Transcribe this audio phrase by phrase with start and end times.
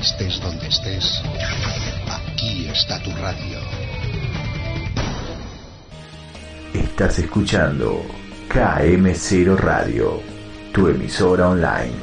[0.00, 1.22] Estés donde estés,
[2.06, 3.58] aquí está tu radio.
[6.74, 8.04] Estás escuchando
[8.50, 10.22] KM0 Radio,
[10.74, 11.94] tu emisora online.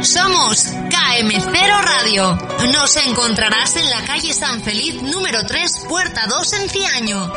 [0.00, 2.38] Somos KM0 Radio.
[2.72, 7.32] Nos encontrarás en la calle San Feliz número 3, puerta 2 en Ciaño.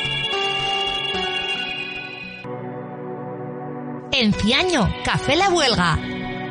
[4.12, 6.00] En Ciaño, Café La Huelga.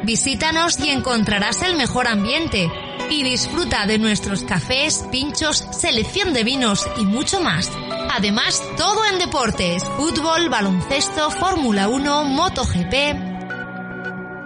[0.04, 2.70] Visítanos y encontrarás el mejor ambiente.
[3.10, 7.70] Y disfruta de nuestros cafés, pinchos, selección de vinos y mucho más.
[8.10, 13.34] Además, todo en deportes, fútbol, baloncesto, Fórmula 1, MotoGP.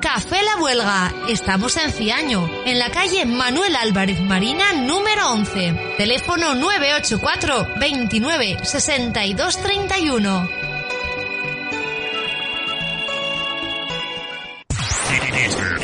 [0.00, 1.12] Café La Huelga.
[1.28, 5.94] Estamos en Ciaño, en la calle Manuel Álvarez Marina, número 11.
[5.96, 10.57] Teléfono 984 29 62 31.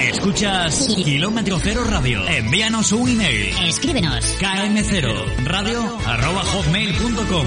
[0.09, 2.27] Escuchas Kilómetro Cero Radio.
[2.29, 3.55] Envíanos un email.
[3.67, 4.37] Escríbenos.
[4.39, 7.47] km0 radio arroba hotmail.com.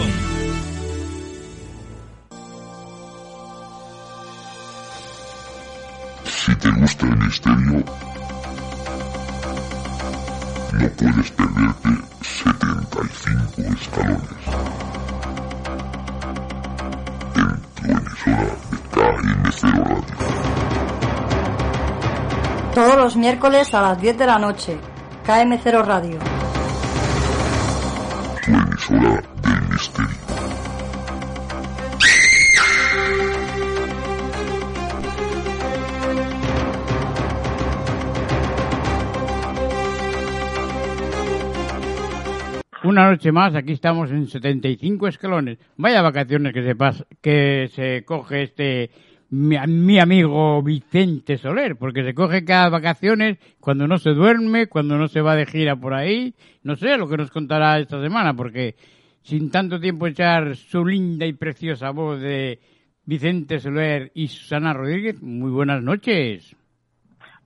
[6.26, 7.84] Si te gusta el misterio,
[10.74, 11.90] no puedes perderte
[12.22, 14.22] 75 escalones.
[17.36, 20.57] En tu emisora de KM0 Radio.
[22.78, 24.78] Todos los miércoles a las 10 de la noche.
[25.26, 26.20] KM0 Radio.
[28.46, 30.28] Tu emisora del misterio.
[42.84, 45.58] Una noche más, aquí estamos en 75 escalones.
[45.78, 48.92] Vaya vacaciones que se, pas que se coge este
[49.30, 54.98] mi, mi, amigo Vicente Soler, porque se coge cada vacaciones cuando no se duerme, cuando
[54.98, 56.34] no se va de gira por ahí.
[56.64, 58.76] No sé lo que nos contará esta semana, porque
[59.22, 62.60] sin tanto tiempo echar su linda y preciosa voz de
[63.06, 66.56] Vicente Soler y Susana Rodríguez, muy buenas noches.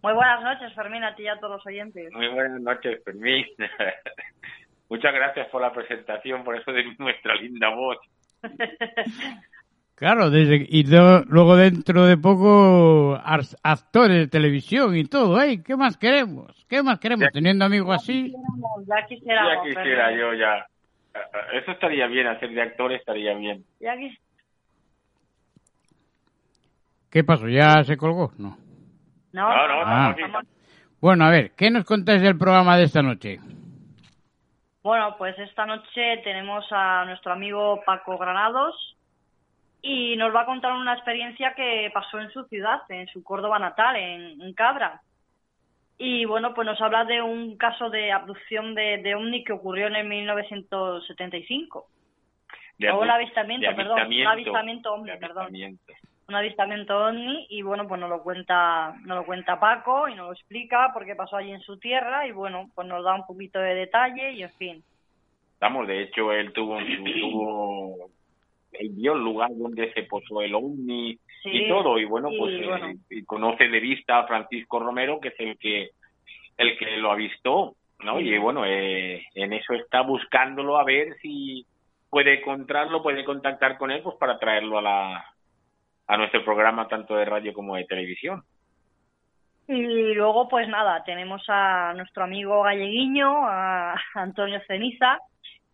[0.02, 2.12] Muy buenas noches, Fermín, a ti y a todos los oyentes.
[2.12, 3.46] Muy buenas noches, Fermín.
[4.90, 7.98] Muchas gracias por la presentación, por eso de nuestra linda voz.
[10.02, 13.22] Claro, desde, y do, luego dentro de poco
[13.62, 15.62] actores de televisión y todo, ¿eh?
[15.64, 16.66] ¿Qué más queremos?
[16.68, 17.26] ¿Qué más queremos?
[17.26, 18.34] Ya, Teniendo amigos así.
[18.88, 20.66] Ya quisiera, ya quisiera yo, ya.
[21.54, 23.64] Eso estaría bien, hacer de actor estaría bien.
[23.80, 24.18] Ya quis...
[27.12, 27.48] ¿Qué pasó?
[27.48, 28.32] ¿Ya se colgó?
[28.40, 28.58] No.
[29.34, 30.16] No, no, no, Ah.
[30.20, 30.40] no, no.
[31.00, 33.40] Bueno, a ver, ¿qué nos contáis del programa de esta noche?
[34.82, 38.98] Bueno, pues esta noche tenemos a nuestro amigo Paco Granados
[39.82, 43.58] y nos va a contar una experiencia que pasó en su ciudad, en su Córdoba
[43.60, 45.02] natal, en, en Cabra.
[45.98, 49.88] Y bueno, pues nos habla de un caso de abducción de, de ovni que ocurrió
[49.88, 51.88] en el 1975.
[52.78, 55.44] De o un avi- avistamiento, de perdón, un avistamiento, avistamiento ovni, perdón.
[55.46, 55.94] avistamiento.
[56.28, 60.28] Un avistamiento ovni y bueno, pues nos lo cuenta, nos lo cuenta Paco y nos
[60.28, 63.26] lo explica por qué pasó allí en su tierra y bueno, pues nos da un
[63.26, 64.84] poquito de detalle y en fin.
[65.60, 68.10] Vamos, de hecho, él tuvo, tuvo
[68.92, 72.54] vio el lugar donde se posó el ovni Sí, y todo, y bueno, y pues
[72.54, 75.90] eh, y conoce de vista a Francisco Romero, que es el que
[76.58, 78.20] el que lo avistó, ¿no?
[78.20, 78.30] Sí.
[78.30, 81.66] Y bueno, eh, en eso está buscándolo a ver si
[82.12, 85.26] puede encontrarlo, puede contactar con él, pues para traerlo a la
[86.08, 88.44] a nuestro programa tanto de radio como de televisión.
[89.68, 95.18] Y luego, pues nada, tenemos a nuestro amigo galleguiño, a Antonio Ceniza,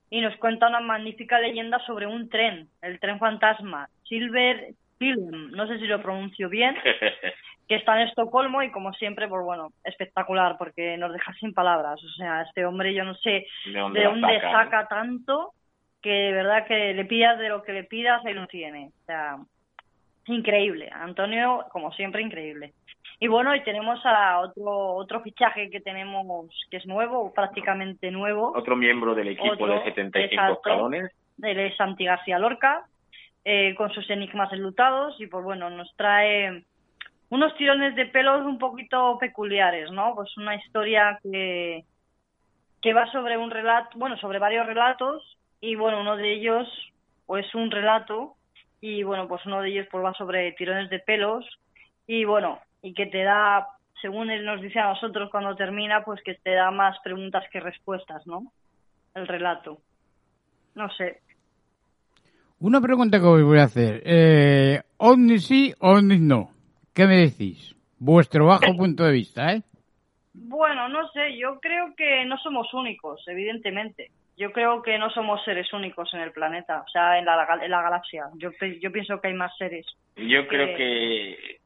[0.10, 5.68] y nos cuenta una magnífica leyenda sobre un tren, el tren fantasma, Silver Film, no
[5.68, 6.76] sé si lo pronuncio bien,
[7.68, 12.02] que está en Estocolmo y como siempre, pues bueno, espectacular porque nos deja sin palabras.
[12.04, 14.88] O sea, este hombre yo no sé ¿De dónde, de dónde saca, saca, no?
[14.88, 15.54] tanto
[16.02, 18.92] que de verdad que le pidas de lo que le pidas, ahí lo tiene.
[19.02, 19.38] O sea,
[20.28, 20.90] increíble.
[20.92, 22.74] Antonio, como siempre, increíble.
[23.20, 28.54] Y bueno, y tenemos a otro otro fichaje que tenemos que es nuevo, prácticamente nuevo.
[28.56, 30.54] Otro miembro del equipo Otro, de 75 exacto.
[30.54, 31.12] escalones.
[31.42, 32.86] Él es Santi García Lorca,
[33.44, 36.64] eh, con sus enigmas enlutados, y pues bueno, nos trae
[37.30, 40.14] unos tirones de pelos un poquito peculiares, ¿no?
[40.16, 41.84] Pues una historia que,
[42.82, 46.68] que va sobre un relato, bueno, sobre varios relatos, y bueno, uno de ellos,
[47.26, 48.36] pues un relato,
[48.80, 51.46] y bueno, pues uno de ellos pues va sobre tirones de pelos,
[52.06, 53.68] y bueno, y que te da,
[54.02, 57.60] según él nos dice a nosotros cuando termina, pues que te da más preguntas que
[57.60, 58.52] respuestas, ¿no?
[59.16, 59.80] El relato.
[60.76, 61.22] No sé.
[62.60, 64.02] Una pregunta que os voy a hacer.
[64.06, 66.50] Eh, ovnis sí, ovnis no.
[66.94, 67.76] ¿Qué me decís?
[68.00, 69.62] Vuestro bajo punto de vista, ¿eh?
[70.34, 74.12] Bueno, no sé, yo creo que no somos únicos, evidentemente.
[74.38, 77.64] Yo creo que no somos seres únicos en el planeta, o sea, en la, gal-
[77.64, 78.26] en la galaxia.
[78.36, 78.52] Yo,
[78.92, 79.86] pienso que hay más seres.
[80.16, 81.57] Yo creo que que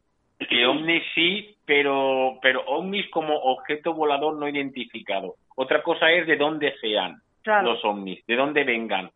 [0.67, 5.35] ovnis sí, pero pero ovnis como objeto volador no identificado.
[5.55, 7.73] Otra cosa es de dónde sean Claro.
[7.73, 9.09] los ovnis, de dónde vengan.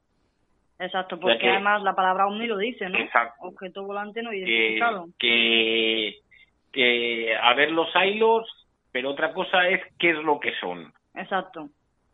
[0.80, 2.98] Exacto, sea porque que- además la palabra ovni lo dice, ¿no?
[2.98, 3.36] Exacto.
[3.48, 5.08] Objeto volante no que, identificado.
[5.18, 6.16] que,
[6.74, 8.46] que a ver los hilos,
[8.92, 10.92] pero otra cosa es qué es lo que son.
[11.16, 11.70] Exacto.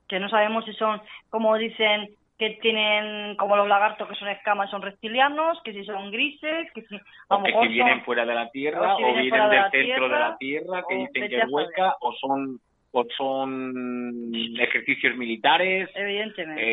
[0.08, 2.10] Que no sabemos si son, como dicen,
[2.42, 6.82] que tienen como los lagartos que son escamas, son reptilianos, que si son grises, que
[6.82, 9.04] si a O lo que mejor si vienen son- fuera de la Tierra, o si
[9.04, 11.30] o vienen vienen fuera de del la centro de Tierra, la Tierra, que o dicen
[11.30, 12.60] que es hueca, o son
[12.94, 15.88] o son ejercicios militares.
[15.94, 16.64] evidentemente.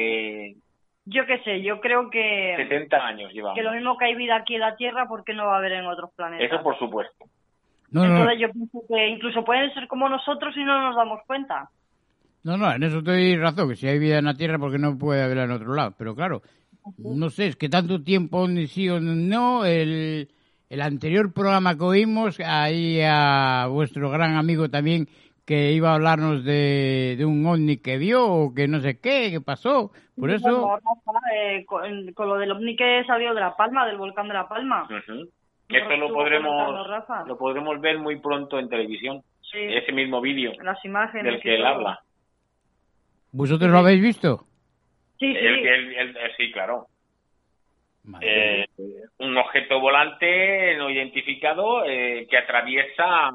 [0.51, 0.55] Eh,
[1.05, 3.55] Yo qué sé, yo creo que 70 años llevamos.
[3.57, 5.59] que lo mismo que hay vida aquí en la Tierra, ¿por qué no va a
[5.59, 6.51] haber en otros planetas?
[6.51, 7.27] Eso por supuesto.
[7.91, 11.21] No, no, Entonces yo pienso que incluso pueden ser como nosotros y no nos damos
[11.27, 11.69] cuenta.
[12.45, 14.79] No, no, en eso te doy razón, que si hay vida en la Tierra, porque
[14.79, 15.95] no puede haberla en otro lado?
[15.99, 16.43] Pero claro,
[16.99, 20.29] no sé, es que tanto tiempo ni sí o no, el,
[20.71, 25.07] el anterior programa que oímos, ahí a vuestro gran amigo también,
[25.45, 29.31] que iba a hablarnos de, de un ovni que vio, o que no sé qué,
[29.31, 30.61] que pasó, por eso...
[30.61, 34.29] Bueno, Rafa, eh, con, con lo del ovni que salió de La Palma, del volcán
[34.29, 34.87] de La Palma.
[35.69, 36.87] Eso lo podremos
[37.27, 39.23] lo podremos ver muy pronto en televisión.
[39.43, 41.33] Sí, Ese mismo vídeo las imágenes.
[41.33, 42.01] del que él habla.
[43.39, 44.45] ¿Vosotros lo habéis visto?
[45.19, 45.39] Sí, sí.
[45.39, 46.87] El él- eh, sí, claro.
[48.21, 48.67] Eh,
[49.19, 53.31] un objeto volante no identificado eh, que atraviesa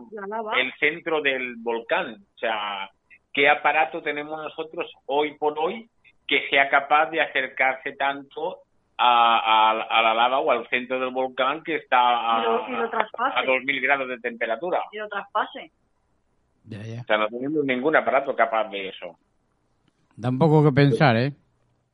[0.57, 2.15] el centro del volcán.
[2.35, 2.89] O sea,
[3.31, 5.87] ¿qué aparato tenemos nosotros hoy por hoy
[6.27, 8.59] que sea capaz de acercarse tanto
[8.97, 12.69] a, a- a la lava o al centro del volcán que está a, Y lo-
[12.69, 13.39] y lo traspase.
[13.39, 14.81] a 2.000 grados de temperatura?
[14.91, 15.71] Y lo traspase.
[16.65, 17.01] Ya, ya.
[17.01, 19.17] O sea, no tenemos ningún aparato capaz de eso.
[20.15, 21.31] Da un poco que pensar, ¿eh?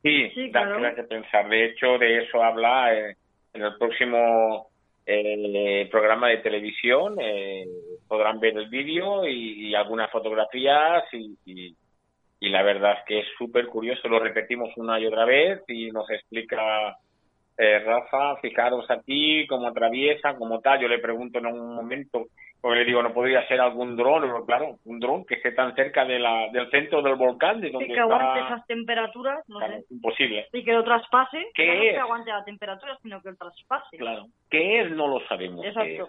[0.02, 0.94] Sí, Sí, da claro.
[0.94, 1.48] que pensar.
[1.48, 3.16] De hecho, de eso habla eh,
[3.52, 4.68] en el próximo
[5.06, 7.16] eh, programa de televisión.
[7.20, 7.66] eh,
[8.08, 11.74] podrán ver el vídeo y, y algunas fotografías y, y-
[12.42, 14.08] y la verdad es que es súper curioso.
[14.08, 16.96] Lo repetimos una y otra vez y nos explica
[17.58, 20.80] eh, Rafa, fijaros aquí cómo atraviesa, cómo tal.
[20.80, 22.28] Yo le pregunto en un momento,
[22.60, 24.22] porque le digo, ¿no podría ser algún dron?
[24.22, 27.70] Pero claro, un dron que esté tan cerca de la, del centro del volcán, de
[27.70, 28.54] donde que aguante está...
[28.54, 29.84] esas temperaturas, no Claro, sé.
[29.90, 30.46] imposible.
[30.52, 31.46] Y que lo traspase.
[31.54, 31.92] ¿Qué no es?
[31.94, 33.96] que aguante la temperatura, sino que lo traspase.
[33.96, 34.26] Claro.
[34.50, 34.90] ¿Qué es?
[34.90, 35.64] No lo sabemos.
[35.64, 36.08] Exacto.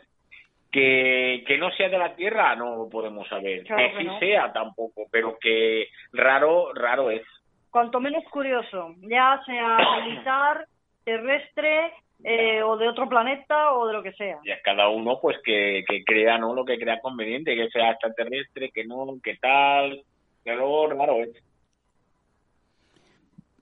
[0.71, 3.63] Que, que no sea de la Tierra, no lo podemos saber.
[3.63, 4.19] Claro que que sí no.
[4.19, 5.03] sea, tampoco.
[5.11, 7.23] Pero que raro, raro es.
[7.69, 10.65] Cuanto menos curioso, ya sea militar,
[11.03, 14.39] terrestre, eh, o de otro planeta, o de lo que sea.
[14.43, 16.53] Y a cada uno, pues, que, que crea, ¿no?
[16.53, 20.03] Lo que crea conveniente, que sea extraterrestre, que no, que tal.
[20.43, 21.31] Pero raro es.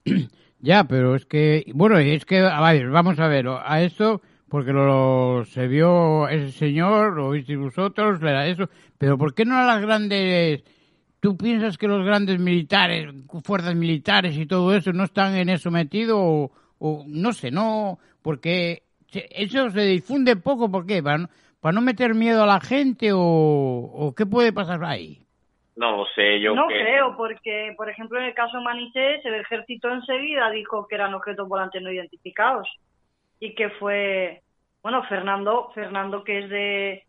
[0.62, 4.72] Ya, pero es que, bueno, es que, a ver, vamos a ver, a esto, porque
[4.72, 8.68] lo, se vio ese señor, lo visteis vosotros, era eso,
[8.98, 10.62] pero ¿por qué no a las grandes,
[11.18, 13.10] tú piensas que los grandes militares,
[13.42, 16.50] fuerzas militares y todo eso no están en eso metido o,
[16.80, 21.02] o no sé, no, porque se- eso se difunde poco, ¿por qué?
[21.02, 21.28] ¿Para no,
[21.60, 25.18] para no meter miedo a la gente o, o qué puede pasar ahí?
[25.76, 29.20] No lo sé, yo no que- creo, porque, por ejemplo, en el caso de Manité,
[29.26, 32.68] el ejército enseguida dijo que eran objetos volantes no identificados.
[33.38, 34.42] Y que fue,
[34.82, 37.04] bueno, Fernando, Fernando que es de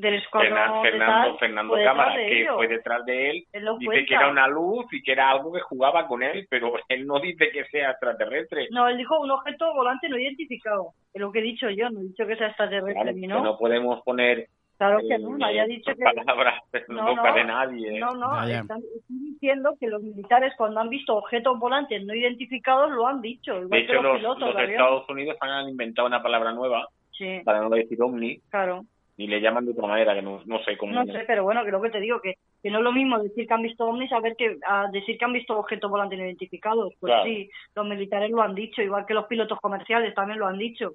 [0.00, 2.54] del escuadrón Fernando, tal, Fernando fue detrás Cámara, de que ellos.
[2.56, 4.06] fue detrás de él, Él lo dice cuenta.
[4.08, 7.18] que era una luz y que era algo que jugaba con él, pero él no
[7.20, 8.68] dice que sea extraterrestre.
[8.70, 10.92] No, él dijo un objeto volante no identificado.
[11.12, 13.26] Es lo que he dicho yo, no he dicho que sea extraterrestre Claro, ni que
[13.28, 13.42] no.
[13.42, 14.46] no podemos poner
[14.78, 16.04] Claro que eh, no, nadie ha dicho que...
[16.04, 17.96] palabras en No, boca no, de nadie.
[17.96, 17.98] ¿eh?
[17.98, 18.60] No, no, Ya, ya.
[18.60, 23.20] están, estoy diciendo que los militares cuando han visto objetos volantes no identificados lo han
[23.20, 24.70] dicho, igual De que hecho, los, los, pilotos los.
[24.70, 28.84] Estados Unidos han inventado una palabra nueva, Sí, para no decir ovni, claro.
[29.18, 30.92] Y le llaman de otra manera, que no, no sé cómo.
[30.92, 33.48] No sé, pero bueno, lo que te digo, que, que no es lo mismo decir
[33.48, 36.24] que han visto ovnis a ver que a decir que han visto objetos volantes no
[36.24, 36.94] identificados.
[37.00, 37.24] Pues Claro.
[37.24, 40.92] sí, los militares lo han dicho, igual que los pilotos comerciales también lo han dicho.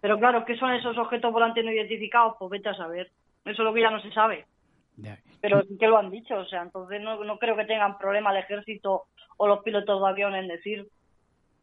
[0.00, 2.36] Pero claro, ¿qué son esos objetos volantes no identificados?
[2.38, 3.10] Pues vete a saber.
[3.44, 4.46] Eso es lo que ya no se sabe.
[5.40, 8.30] Pero sí que lo han dicho, o sea, entonces no, no creo que tengan problema
[8.30, 9.06] el ejército
[9.36, 10.86] o los pilotos de avión en decir.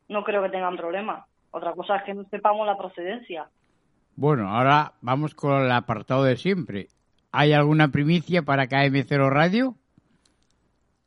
[0.09, 1.25] No creo que tengan problema.
[1.51, 3.47] Otra cosa es que no sepamos la procedencia.
[4.19, 6.87] Bueno, ahora vamos con el apartado de siempre.
[7.31, 9.75] ¿Hay alguna primicia para KM0 Radio?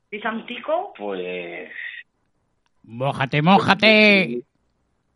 [0.09, 0.95] ¿Pisantico?
[0.97, 1.71] Pues
[2.85, 4.45] ¡Mójate, mójate!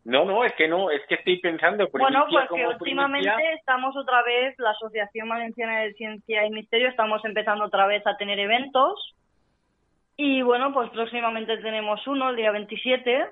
[0.03, 1.87] no, no, es que no, es que estoy pensando.
[1.91, 3.55] Bueno, pues que últimamente primicia.
[3.55, 8.15] estamos otra vez, la Asociación Valenciana de Ciencia y Misterio, estamos empezando otra vez a
[8.15, 9.15] tener eventos.
[10.15, 13.25] Y bueno, pues próximamente tenemos uno, el día 27,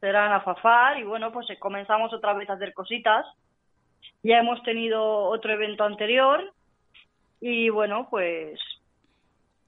[0.00, 0.98] será en Afafar.
[0.98, 3.24] Y bueno, pues comenzamos otra vez a hacer cositas.
[4.22, 6.52] Ya hemos tenido otro evento anterior.
[7.40, 8.58] Y bueno, pues,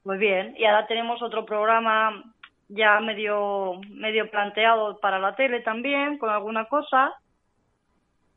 [0.02, 0.54] pues bien.
[0.58, 2.24] Y ahora tenemos otro programa
[2.68, 7.14] ya medio, medio planteado para la tele también, con alguna cosa.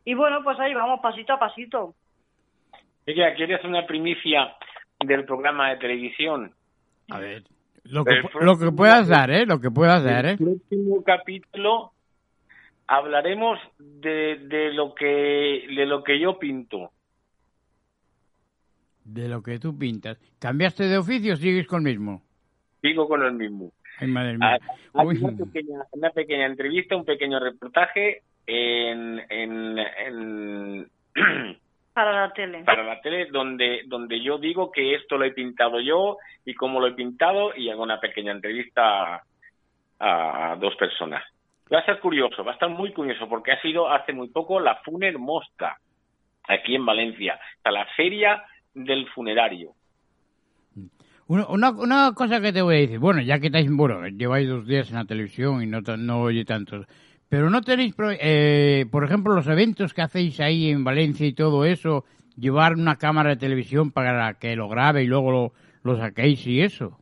[0.05, 1.93] Y bueno, pues ahí vamos pasito a pasito.
[3.05, 4.55] Ella, ¿quieres una primicia
[4.99, 6.53] del programa de televisión?
[7.09, 7.43] A ver.
[7.83, 9.45] Lo que, lo que puedas dar, ¿eh?
[9.45, 10.31] Lo que puedas dar, ¿eh?
[10.31, 11.91] El próximo capítulo
[12.91, 16.91] hablaremos de, de lo que de lo que yo pinto.
[19.03, 20.17] De lo que tú pintas.
[20.39, 22.21] ¿Cambiaste de oficio o sigues con el mismo?
[22.81, 23.71] Sigo con el mismo.
[23.99, 24.57] Ay, madre Ah,
[25.03, 25.17] mía.
[25.21, 30.91] una, pequeña, una pequeña entrevista, un pequeño reportaje en, en, en-
[31.93, 32.63] Para la tele.
[32.63, 36.79] para la tele donde donde yo digo que esto lo he pintado yo y cómo
[36.79, 39.15] lo he pintado y hago una pequeña entrevista
[39.99, 41.21] a, a dos personas.
[41.73, 44.59] Va a ser curioso, va a estar muy curioso porque ha sido hace muy poco
[44.59, 45.77] la Funer Mosca
[46.47, 49.73] aquí en Valencia, sea, la feria del funerario.
[51.27, 54.89] Una, cosa que te voy a decir, bueno, ya que estáis, bueno, lleváis dos días
[54.89, 56.85] en la televisión y no, oye tantos,
[57.29, 61.63] pero no tenéis, eh, por ejemplo, los eventos que hacéis ahí en Valencia y todo
[61.63, 62.03] eso,
[62.35, 66.61] llevar una cámara de televisión para que lo grabe y luego lo, lo saquéis y
[66.61, 67.00] eso.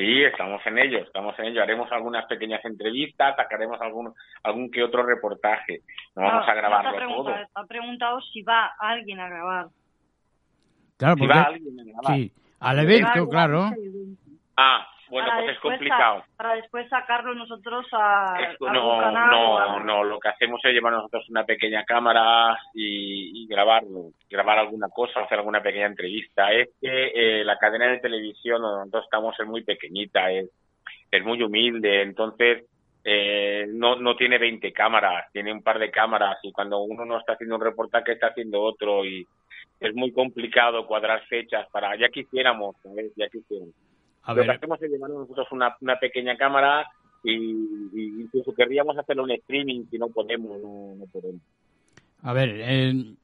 [0.00, 1.62] Sí, estamos en ello, estamos en ello.
[1.62, 5.82] Haremos algunas pequeñas entrevistas, sacaremos algún algún que otro reportaje.
[6.16, 7.34] No vamos Ah, a grabarlo ha todo.
[7.54, 9.66] ha preguntado si va alguien a grabar.
[10.96, 12.14] Claro, Si porque, va alguien a grabar.
[12.16, 13.70] sí, al evento, claro.
[14.56, 16.24] Ah, bueno, Para pues es complicado.
[16.36, 20.72] para después sacarlo nosotros a, Es- a no, canal no, no, lo que hacemos es
[20.72, 26.52] llevar nosotros una pequeña cámara y, y grabarlo, grabar alguna cosa, hacer alguna pequeña entrevista.
[26.52, 30.48] Es que eh, la cadena de televisión donde nosotros estamos es muy pequeñita, es,
[31.10, 32.64] es muy humilde, entonces
[33.04, 37.18] eh, no, no tiene 20 cámaras, tiene un par de cámaras y cuando uno no
[37.18, 39.26] está haciendo un reportaje está haciendo otro y
[39.80, 43.10] es muy complicado cuadrar fechas para, ya quisiéramos, ¿sabes?
[43.16, 43.74] ya quisiéramos.
[44.30, 46.86] A Lo que ver, hacemos es llevar nosotros una, una pequeña cámara
[47.24, 51.42] y, y incluso querríamos hacerlo en streaming si no podemos, no, no podemos.
[52.22, 53.14] a ver, eh,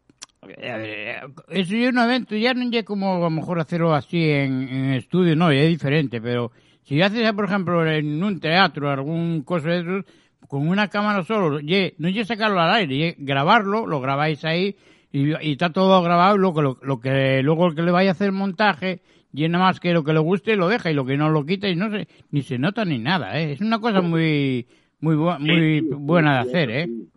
[0.42, 4.30] a ver, eso es un evento, ya no es como a lo mejor hacerlo así
[4.30, 6.50] en, en estudio, no, es diferente, pero
[6.82, 10.04] si haces, por ejemplo, en un teatro, algún cosa de esos,
[10.48, 14.74] con una cámara solo, ye, no es sacarlo al aire, ye, grabarlo, lo grabáis ahí
[15.12, 18.12] y, y está todo grabado, luego lo, lo que luego el que le vaya a
[18.12, 19.02] hacer montaje,
[19.32, 21.44] y nada más que lo que le guste lo deja y lo que no lo
[21.44, 23.52] quita y no se, ni se nota ni nada, ¿eh?
[23.52, 24.66] es una cosa muy
[25.00, 26.86] muy bu- muy Sí, buena de hacer, eso ¿eh?
[26.86, 27.08] sí.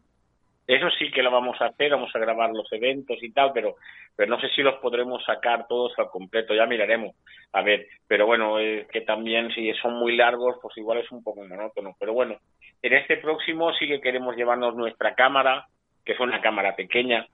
[0.68, 3.76] Eso sí que lo vamos a hacer, vamos a grabar los eventos y tal, pero,
[4.16, 7.16] pero no sé si los podremos sacar todos al completo, ya miraremos.
[7.54, 11.24] A ver, pero bueno, es que también si son muy largos, pues igual es un
[11.24, 11.96] poco monótono.
[12.00, 12.38] Pero bueno,
[12.84, 15.66] en este próximo sí que queremos llevarnos nuestra cámara,
[16.06, 17.26] que es una cámara pequeña,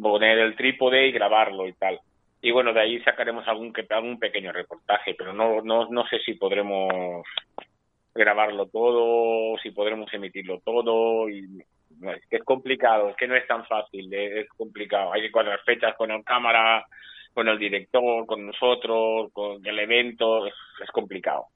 [0.00, 2.00] poner el trípode y grabarlo y tal.
[2.46, 6.20] Y bueno, de ahí sacaremos algún que algún pequeño reportaje, pero no no no sé
[6.20, 7.24] si podremos
[8.14, 11.44] grabarlo todo, si podremos emitirlo todo y
[12.02, 15.12] es que es complicado, es que no es tan fácil, es, complicado.
[15.12, 16.86] Hay que cuadrar fechas con el cámara,
[17.34, 21.46] con el director, con nosotros, con el evento, es, es complicado.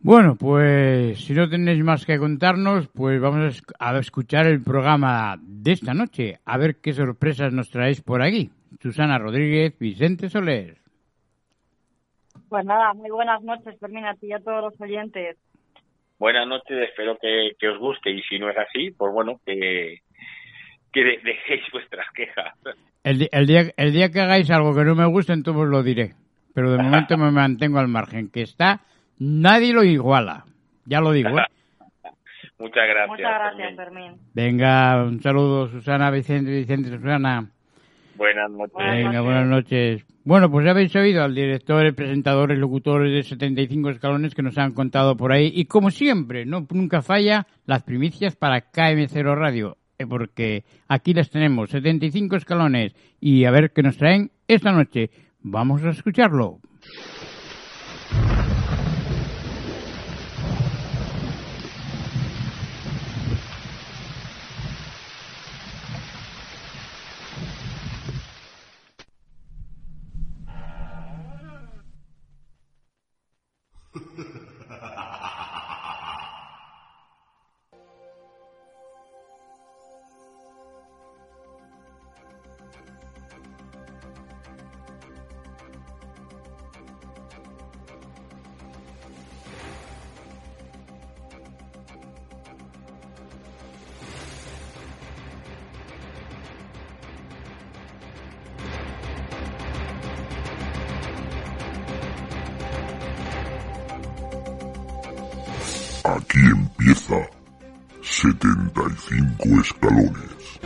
[0.00, 5.70] Bueno, pues si no tenéis más que contarnos, pues vamos a escuchar el programa de
[5.70, 8.50] esta noche, a ver qué sorpresas nos traéis por aquí.
[8.80, 10.76] Susana Rodríguez, Vicente Soler.
[12.48, 15.36] Pues nada, muy buenas noches, Fermín, a ti y a todos los oyentes.
[16.18, 20.00] Buenas noches, espero que, que os guste y si no es así, pues bueno, que,
[20.92, 22.54] que de- dejéis vuestras quejas.
[23.02, 25.68] El, di- el día, el día que hagáis algo que no me guste, entonces os
[25.68, 26.12] lo diré.
[26.54, 28.80] Pero de momento me mantengo al margen, que está,
[29.18, 30.44] nadie lo iguala.
[30.86, 31.42] Ya lo digo, ¿eh?
[32.58, 33.08] Muchas gracias.
[33.08, 33.76] Muchas gracias, Fermín.
[34.12, 34.20] Fermín.
[34.34, 37.50] Venga, un saludo, Susana, Vicente, Vicente, Susana.
[38.16, 38.72] Buenas noches.
[38.74, 39.24] Buenas Venga, noches.
[39.24, 40.04] buenas noches.
[40.24, 44.42] Bueno, pues ya habéis oído al director, el presentador, el locutor de 75 escalones que
[44.42, 45.50] nos han contado por ahí.
[45.54, 49.76] Y como siempre, no nunca falla las primicias para KM0 Radio.
[49.98, 52.94] eh, Porque aquí las tenemos, 75 escalones.
[53.20, 55.10] Y a ver qué nos traen esta noche.
[55.42, 56.58] Vamos a escucharlo.
[106.16, 107.28] Aquí empieza
[108.00, 110.60] 75 escalones.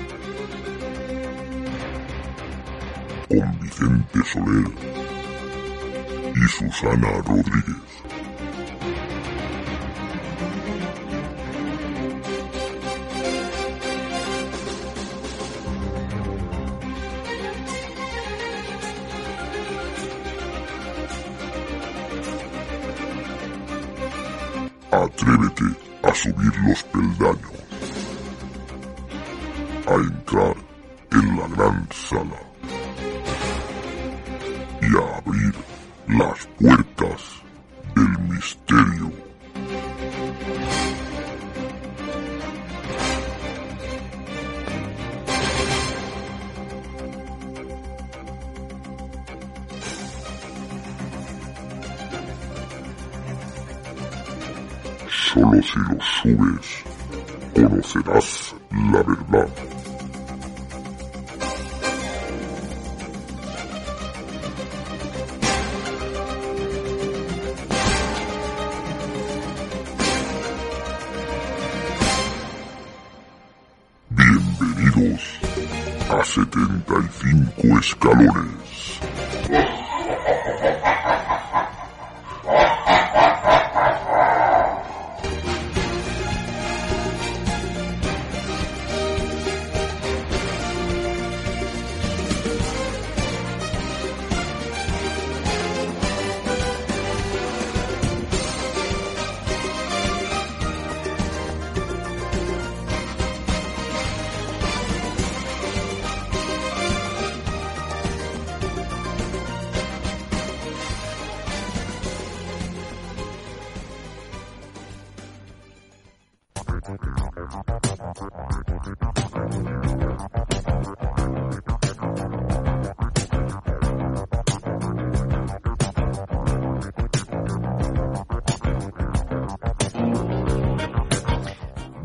[3.31, 4.71] Con Vicente Soler
[6.37, 7.77] y Susana Rodríguez.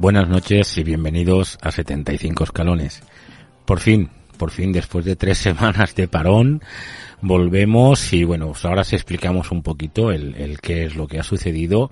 [0.04, 3.02] Buenas noches y bienvenidos a 75 escalones.
[3.64, 6.62] Por fin, por fin, después de tres semanas de parón,
[7.22, 11.20] volvemos y bueno, pues ahora os explicamos un poquito el, el qué es lo que
[11.20, 11.90] ha sucedido,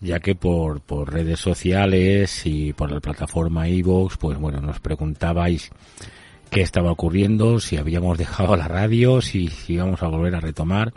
[0.00, 5.72] ya que por, por redes sociales y por la plataforma iVoox, pues bueno, nos preguntabais
[6.50, 10.92] qué estaba ocurriendo, si habíamos dejado la radio, si, si íbamos a volver a retomar.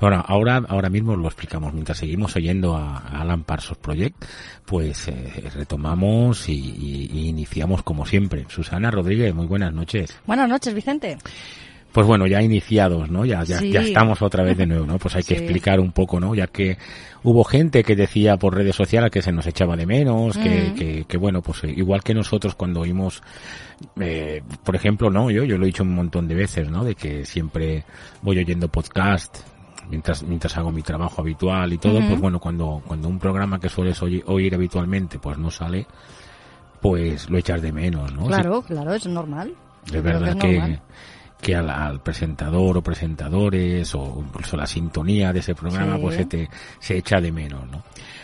[0.00, 1.72] Bueno, ahora, ahora mismo lo explicamos.
[1.72, 4.24] Mientras seguimos oyendo a, Alan Parsons Project,
[4.64, 8.46] pues eh, retomamos y, y- y iniciamos como siempre.
[8.48, 10.18] Susana Rodríguez, muy buenas noches.
[10.26, 11.18] Buenas noches, Vicente.
[11.92, 13.24] Pues bueno, ya iniciados, ¿no?
[13.26, 13.70] Ya, ya, Sí.
[13.70, 14.98] ya estamos otra vez de nuevo, ¿no?
[14.98, 15.42] Pues hay que Sí.
[15.42, 16.34] explicar un poco, ¿no?
[16.34, 16.78] Ya que
[17.22, 20.74] hubo gente que decía por redes sociales que se nos echaba de menos, que, Mm.
[20.74, 23.22] que, que bueno, pues eh, igual que nosotros cuando oímos,
[24.00, 25.30] eh, por ejemplo, ¿no?
[25.30, 26.82] Yo, yo lo he dicho un montón de veces, ¿no?
[26.82, 27.84] De que siempre
[28.22, 29.40] voy oyendo podcast
[29.90, 33.68] mientras, mientras hago mi trabajo habitual y todo, pues bueno, cuando, cuando un programa que
[33.68, 35.86] sueles oír, oír habitualmente, pues no sale,
[36.80, 38.26] pues lo echas de menos, ¿no?
[38.26, 39.52] Claro, claro, es normal.
[39.92, 40.78] Es verdad es que.
[41.42, 46.00] Que al, al presentador o presentadores o incluso la sintonía de ese programa Sí.
[46.02, 47.82] pues se, te, se echa de menos, ¿no?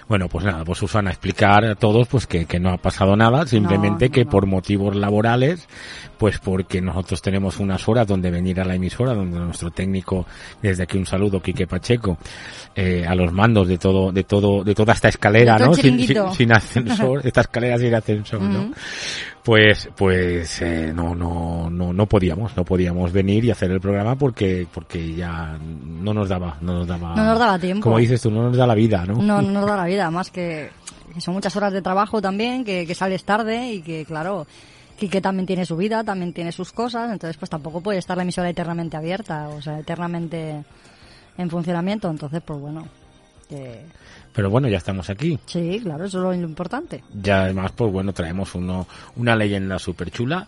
[0.09, 3.47] Bueno, pues nada, pues Susana, explicar a todos pues que, que no ha pasado nada,
[3.47, 4.31] simplemente No, que no.
[4.31, 5.69] por motivos laborales,
[6.17, 10.25] pues porque nosotros tenemos unas horas donde venir a la emisora, donde nuestro técnico,
[10.63, 12.17] desde aquí un saludo, Quique Pacheco,
[12.75, 15.75] eh, a los mandos de todo, de todo, de toda esta escalera, ¿no?
[15.75, 15.99] Sin,
[16.33, 18.71] sin ascensor, esta escalera sin ascensor, ¿no?
[19.49, 24.15] Pues pues eh, no no no no podíamos no podíamos venir y hacer el programa
[24.15, 27.85] porque porque ya no nos daba no nos daba No nos daba tiempo.
[27.85, 30.11] como dices tú no nos da la vida no No, no nos da la vida,
[30.11, 30.69] más que,
[31.15, 34.47] que son muchas horas de trabajo también, que, que sales tarde y que, claro,
[34.99, 38.25] que también tiene su vida, también tiene sus cosas, entonces pues tampoco puede estar la
[38.25, 40.63] emisora eternamente abierta, o sea, eternamente
[41.39, 42.87] en funcionamiento, entonces pues bueno,
[43.49, 43.81] que
[44.39, 47.03] pero bueno ya estamos aquí sí, claro, eso es lo importante.
[47.13, 50.47] ya además pues bueno traemos uno una leyenda súper chula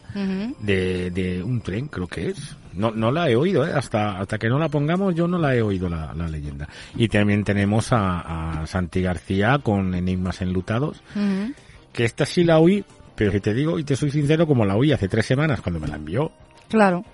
[0.60, 3.72] de, de un tren creo que es no no la he oído ¿eh?
[3.74, 7.08] hasta hasta que no la pongamos yo no la he oído la, la leyenda y
[7.08, 11.52] también tenemos a, a Santi García con Enigmas enlutados Ujú.
[11.92, 12.84] que esta sí la oí,
[13.16, 15.80] pero si te digo y te soy sincero, como la oí hace tres semanas cuando
[15.80, 16.30] me la envió,
[16.68, 17.04] Claro.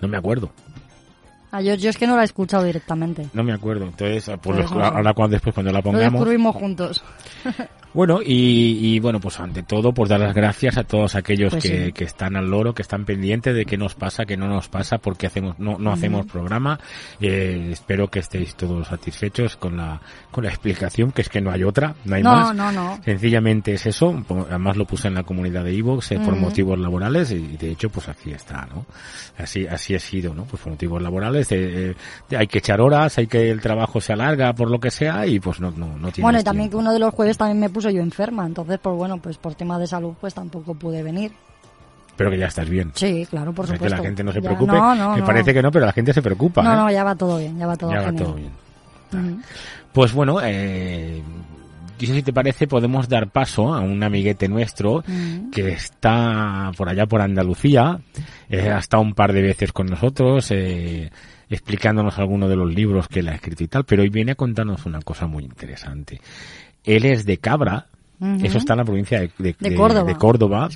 [0.00, 0.50] no me acuerdo,
[1.52, 3.26] Ah, yo, yo es que no la he escuchado directamente.
[3.32, 3.84] no me acuerdo.
[3.84, 4.84] Entonces, ah, pues Pues lo- no.
[4.84, 7.04] ahora cuando después cuando la Lo pongamos, descubrimos juntos.
[7.94, 11.62] Bueno, y, y, bueno, pues ante todo, pues dar las gracias a todos aquellos Pues
[11.62, 11.92] que, sí.
[11.92, 14.98] que están al loro, que están pendientes de qué nos pasa, qué no nos pasa,
[14.98, 16.78] porque hacemos, no, no hacemos programa.
[17.22, 19.98] Eh, espero que estéis todos satisfechos con la,
[20.30, 22.54] con la explicación, que es que no hay otra, no hay No, más.
[22.54, 23.00] no, no.
[23.02, 26.36] Sencillamente es eso, además lo puse en la comunidad de Evox por Ujú.
[26.36, 28.84] motivos laborales y de hecho pues aquí está, ¿no?
[29.38, 30.44] Así, así ha sido, ¿no?
[30.44, 31.94] Pues por motivos laborales, eh,
[32.30, 35.26] eh, hay que echar horas, hay que el trabajo se alarga por lo que sea
[35.26, 37.60] y pues no, no, no tienes Bueno, y también que uno de los jueves también
[37.60, 41.02] me puso yo enferma, entonces, pues bueno, pues por tema de salud, pues tampoco pude
[41.02, 41.32] venir.
[42.16, 42.92] Pero que ya estás bien.
[42.94, 43.96] Sí, claro, por O sea, supuesto.
[43.96, 44.72] que la gente no se Ya- preocupe.
[44.72, 46.62] no, no, Me parece que no, pero la gente se preocupa.
[46.62, 46.76] No, ¿eh?
[46.76, 49.42] no, ya va todo bien, ya va todo Ya va todo bien.
[49.92, 51.22] Pues bueno, eh,
[51.98, 55.50] yo si te parece podemos dar paso a un amiguete nuestro Ujú.
[55.52, 57.98] que está por allá por Andalucía,
[58.48, 61.10] eh, ha estado un par de veces con nosotros, eh,
[61.48, 64.34] explicándonos algunos de los libros que él ha escrito y tal, pero hoy viene a
[64.34, 66.20] contarnos una cosa muy interesante.
[66.84, 67.86] Él es de Cabra,
[68.42, 70.04] eso está en la provincia de, de- De de- Córdoba.
[70.08, 70.68] de Córdoba.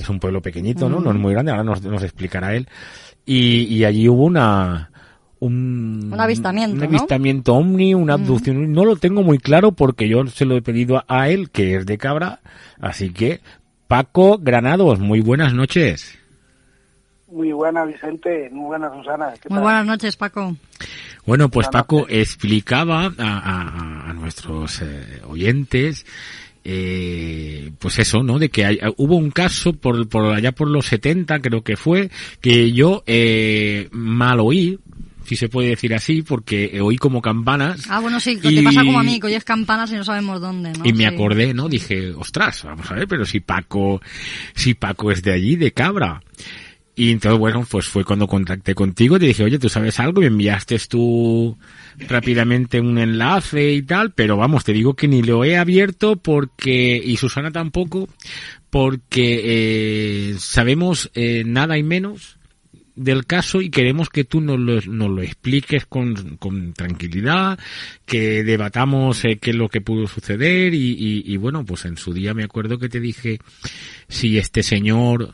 [0.00, 1.00] Es un pueblo pequeñito, ¿no?
[1.00, 2.66] No es muy grande, ahora nos, nos explicará él.
[3.26, 4.90] Y, y allí hubo una...
[5.40, 6.86] Un, Un avistamiento, un ¿no?
[6.86, 8.72] avistamiento ovni, una abducción.
[8.72, 11.86] No lo tengo muy claro porque yo se lo he pedido a él, que es
[11.86, 12.40] de Cabra.
[12.80, 13.40] Así que,
[13.86, 16.18] Paco Granados, muy buenas noches.
[17.30, 18.48] Muy buena, Vicente.
[18.50, 19.32] Muy buena, Susana.
[19.40, 19.62] ¿Qué Muy tal?
[19.62, 20.56] buenas noches, Paco.
[21.26, 26.06] Bueno, pues Buenas Paco explicaba a, a- a nuestros eh, oyentes,
[26.64, 28.38] eh, pues eso, ¿no?
[28.38, 32.10] De que hay- hubo un caso por, por allá por los 70, creo que fue,
[32.40, 34.78] que yo eh, mal oí,
[35.28, 37.82] si se puede decir así, porque oí como campanas.
[37.88, 40.40] Ah, bueno, sí, Y- te pasa como a mí, que oyes campanas y no sabemos
[40.40, 40.84] dónde, ¿no?
[40.86, 41.14] Y me Sí.
[41.14, 41.68] acordé, ¿no?
[41.68, 44.00] Dije, ostras, vamos a ver, pero si Paco,
[44.54, 46.22] si Paco es de allí, de Cabra.
[46.96, 50.20] Y entonces, bueno, pues fue cuando contacté contigo, te dije, oye, ¿tú sabes algo?
[50.20, 51.56] Y me enviaste tú
[52.08, 57.00] rápidamente un enlace y tal, pero vamos, te digo que ni lo he abierto porque,
[57.04, 58.08] y Susana tampoco,
[58.70, 62.37] porque eh, sabemos eh, nada y menos
[62.98, 66.14] del caso y queremos que tú nos lo, nos lo expliques con,
[66.74, 67.58] tranquilidad,
[68.04, 72.12] que debatamos eh, qué es lo que pudo suceder y, y, bueno, pues en su
[72.12, 73.38] día me acuerdo que te dije
[74.08, 75.32] si este señor,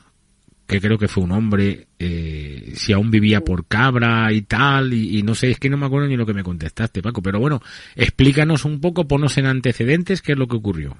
[0.66, 5.22] que creo que fue un hombre, eh, si aún vivía por cabra y tal, y,
[5.22, 7.60] no sé, es que no me acuerdo ni lo que me contestaste, Paco, pero bueno,
[7.96, 10.96] explícanos un poco, ponos en antecedentes qué es lo que ocurrió.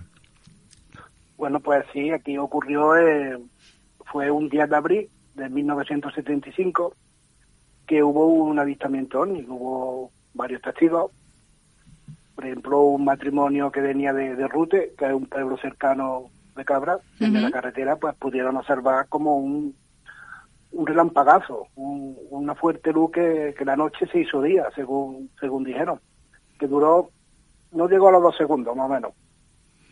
[1.37, 3.39] Bueno, pues sí, aquí ocurrió, eh,
[4.07, 6.95] fue un 10 de abril de 1975
[7.87, 11.11] que hubo un avistamiento ovni, hubo varios testigos.
[12.35, 16.65] Por ejemplo, un matrimonio que venía de, de Rute, que es un pueblo cercano de
[16.65, 17.31] Cabra, Ujú.
[17.33, 19.75] la carretera, pues pudieron observar como un,
[20.73, 25.63] un relampagazo, un- una fuerte luz que, que la noche se hizo día, según, según
[25.65, 26.01] dijeron,
[26.59, 27.11] que duró,
[27.73, 29.13] no llegó a los dos segundos, más o menos.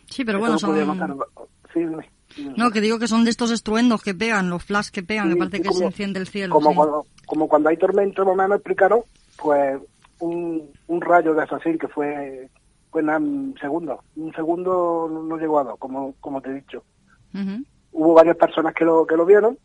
[0.09, 1.11] Sí, pero Eso bueno, lo pudieron son...
[1.21, 1.47] observar.
[1.73, 2.09] Sí, dime.
[2.57, 5.33] No, que digo que son de estos estruendos que pegan, los flash que pegan, que
[5.33, 6.53] Sí, parece sí, que como- se enciende el cielo.
[6.53, 6.75] como sí.
[6.75, 9.01] cuando como cuando hay tormenta o menos explicaron
[9.37, 9.79] pues
[10.19, 12.49] un, un rayo de así que fue
[12.91, 16.83] fue en segundo un segundo no- llegó a dos como como te he dicho
[17.91, 19.57] hubo varias personas que lo que lo vieron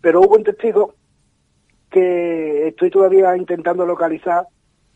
[0.00, 0.94] pero hubo un testigo
[1.90, 4.46] que estoy todavía intentando localizar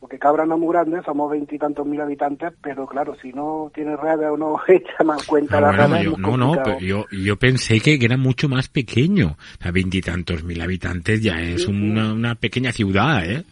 [0.01, 3.97] porque Cabra no es muy grande, somos veintitantos mil habitantes, pero claro, si no tiene
[3.97, 6.63] redes o no echa más cuenta Ah, la bueno, redes, yo- es muy no, no,
[6.65, 9.37] pero yo, yo pensé que era mucho más pequeño.
[9.59, 13.45] O sea, veintitantos mil habitantes ya es una, una pequeña ciudad, ¿eh?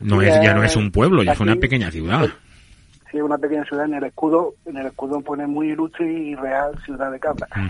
[0.00, 2.26] No Sí, es, ya no es un pueblo, ya es una pequeña ciudad.
[3.22, 7.10] Una pequeña ciudad en el escudo, en el escudo pone muy ilustre y real ciudad
[7.10, 7.46] de Cabra.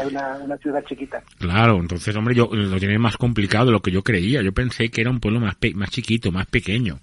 [0.00, 1.22] Es una, una ciudad chiquita.
[1.38, 4.42] Claro, entonces, hombre, yo lo tiene más complicado de lo que yo creía.
[4.42, 6.98] Yo pensé que era un pueblo más pe- más chiquito, más pequeño.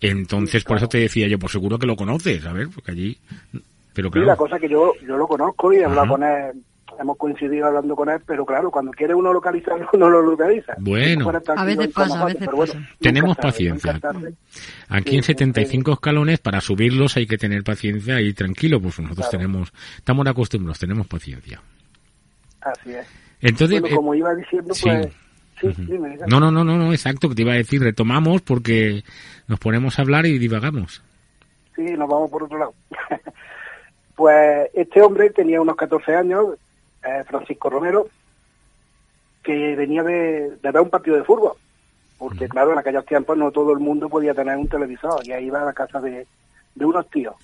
[0.00, 3.18] Entonces, por eso te decía yo, por seguro que lo conoces, a ver, porque allí...
[3.92, 6.10] Pero Sí, la claro, cosa que yo yo lo conozco y he hablado Ajá.
[6.12, 6.62] con él,
[7.00, 10.74] hemos coincidido hablando con él, pero claro, cuando quiere uno localizarlo, no lo localiza.
[10.78, 11.30] Bueno.
[11.56, 13.98] A veces pasa, a veces pero bueno, Tenemos paciencia.
[14.88, 18.98] aquí sí, en sí, 75 escalones, para subirlos hay que tener paciencia y tranquilo, pues
[19.00, 19.38] nosotros Claro.
[19.38, 21.60] tenemos, estamos acostumbrados, tenemos paciencia.
[22.60, 23.06] Así es.
[23.40, 24.84] Entonces, bueno, eh, como iba diciendo, sí.
[24.84, 25.08] pues...
[25.60, 26.16] Sí, dime.
[26.26, 29.04] No, no, no, no, no, exacto, que te iba a decir, retomamos porque
[29.46, 31.02] nos ponemos a hablar y divagamos.
[31.76, 32.74] Sí, nos vamos por otro lado.
[34.16, 36.46] pues este hombre tenía unos 14 años,
[37.04, 38.08] eh, Francisco Romero,
[39.42, 41.52] que venía de, de ver un partido de fútbol.
[42.18, 45.26] Porque, claro, en aquellos tiempos no todo el mundo podía tener un televisor.
[45.26, 46.26] Y ahí iba a la casa de,
[46.74, 47.34] de unos tíos,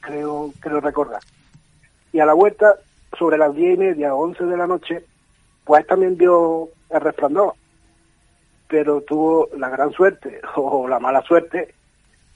[0.00, 1.20] creo, creo recordar.
[2.12, 2.76] Y a la vuelta,
[3.18, 5.04] sobre las 10 y media o 11 de la noche,
[5.64, 7.54] pues también vio el resplandor.
[8.68, 11.74] Pero tuvo la gran suerte, o la mala suerte,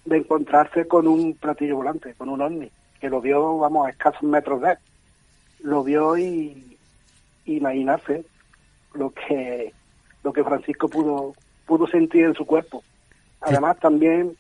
[0.05, 3.91] de encontrarse con un platillo volante, con un ovni, que que lo vio, vamos, a
[3.91, 4.79] escasos metros de él.
[5.61, 6.77] Lo vio y
[7.45, 8.25] imaginarse
[8.95, 9.73] lo que
[10.23, 11.35] lo que Francisco pudo
[11.67, 12.83] pudo sentir en su cuerpo.
[13.41, 14.37] Además, también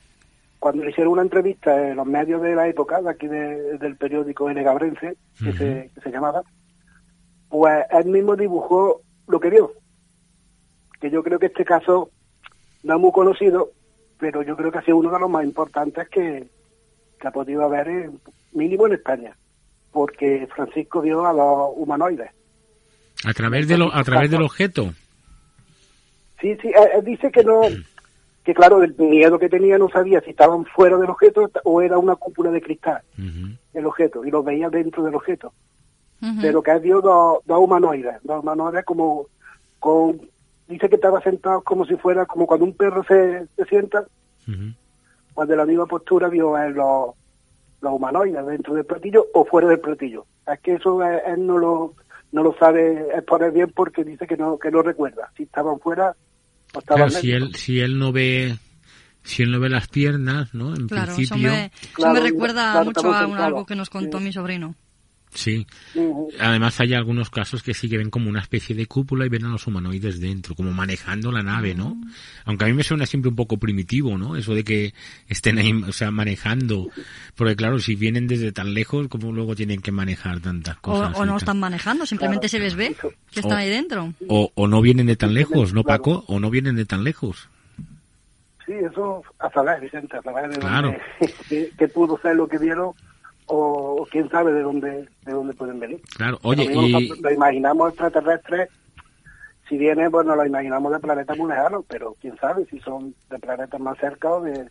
[0.58, 3.96] cuando le hicieron una entrevista en los medios de la época, de aquí de- del
[3.96, 4.62] periódico N.
[4.62, 6.42] Gabrense, que, se, que se llamaba,
[7.48, 9.72] pues él mismo dibujó lo que vio.
[11.00, 12.10] Que yo creo que este caso
[12.82, 13.70] no es muy conocido,
[14.18, 16.48] pero yo creo que ha sido uno de los más importantes que,
[17.20, 18.20] que ha podido haber, en-
[18.52, 19.36] mínimo en España,
[19.96, 22.30] porque Francisco vio a los humanoides.
[23.24, 24.92] A través, de lo, a través del objeto.
[26.38, 27.62] Sí, sí, él, dice que no,
[28.44, 31.96] que claro, del miedo que tenía no sabía si estaban fuera del objeto o era
[31.96, 33.00] una cúpula de cristal
[33.72, 35.54] el objeto, y los veía dentro del objeto.
[36.42, 39.28] Pero que él vio dos, dos humanoides, dos humanoides como
[39.78, 40.20] con,
[40.68, 44.04] dice que estaba sentado como si fuera, como cuando un perro se, se sienta,
[45.32, 47.14] pues de la misma postura vio a él los,
[47.86, 50.26] los humanoides dentro del platillo o fuera del platillo.
[50.46, 51.94] Es que eso él, él no lo
[52.32, 56.14] no lo sabe exponer bien porque dice que no que no recuerda si estaban fuera
[56.74, 58.54] o estaban Claro, si él, si él no ve
[59.22, 60.74] si él no ve las piernas, ¿no?
[60.74, 63.74] En Claro, eso principio, me, eso Claro, me recuerda claro, mucho a un- algo que
[63.76, 64.74] nos contó mi sobrino.
[65.36, 65.66] Sí.
[66.40, 69.44] Además hay algunos casos que sí que ven como una especie de cúpula y ven
[69.44, 71.96] a los humanoides dentro, como manejando la nave, ¿no?
[72.44, 74.36] Aunque a mí me suena siempre un poco primitivo, ¿no?
[74.36, 74.94] Eso de que
[75.28, 76.88] estén ahí, o sea, manejando.
[77.34, 81.14] Porque claro, si vienen desde tan lejos, ¿cómo luego tienen que manejar tantas cosas?
[81.16, 81.36] o no tal?
[81.38, 82.96] están manejando, simplemente se les ve
[83.30, 84.12] que están O- ahí dentro.
[84.28, 86.24] O, o no vienen de tan lejos, ¿no, Paco?
[86.28, 87.48] O no vienen de tan lejos.
[88.66, 90.96] Sí, eso a saber, Vicente, a saber de Claro.
[91.48, 92.92] que, que pudo ser lo que vieron
[93.46, 96.00] o, o quién sabe de dónde de dónde pueden venir.
[96.16, 97.34] Claro, oye, Lo y...
[97.34, 98.68] imaginamos extraterrestres,
[99.68, 103.38] si viene, nos lo imaginamos de planetas muy lejanos, pero quién sabe si son de
[103.38, 104.68] planetas más cerca o de...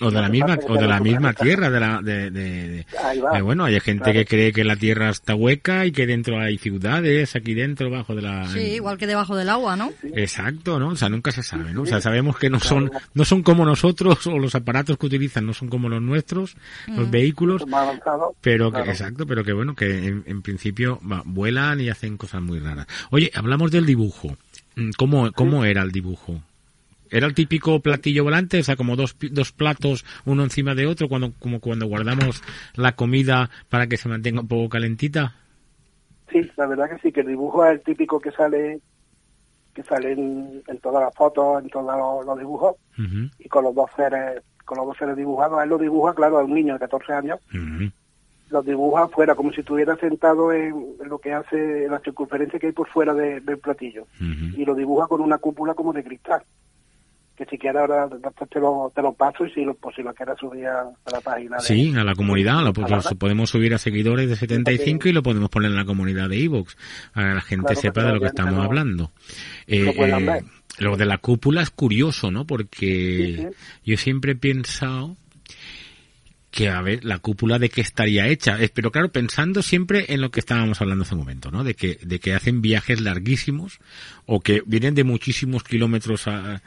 [0.00, 3.20] O de la misma, o de la misma tierra, de la, de, de- de- Ahí
[3.20, 3.38] va.
[3.38, 4.18] eh, bueno, hay gente Claro.
[4.20, 8.14] que cree que la tierra está hueca y que dentro hay ciudades, aquí dentro, bajo
[8.14, 8.48] de la...
[8.48, 9.92] Sí, igual que debajo del agua, ¿no?
[10.14, 10.88] Exacto, ¿no?
[10.88, 11.82] O sea, nunca se sabe, ¿no?
[11.82, 15.44] O sea, sabemos que no son, no son como nosotros o los aparatos que utilizan
[15.44, 17.10] no son como los nuestros, los Mm.
[17.10, 17.62] vehículos,
[18.40, 18.90] pero que, Claro.
[18.90, 22.86] exacto, pero que bueno, que en, en principio va, vuelan y hacen cosas muy raras.
[23.10, 24.36] Oye, hablamos del dibujo.
[24.76, 26.40] Mm, ¿Cómo, cómo era el dibujo?
[27.10, 28.58] ¿Era el típico platillo volante?
[28.60, 32.42] O sea, como dos, dos platos uno encima de otro, cuando, como cuando guardamos
[32.74, 35.34] la comida para que se mantenga un poco calentita.
[36.30, 38.80] Sí, la verdad que sí, que el dibujo es el típico que sale
[39.74, 42.74] que sale en, en todas las fotos, en todos los, los dibujos,
[43.38, 46.44] y con los dos seres, con los dos seres dibujados, él lo dibuja, claro, a
[46.44, 47.88] un niño de 14 años, ujú.
[48.50, 52.66] los dibuja fuera, como si estuviera sentado en, en lo que hace la circunferencia que
[52.66, 56.42] hay por fuera de- del platillo, y lo dibuja con una cúpula como de cristal,
[57.38, 60.02] que si quieres ahora después te lo, te lo paso y si lo, pues si
[60.02, 61.56] lo quieres subir a, a la página.
[61.56, 64.36] de- Sí, a la comunidad, lo, pues, a la- lo podemos subir a seguidores de
[64.36, 66.76] 75 y lo podemos poner en la comunidad de Evox,
[67.14, 69.12] para que la gente Claro, sepa de lo que estamos hablando.
[69.68, 70.44] lo puedan ver.
[70.80, 72.46] lo de la cúpula es curioso, ¿no?
[72.46, 73.48] Porque Sí, sí.
[73.90, 75.16] yo siempre he pensado
[76.50, 78.60] que, a ver, la cúpula de qué estaría hecha.
[78.62, 81.62] Eh, Pero claro, pensando siempre en lo que estábamos hablando hace un momento, ¿no?
[81.62, 83.80] De que, de que hacen viajes larguísimos
[84.26, 86.62] o que vienen de muchísimos kilómetros a,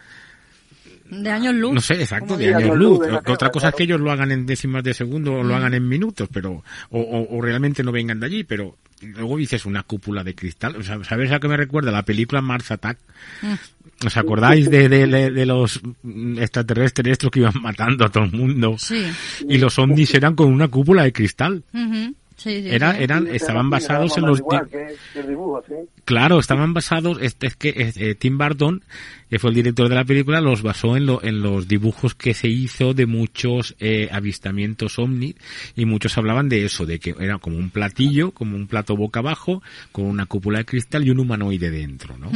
[1.12, 1.74] De años luz.
[1.74, 3.00] no sé, exacto, de años años luz.
[3.02, 5.58] Otra Tierra, cosa es que ellos lo hagan en décimas de segundo o lo Mm.
[5.58, 9.66] hagan en minutos, pero o, o- o realmente no vengan de allí, pero luego dices
[9.66, 10.76] una cúpula de cristal.
[10.78, 11.92] O sea, ¿Sabes a qué me recuerda?
[11.92, 12.98] La película Mars Attack.
[13.42, 14.06] Mm.
[14.08, 18.24] ¿Os acordáis de, de, de- de los mm, extraterrestres estos que iban matando a todo
[18.24, 18.76] el mundo?
[18.80, 19.06] Sí.
[19.50, 21.64] Y los ovnis eran con una cúpula de cristal.
[21.74, 22.16] Ujú.
[22.38, 23.04] Sí, sí, Era, sí.
[23.04, 25.76] eran, Sí, estaban basados en los, igual di- que- que el dibujo, sí.
[26.06, 28.84] Claro, estaban basados, este es que eh, Tim Burton,
[29.32, 32.34] que fue el director de la película, los basó en, lo- en los dibujos que
[32.34, 35.36] se hizo de muchos eh, avistamientos ovni
[35.76, 39.22] y muchos hablaban de eso, de que era como un platillo, como un plato boca
[39.22, 39.64] abajo,
[39.94, 42.30] con una cúpula de cristal y un humanoide dentro, ¿no?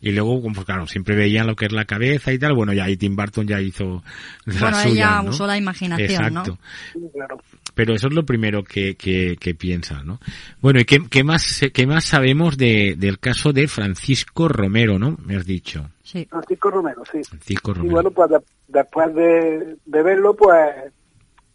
[0.00, 2.84] Y luego, pues claro, siempre veían lo que es la cabeza y tal, bueno, ya
[2.84, 4.04] ahí Tim Burton ya hizo
[4.44, 5.30] la Bueno, suya, ella ¿no?
[5.30, 6.58] usó la imaginación, Exacto.
[6.94, 7.00] ¿no?
[7.00, 7.38] Sí, claro.
[7.78, 10.18] Pero eso es lo primero que, que, que piensas, ¿no?
[10.60, 15.16] Bueno, ¿y qué, qué más, qué más sabemos de, del caso de Francisco Romero, no?
[15.24, 15.88] Me has dicho.
[16.02, 16.26] Sí.
[16.28, 17.22] Francisco Romero, sí.
[17.22, 17.92] Francisco Y Romero.
[17.94, 20.58] bueno, pues de- después de, de verlo, pues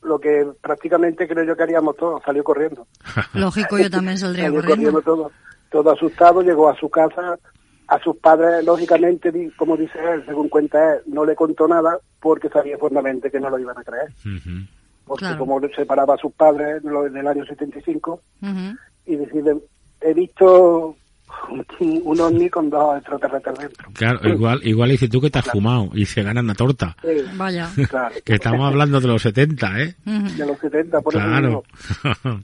[0.03, 2.87] lo que prácticamente creo yo que haríamos todos, salió corriendo.
[3.33, 5.01] Lógico, yo también saldría Salió corriendo.
[5.01, 5.29] todo,
[5.69, 7.37] todo asustado, llegó a su casa,
[7.89, 11.97] a sus padres, lógicamente, di- como dice él, según cuenta él, no le contó nada
[12.21, 14.07] porque sabía fuertemente que no lo iban a creer.
[15.05, 15.39] Porque Claro.
[15.39, 18.77] como separaba a sus padres en lo- en el año 75, Ujú.
[19.05, 19.57] y decide,
[20.01, 20.95] he visto
[21.49, 21.65] un,
[22.05, 23.89] un ovni con dos extraterrestres dentro.
[23.93, 26.95] Claro, igual, igual dice tú que te has fumado y se gana una torta.
[27.01, 27.69] Sí, Vaya.
[27.89, 28.15] claro.
[28.23, 29.95] Que estamos hablando de los 70, ¿eh?
[30.05, 31.47] De los 70, por eso Claro.
[31.47, 31.63] digo.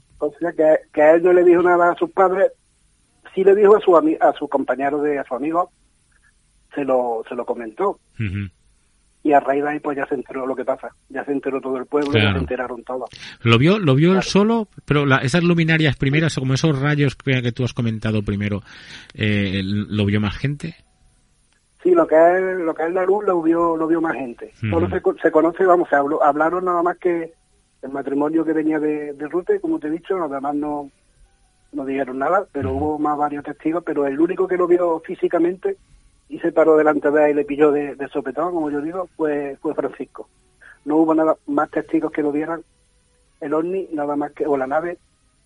[0.22, 2.52] O sea, que, que a él no le dijo nada a sus padres,
[3.34, 5.70] sí le dijo a su, ami- a su compañero, de, a su amigo,
[6.74, 7.98] se lo, se lo comentó.
[9.22, 10.88] Y a raíz de ahí, pues ya se enteró lo que pasa.
[11.10, 13.10] Ya se enteró todo el pueblo, ya se enteraron todos.
[13.42, 17.42] Lo vio, lo vio él solo, pero la- esas luminarias primeras, como esos rayos que,
[17.42, 18.62] que tú has comentado primero,
[19.14, 20.74] eh, ¿lo vio más gente?
[21.82, 24.52] Sí, lo que es, lo que es la luz lo vio, lo vio más gente.
[24.70, 27.32] Solo se, co- se conoce, vamos, se habló, hablaron nada más que
[27.82, 30.90] el matrimonio que venía de, de Rute, como te he dicho, los demás no,
[31.72, 35.76] no dijeron nada, pero hubo más varios testigos, pero el único que lo vio físicamente
[36.30, 39.08] y se paró delante de él y le pilló de, de sopetón, como yo digo,
[39.16, 40.28] fue, fue Francisco.
[40.84, 42.62] No hubo nada más testigos que lo vieran
[43.40, 44.98] el ovni, nada más que, o la nave,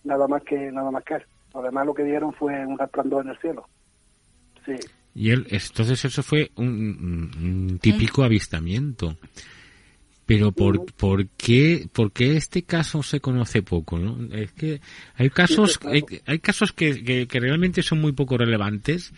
[0.04, 1.22] nada más que, nada más que él.
[1.54, 3.66] Lo demás lo que vieron fue un resplandor en el cielo.
[4.66, 4.74] Sí.
[5.14, 9.16] Y él, entonces eso fue un, típico avistamiento.
[10.26, 14.34] Pero por, ¿por qué, por qué este caso se conoce poco, no?
[14.34, 14.80] Es que
[15.16, 19.12] hay casos, hay, hay casos que, que, que realmente son muy poco relevantes,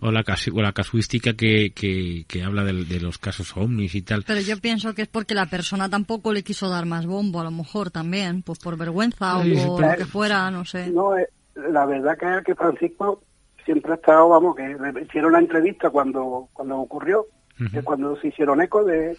[0.00, 4.02] o la, casu- o la casuística que, que, que habla de, los casos ovnis y
[4.02, 4.22] tal.
[4.26, 7.44] Pero yo pienso que es porque la persona tampoco le quiso dar más bombo, a
[7.44, 10.88] lo mejor también, pues por vergüenza Sí, o por pero- lo que fuera, no sé.
[10.90, 13.22] No, eh, la verdad que es que Francisco
[13.64, 17.26] siempre ha estado, vamos, que le hicieron la entrevista cuando cuando ocurrió,
[17.72, 19.16] que cuando se hicieron eco de,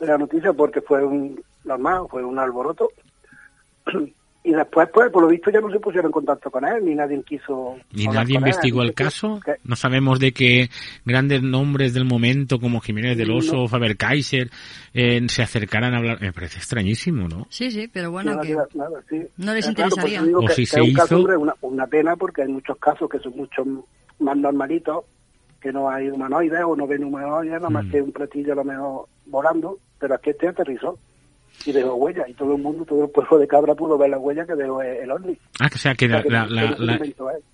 [0.00, 2.90] de la noticia, porque fue un normal, fue un alboroto.
[4.44, 6.94] Y después, pues, por lo visto ya no se pusieron en contacto con él, ni
[6.94, 7.76] nadie quiso...
[7.92, 8.40] ¿Y hablar nadie él.
[8.40, 9.40] investigó el caso?
[9.44, 10.70] que- No sabemos de que
[11.04, 13.38] grandes nombres del momento como Jiménez del No.
[13.38, 14.48] Oso, Faber Kaiser,
[14.94, 16.20] eh, se acercaran a hablar.
[16.22, 17.46] Me parece extrañísimo, ¿no?
[17.50, 19.20] Sí, sí, pero bueno, no, que nada, nada, sí.
[19.36, 20.22] no les Eh, claro, interesaría.
[20.38, 23.10] O que- si que se caso, hizo- hombre, una, una pena porque hay muchos casos
[23.10, 23.64] que son mucho
[24.20, 25.04] más normalitos,
[25.60, 27.90] que no hay humanoides o no ven humanoides, nada más Mm.
[27.90, 30.96] que un platillo a lo mejor volando, pero aquí este aterrizó
[31.66, 34.18] y dejó huella y todo el mundo, todo el pueblo de Cabra pudo ver la
[34.18, 35.36] huella que dejó el ovni.
[35.60, 37.00] Ah, o sea que la- la- la-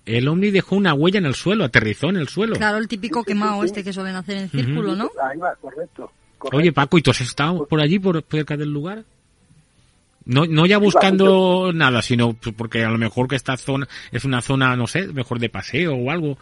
[0.05, 2.55] el ovni dejó una huella en el suelo, aterrizó en el suelo.
[2.55, 5.09] Claro, el típico quemado este que suelen hacer en círculo, ¿no?
[5.21, 6.11] Ahí va, correcto.
[6.37, 6.57] correcto.
[6.57, 9.03] Oye, Paco, ¿y tú has estado por allí, por cerca del lugar?
[10.27, 14.41] No, no ya buscando nada, sino porque a lo mejor que esta zona es una
[14.41, 16.37] zona, no sé, mejor de paseo o algo.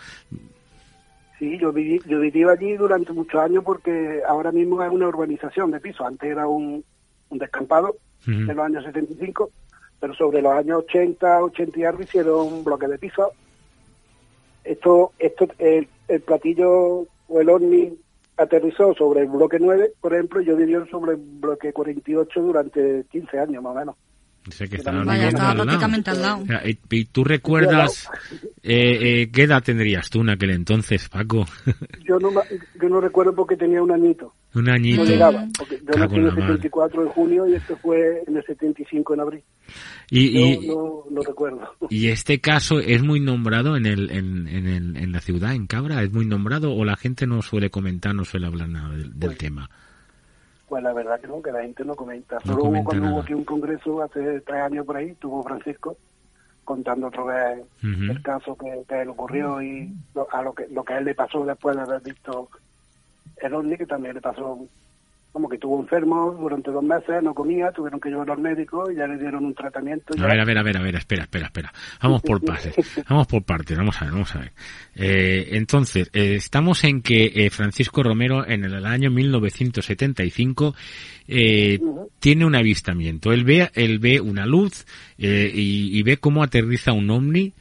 [1.39, 5.71] Sí, yo viví, yo viví allí durante muchos años porque ahora mismo es una urbanización
[5.71, 6.06] de piso.
[6.06, 6.84] Antes era un,
[7.34, 8.32] un descampado Ujú.
[8.32, 9.52] en los años 75,
[10.00, 13.32] pero sobre los años 80, 80 y algo hicieron un bloque de piso.
[14.63, 17.98] Esto, esto, el, el platillo o el ovni
[18.38, 23.06] aterrizó sobre el bloque 9, por ejemplo, y yo viví sobre el bloque 48 durante
[23.12, 23.96] 15 años más o menos.
[24.49, 25.63] Sé que estaba al lado.
[25.63, 26.41] prácticamente al lado.
[26.43, 28.08] O sea, ¿Y, y tú recuerdas
[28.62, 31.45] eh, eh, qué edad tendrías tú en aquel entonces, Paco?
[32.06, 32.29] Yo no,
[32.82, 34.34] yo no recuerdo porque tenía un añito.
[34.53, 35.03] Un No añito.
[35.06, 36.47] llegaba, porque yo nací en en el la mar.
[36.51, 39.43] 74 de junio y esto fue en el 75 en abril.
[40.12, 41.62] Y, Yo y, no, no recuerdo.
[41.89, 45.65] y este caso es muy nombrado en, el, en, en, el, en la ciudad, en
[45.65, 49.17] Cabra, es muy nombrado o la gente no suele comentar, no suele hablar nada del,
[49.17, 49.69] del tema.
[50.73, 52.39] Pues la verdad que no, que la gente no comenta.
[52.45, 55.95] No Solo hubo cuando hubo aquí un congreso hace tres años por ahí, tuvo Francisco
[56.63, 60.83] contando otra vez el caso que, que le ocurrió y lo, a lo que lo
[60.83, 62.49] que a él le pasó después de haber visto
[63.38, 64.65] el ovni, que también le pasó
[65.34, 68.96] como que estuvo enfermo durante dos meses, no comía, tuvieron que llevarlo al médico y
[68.96, 70.13] ya le dieron un tratamiento.
[70.17, 71.74] A ver, a ver, a ver, a ver, espera, espera, espera.
[72.04, 72.76] Vamos por partes,
[73.10, 74.52] vamos por partes, vamos a ver, vamos a ver.
[74.96, 80.76] Eh, entonces, eh, estamos en que eh, Francisco Romero en el año 1975
[81.28, 81.80] eh,
[82.19, 83.34] tiene un avistamiento.
[83.34, 84.86] Él ve, él ve una luz
[85.17, 87.54] eh, y, y ve cómo aterriza un ovni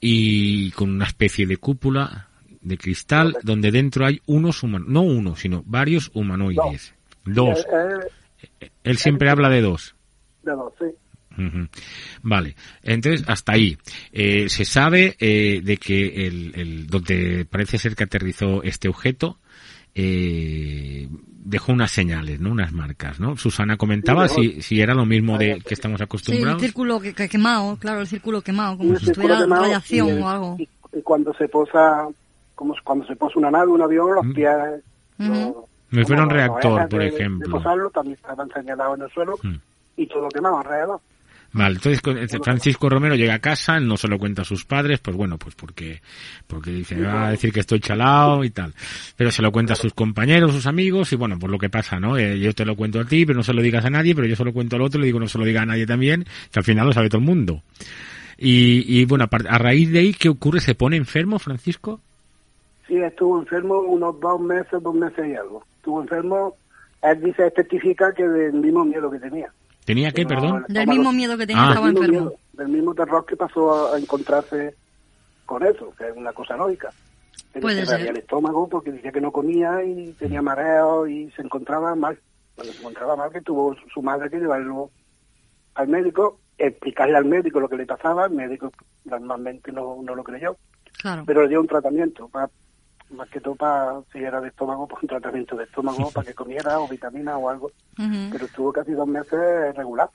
[0.00, 2.28] y con una especie de cúpula
[2.62, 6.94] de cristal donde dentro hay unos humanos, no uno, sino varios humanoides.
[7.24, 7.60] Dos.
[7.60, 9.94] Eh, eh, Él siempre habla de dos.
[10.42, 10.86] de dos, sí.
[12.22, 13.78] Vale, entonces hasta ahí.
[14.12, 19.38] Eh, se sabe eh, de que el, el- donde parece ser que aterrizó este objeto
[19.94, 21.08] eh,
[21.42, 22.50] dejó unas señales, ¿no?
[22.50, 23.36] Unas marcas, ¿no?
[23.36, 26.60] Susana comentaba Sí, si, si era lo mismo de que estamos Sí, el acostumbrados.
[26.62, 30.28] círculo que, que quemado, claro, el círculo quemado, como si estuviera radiación y el- o
[30.28, 30.56] algo.
[30.58, 30.68] Y,
[30.98, 32.06] y cuando se posa,
[32.54, 34.32] como cuando se posa una nave, un avión, los Mm.
[34.34, 34.50] pies...
[35.18, 35.54] Los-
[35.90, 37.50] Me fuera un reactor, por de- de ejemplo.
[37.58, 39.54] posarlo también estaban señalados en el suelo Mm.
[39.96, 41.00] y todo quemado alrededor.
[41.52, 42.00] Vale, entonces
[42.44, 45.56] Francisco Romero llega a casa, no se lo cuenta a sus padres, pues bueno, pues
[45.56, 46.00] porque,
[46.46, 48.72] porque dice, va a decir que estoy chalado y tal.
[49.16, 51.98] Pero se lo cuenta a sus compañeros, sus amigos, y bueno, pues lo que pasa,
[51.98, 52.16] ¿no?
[52.16, 54.28] Eh, yo te lo cuento a ti, pero no se lo digas a nadie, pero
[54.28, 56.22] yo se lo cuento al otro, le digo no se lo diga a nadie también,
[56.52, 57.64] que al final lo sabe todo el mundo.
[58.38, 60.60] Y, y bueno, a raíz de ahí, ¿qué ocurre?
[60.60, 62.00] ¿Se pone enfermo, Francisco?
[62.86, 65.64] Sí, estuvo enfermo unos dos meses, dos meses y algo.
[65.80, 66.56] Estuvo enfermo,
[67.00, 69.50] él dice, testifica que del mismo miedo que tenía.
[69.86, 70.66] ¿Tenía qué, perdón?
[70.68, 71.68] Del mismo miedo que tenía Ah.
[71.70, 72.20] estaba enfermo.
[72.20, 74.74] miedo, del mismo terror que pasó a, encontrarse
[75.46, 76.90] con eso, que es una cosa lógica.
[77.62, 78.02] Puede ser.
[78.08, 82.18] el estómago porque decía que no comía y tenía mareo y se encontraba mal.
[82.54, 84.90] Cuando se encontraba mal, que tuvo su- madre que llevarlo
[85.76, 88.70] al médico, explicarle al médico lo que le pasaba, el médico
[89.06, 90.56] normalmente no, no lo creyó,
[91.00, 91.24] Claro.
[91.26, 92.50] pero le dio un tratamiento, pa-
[93.10, 96.34] más que todo para, si era de estómago, pues un tratamiento de estómago para que
[96.34, 100.08] comiera o vitamina o algo, pero estuvo casi dos meses regular,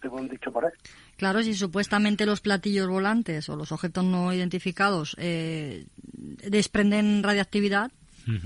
[0.00, 0.72] según dicho por él.
[1.16, 7.90] Claro, si supuestamente los platillos volantes o los objetos no identificados eh, desprenden radiactividad,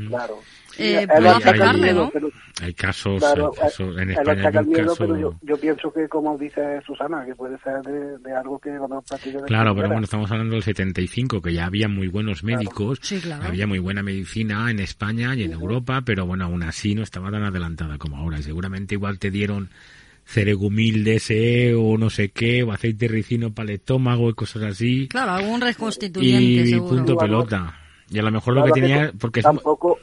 [0.09, 0.39] Claro.
[0.79, 2.11] Eh, Él afectarle, miedo, ¿no?
[2.11, 2.31] pero-
[2.63, 4.97] Hay casos, Claro, hay casos- en él España hay un miedo, caso...
[4.99, 8.77] pero yo, yo pienso que, como dice Susana, que puede ser de, de algo que
[8.77, 12.99] cuando de Claro, pero bueno, estamos hablando del 75, que ya había muy buenos médicos,
[13.03, 13.45] Sí, claro.
[13.45, 17.31] había muy buena medicina en España y en Europa, pero bueno, aún así no estaba
[17.31, 18.39] tan adelantada como ahora.
[18.39, 19.71] Y seguramente igual te dieron
[20.27, 25.07] ceregumil DSE o no sé qué, o aceite ricino para el estómago y cosas así.
[25.09, 26.97] claro, algún reconstituyente Y seguro.
[26.97, 27.81] punto pelota.
[28.11, 29.99] Y a lo mejor lo que Claro que tenía, porque tampoco,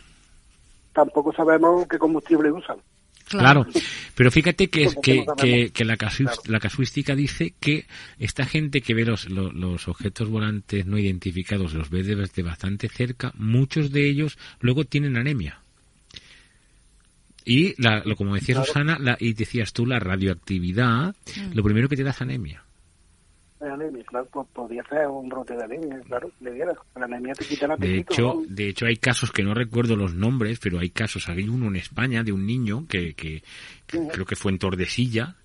[0.93, 2.78] tampoco sabemos qué combustible usan.
[3.30, 3.66] Claro,
[4.16, 7.88] pero fíjate que, que, que que, la, casu- la casuística dice que
[8.20, 12.89] esta gente que ve los, lo- los objetos volantes no identificados, los ve desde bastante
[12.89, 15.62] cerca, muchos de ellos luego tienen anemia.
[17.45, 21.56] Y, la, lo, como decía Susana, la, y decías tú, la radioactividad, Mm.
[21.56, 22.64] lo primero que te da es anemia.
[23.64, 26.74] La anemia, claro, pues podría ser un brote de anemia, claro, le diera.
[26.95, 28.43] La anemia te quita el De hecho, ¿no?
[28.47, 31.76] de hecho hay casos que no recuerdo los nombres, pero hay casos, hay uno en
[31.78, 33.41] España de un niño que, que,
[33.88, 35.38] que creo que fue en Tordesilla,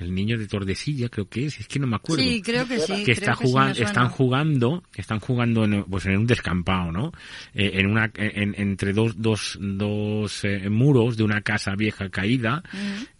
[0.00, 2.20] el niño de Tordesilla creo que es, es que no me acuerdo.
[2.24, 3.04] Sí, creo que sí.
[3.04, 7.12] que está que jugando, están jugando, están jugando en, pues en un descampado, ¿no?
[7.54, 12.64] Eh, en una, en- entre dos, dos, dos eh, muros de una casa vieja caída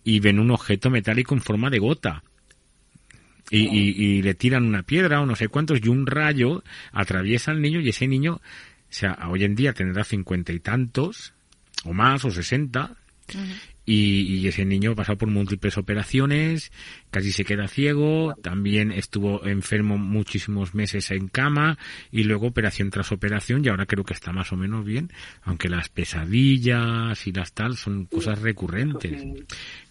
[0.03, 2.25] y ven un objeto metálico en forma de gota.
[3.51, 7.51] Y, y- y le tiran una piedra o no sé cuántos y un rayo atraviesa
[7.51, 8.41] al niño y ese niño, o
[8.89, 11.35] sea, hoy en día tendrá cincuenta y tantos
[11.85, 12.97] o más o sesenta
[13.87, 16.73] y, y ese niño pasó por múltiples operaciones,
[17.11, 21.79] casi se queda ciego, también estuvo enfermo muchísimos meses en cama
[22.11, 25.11] y luego operación tras operación y ahora creo que está más o menos bien,
[25.43, 29.23] aunque las pesadillas y las tal son cosas recurrentes.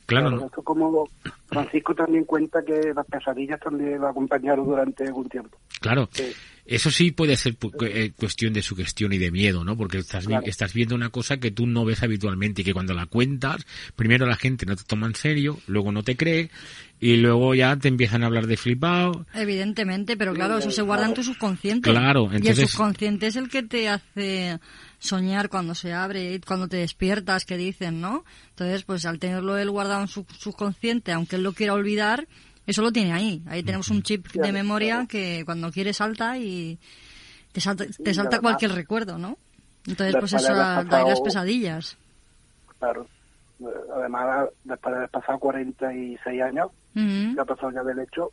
[0.06, 0.46] Claro, ¿no?
[0.46, 1.08] Esto como
[1.48, 5.58] Francisco también cuenta que las pesadillas también lo acompañaron durante algún tiempo.
[5.80, 6.10] Claro.
[6.12, 6.26] Sí.
[6.66, 9.76] Eso sí puede ser eh, cuestión de sugestión y de miedo, ¿no?
[9.76, 10.46] Porque estás, vi- Claro.
[10.48, 13.66] estás viendo una cosa que tú no ves habitualmente y que cuando la cuentas,
[13.98, 16.50] primero la gente no te toma en serio, luego no te cree
[17.02, 19.26] y luego ya te empiezan a hablar de flipado.
[19.34, 21.90] Evidentemente, pero claro, eso se guarda en tu subconsciente.
[21.92, 24.58] Claro, Y el entonces- subconsciente es el que te hace
[25.04, 28.24] soñar cuando se abre, cuando te despiertas, que dicen, ¿no?
[28.52, 32.28] Entonces, pues al tenerlo él guardado en su subconsciente, aunque él lo quiera olvidar,
[32.66, 33.42] eso lo tiene ahí.
[33.48, 36.80] Ahí tenemos un chip de memoria que cuando quiere salta y
[37.52, 39.38] te salta, te salta cualquier recuerdo, ¿no?
[39.86, 41.98] Entonces, pues eso da ahí pasado- las pesadillas.
[42.80, 43.06] Claro.
[43.98, 47.36] Además, después de haber pasado 46 años, Ujú.
[47.36, 48.32] que ha pasado ya del hecho,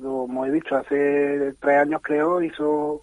[0.00, 3.02] como he dicho, hace tres años creo, hizo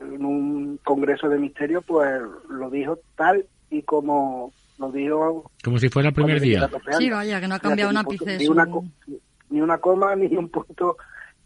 [0.00, 5.88] en un congreso de misterio, pues lo dijo tal y como lo dijo Como si
[5.88, 6.60] fuera el primer día.
[6.60, 6.98] tenía 14 años.
[6.98, 8.66] Sí, vaya, que no ha cambiado ni un ápice Ni una,
[9.50, 10.96] ni una coma, ni un punto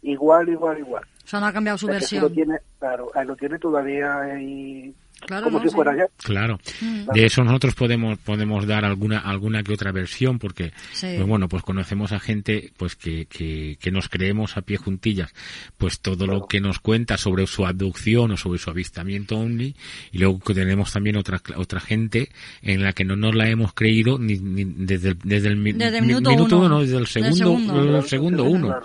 [0.01, 1.03] igual, igual, igual.
[1.23, 2.21] O sea, no ha cambiado su Es versión.
[2.23, 5.63] Lo tiene, claro, ahí lo tiene todavía ahí, Claro, como ¿no?
[5.63, 5.75] si Sí.
[5.75, 6.07] fuera ayer.
[6.17, 6.59] Claro.
[6.81, 7.05] Mm.
[7.13, 11.07] De eso nosotros podemos podemos dar alguna alguna que otra versión porque Sí.
[11.15, 15.33] pues bueno, pues conocemos a gente pues que, que, que nos creemos a pie juntillas
[15.77, 19.75] pues todo lo que nos cuenta sobre su abducción o sobre su avistamiento ovni
[20.11, 22.29] y luego que tenemos también otra otra gente
[22.61, 25.73] en la que no nos la hemos creído ni, ni desde el, desde el mi-
[25.73, 26.65] Desde el mi- minuto minuto uno.
[26.67, 27.97] uno, desde el segundo segundo.
[27.99, 28.75] el segundo uno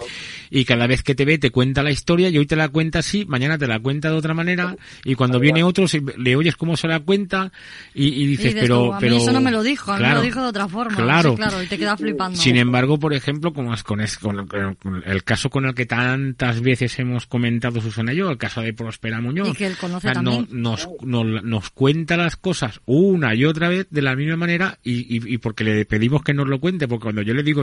[0.50, 3.00] y cada vez que te ve te cuenta la historia y hoy te la cuenta
[3.00, 6.56] así, mañana te la cuenta de otra manera y cuando viene otro se- le oyes
[6.56, 7.52] cómo se la cuenta
[7.94, 9.92] y, y Y dices dices pero tú, a mí pero eso no me lo dijo,
[9.92, 10.96] a mí me claro, lo dijo de otra forma.
[10.96, 11.34] claro.
[11.34, 12.38] Claro, y te queda flipando.
[12.38, 15.86] sin embargo, por ejemplo, como es con, es- con- con el caso con el que
[15.86, 19.76] tantas veces hemos comentado Susana y yo, el caso de Próspera Muñoz, Y que él
[19.76, 20.62] conoce o sea, no- también.
[20.62, 25.00] nos, nos, nos cuenta las cosas una y otra vez de la misma manera y,
[25.16, 27.62] y, y porque le pedimos que nos lo cuente, porque cuando yo le digo,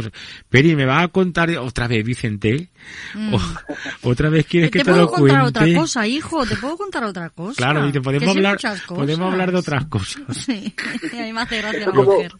[0.49, 2.69] Peri, me va a contar otra vez Vicente,
[3.13, 3.33] Mm.
[3.33, 5.59] O- otra vez quieres que te te, puedo lo contar cuente.
[5.59, 7.55] otra cosa, hijo, te puedo contar otra cosa.
[7.57, 8.57] Claro, dice, podemos hablar,
[8.87, 10.21] podemos hablar de otras cosas.
[10.45, 10.73] Sí,
[11.13, 12.31] a mí me hace gracia la Como, mujer.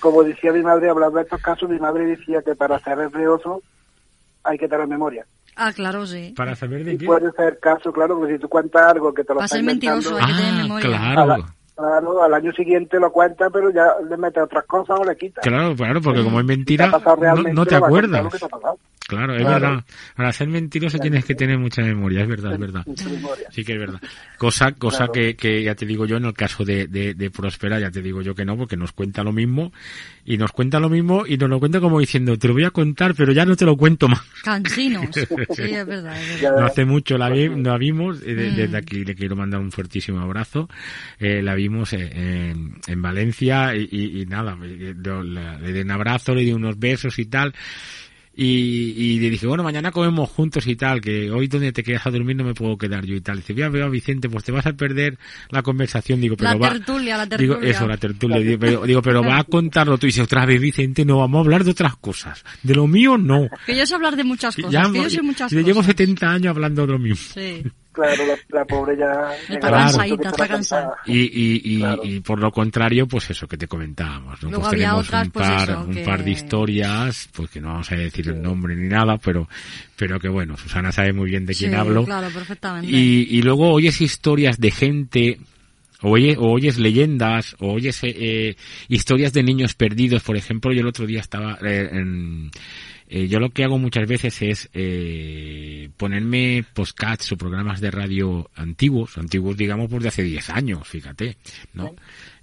[0.00, 3.62] como decía mi madre, hablando de estos casos, mi madre decía que para ser reoso
[4.42, 5.26] hay que tener memoria.
[5.56, 6.34] Ah, claro, sí.
[6.36, 7.06] Para saber de Y qué.
[7.06, 10.16] puede ser caso, claro, que si tú cuentas algo que te lo Para ser mentiroso
[10.16, 10.88] hay que tener Ah, memoria.
[10.88, 11.46] claro.
[11.76, 15.42] Claro, al año siguiente lo cuentas, pero ya le metes otras cosas o le quitas.
[15.42, 16.86] Claro, claro, porque como es mentira,
[17.52, 18.32] no, te acuerdas.
[18.32, 18.38] te.
[19.06, 19.60] Claro, es Claro.
[19.68, 19.84] verdad.
[20.16, 22.82] Para ser mentiroso tienes que tener mucha memoria, es verdad, es verdad.
[22.86, 23.48] Mucha memoria.
[23.50, 24.00] Sí que es verdad.
[24.38, 25.12] Cosa, cosa Claro.
[25.12, 28.00] que, que ya te digo yo, en el caso de, de, de Próspera, ya te
[28.00, 29.72] digo yo que no, porque nos cuenta lo mismo,
[30.24, 32.70] y nos cuenta lo mismo, y nos lo cuenta como diciendo, te lo voy a
[32.70, 34.22] contar, pero ya no te lo cuento más.
[34.44, 35.04] Cansinos.
[35.12, 36.60] Sí, es verdad, es verdad.
[36.60, 38.56] No hace mucho la, vi- la vimos, eh, de- Mm.
[38.56, 40.66] desde aquí le quiero mandar un fuertísimo abrazo.
[41.18, 46.42] Eh, la vimos en, en Valencia y, y- y nada, le, di un abrazo, le
[46.42, 47.54] di unos besos y tal.
[48.36, 52.04] Y, y le dije, bueno, mañana comemos juntos y tal, que hoy donde te quedas
[52.04, 53.36] a dormir no me puedo quedar yo y tal.
[53.36, 55.16] Dice, ya veo, Vicente, pues te vas a perder
[55.50, 56.20] la conversación.
[56.20, 56.70] Digo, pero La va...
[56.72, 57.70] tertulia, la Digo, tertulia.
[57.70, 58.38] eso, la tertulia.
[58.40, 60.06] Digo, pero, digo, pero va a contarlo tú.
[60.06, 62.44] Y dice, otra vez, Vicente, no, vamos a hablar de otras cosas.
[62.64, 63.48] De lo mío, no.
[63.66, 65.64] Que yo sé hablar de muchas cosas, Ya, que yo sé muchas cosas.
[65.64, 67.16] llevo 70 años hablando de lo mismo.
[67.34, 67.62] Sí.
[67.94, 69.54] Claro, la, la pobre ya...
[69.54, 70.94] Está cansadita, está cansada.
[71.06, 71.84] Y, y, y,
[72.16, 74.50] y por lo contrario, pues eso que te comentábamos, ¿no?
[74.50, 77.50] Luego pues había tenemos otras, un pues par, eso, un que- par de historias, pues
[77.50, 79.48] que no vamos a decir el nombre ni nada, pero,
[79.96, 82.04] pero que bueno, Susana sabe muy bien de quién Sí, hablo.
[82.04, 82.90] claro, perfectamente.
[82.90, 85.38] Y, y luego oyes historias de gente,
[86.02, 88.56] o, oye- o oyes leyendas, o oyes eh, eh,
[88.88, 90.22] historias de niños perdidos.
[90.24, 92.50] Por ejemplo, yo el otro día estaba eh, en...
[93.16, 98.50] eh, yo lo que hago muchas veces es eh, ponerme podcasts o programas de radio
[98.56, 101.36] antiguos, antiguos digamos por de hace 10 años, fíjate,
[101.74, 101.94] ¿no?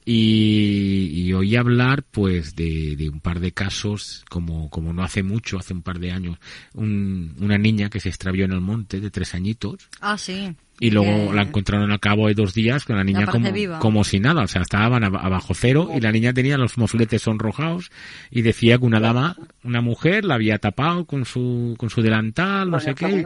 [0.06, 5.24] Y, y oí hablar pues de, de un par de casos como, como no hace
[5.24, 6.38] mucho, hace un par de años,
[6.74, 10.56] un- una niña que se extravió en el monte de tres añitos Ah, sí.
[10.80, 13.80] y luego la encontraron al cabo de dos días con la niña como, viva.
[13.80, 17.22] como si nada, o sea, estaban ab- abajo cero y la niña tenía los mofletes
[17.22, 17.91] sonrojados
[18.32, 22.72] y decía que una dama, una mujer, la había tapado con su, con su delantal,
[22.72, 23.24] no sé qué.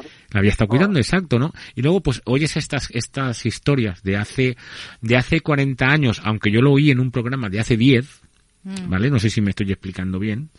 [0.00, 0.08] Claro.
[0.30, 1.52] La había estado cuidando, exacto, ¿no?
[1.74, 4.56] Y luego, pues, oyes estas, estas historias de hace,
[5.00, 8.22] de hace 40 años, aunque yo lo oí en un programa de hace 10,
[8.64, 8.88] Mm.
[8.88, 9.10] ¿vale?
[9.10, 10.50] No sé si me estoy explicando bien.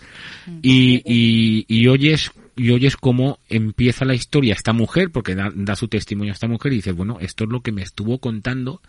[0.62, 5.76] Y, y, y oyes, y oyes cómo empieza la historia esta mujer, porque da, da
[5.76, 8.82] su testimonio a esta mujer y dices, bueno, esto es lo que me estuvo contando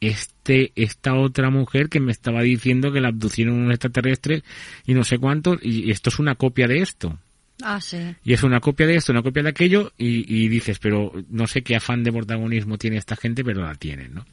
[0.00, 4.42] este, esta otra mujer que me estaba diciendo que la abducieron un extraterrestre
[4.84, 7.18] y no sé cuántos, y esto es una copia de esto.
[7.60, 7.98] Ah, sí.
[8.24, 11.46] Y es una copia de esto, una copia de aquello, y, y dices, pero no
[11.46, 14.24] sé qué afán de protagonismo tiene esta gente, pero la tienen, ¿no?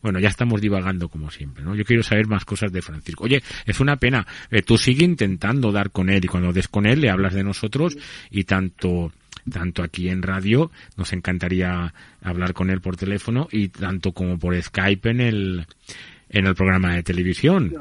[0.00, 1.74] Bueno, ya estamos divagando como siempre, ¿no?
[1.74, 3.24] Yo quiero saber más cosas de Francisco.
[3.24, 6.86] Oye, es una pena, eh, tú sigue intentando dar con él, y cuando des con
[6.86, 7.96] él le hablas de nosotros,
[8.30, 9.12] y tanto,
[9.50, 14.60] tanto aquí en radio, nos encantaría hablar con él por teléfono, y tanto como por
[14.60, 15.66] Skype en el,
[16.30, 17.72] en el programa de televisión.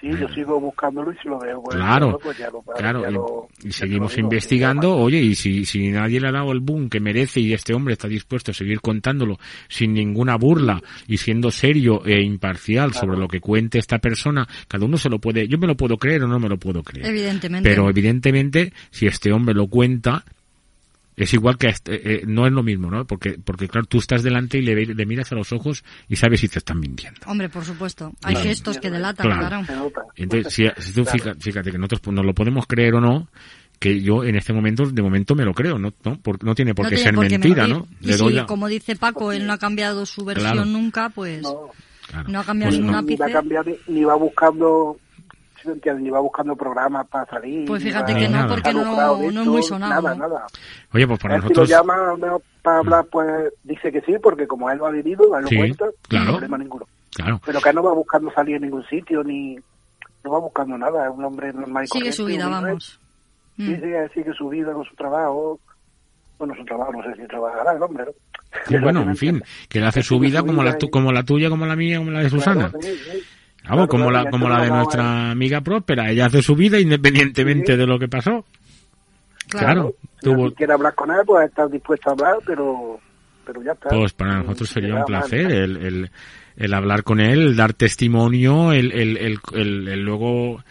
[0.00, 1.60] Sí, yo sigo buscándolo y si lo veo.
[1.60, 5.18] pues, Claro, pues ya lo- claro, ya y- lo- y, ya seguimos digo, investigando, oye,
[5.20, 8.06] y si, si nadie le ha dado el boom que merece y este hombre está
[8.06, 9.38] dispuesto a seguir contándolo
[9.68, 14.84] sin ninguna burla y siendo serio e imparcial sobre lo que cuente esta persona, cada
[14.86, 17.04] uno se lo puede, yo me lo puedo creer o no me lo puedo creer.
[17.08, 17.68] Evidentemente.
[17.68, 20.24] Pero evidentemente, si este hombre lo cuenta,
[21.18, 23.06] es igual que este- eh, no es lo mismo, ¿no?
[23.06, 26.16] Porque, porque claro, tú estás delante y le, ve- le miras a los ojos y
[26.16, 27.20] sabes si te están mintiendo.
[27.26, 28.12] Hombre, por supuesto.
[28.22, 28.48] Hay Claro.
[28.48, 29.64] gestos que delatan, Claro.
[29.66, 29.92] claro.
[30.16, 33.28] Entonces, si, si tú fija- fíjate, que nosotros pues, nos lo podemos creer o no,
[33.78, 35.92] que yo en este momento, de momento me lo creo, ¿no?
[36.04, 37.86] No, Por- no tiene por No qué tiene ser por qué mentira, mentir.
[38.00, 38.12] ¿no?
[38.12, 40.66] Y si, como dice Paco, él no ha cambiado su versión Claro.
[40.66, 43.02] nunca, pues no ha cambiado Pues ningún no.
[43.02, 43.26] Ni va
[43.60, 43.78] ápice.
[43.86, 44.98] ni va buscando,
[45.60, 46.04] ¿sí me entiendes?
[46.04, 47.66] Ni va buscando programas para salir.
[47.66, 48.84] Pues fíjate que no, porque no-
[49.30, 50.46] no es muy sonado, Nada, nada.
[50.92, 51.68] Oye, pues para Él si nosotros...
[51.70, 55.24] lo llama no, para hablar, pues dice que sí, porque como él lo ha vivido,
[55.36, 56.24] él lo Sí, cuenta, claro.
[56.24, 56.86] no hay problema ninguno.
[57.14, 57.40] Claro.
[57.44, 59.56] Pero que él no va buscando salir en ningún sitio, ni
[60.24, 63.00] no va buscando nada, es un hombre normal y Sigue su vida, vamos.
[63.56, 63.74] Sí, Mm.
[63.80, 65.58] sigue, sigue su vida con su trabajo.
[66.38, 68.12] Bueno, su trabajo, no sé si trabajará el hombre, ¿no?
[68.68, 71.50] Sí, bueno, en fin, que él hace su vida como la, tu- como la tuya,
[71.50, 72.70] como la mía, como la de Susana.
[73.68, 76.10] Claro, Claro, como claro, la, como la de nuestra amiga Próspera.
[76.10, 78.44] Ella hace su vida independientemente de lo que pasó.
[79.48, 82.98] Claro, tuvo, Si quiere hablar con él, pues está dispuesto a hablar, pero,
[83.46, 83.88] pero ya está.
[83.90, 86.10] Pues para nosotros sería un placer el, el,
[86.56, 90.62] el hablar con él, el dar testimonio, el, el, el, el- el luego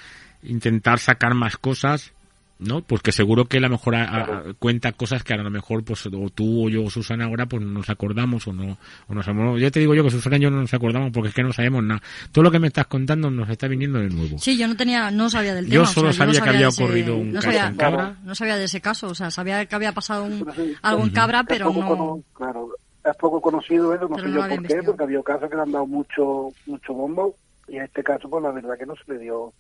[0.43, 2.13] intentar sacar más cosas,
[2.60, 2.82] ¿no?
[2.82, 5.84] Pues que seguro que a lo mejor a- a- cuenta cosas que a lo mejor
[5.84, 8.78] pues o tú o yo o Susana ahora pues no nos acordamos o no
[9.08, 9.26] o nos
[9.62, 11.53] ya te digo yo que Susana y yo no nos acordamos porque es que no
[11.53, 12.01] sabemos nada.
[12.32, 14.38] Todo lo que me estás contando nos está viniendo de nuevo.
[14.39, 15.84] Sí, yo no tenía, no sabía del Yo tema.
[15.84, 18.18] o solo no sabía que había de ese- ocurrido un no caso sabía, en Cabra.
[18.24, 20.45] No sabía de ese caso, o sea, sabía que había pasado un,
[20.82, 21.88] algo en Cabra, Es pero poco no...
[21.88, 22.70] cono- claro,
[23.05, 25.55] es poco conocido eso, no Pero sé no yo por qué, porque había casos que
[25.55, 27.36] le han dado mucho, mucho bombo,
[27.68, 29.53] y en este caso, pues la verdad que no se le dio,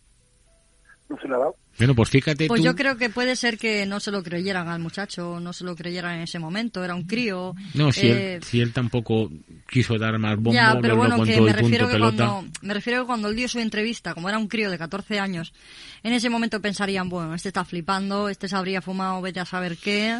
[1.09, 1.55] no se le ha dado.
[1.77, 2.65] Bueno, pues fíjate Pues tú.
[2.65, 5.75] yo creo que puede ser que no se lo creyeran al muchacho, no se lo
[5.75, 7.53] creyeran en ese momento, era un crío.
[7.75, 9.29] No, si, eh, él, si él tampoco
[9.69, 13.01] quiso dar más bombo, ya, pero no bueno, que me refiero que cuando me refiero
[13.01, 15.53] que cuando él dio su entrevista, como era un crío de 14 años,
[16.03, 19.77] en ese momento pensarían, bueno, este está flipando, este se habría fumado, vete a saber
[19.77, 20.19] qué,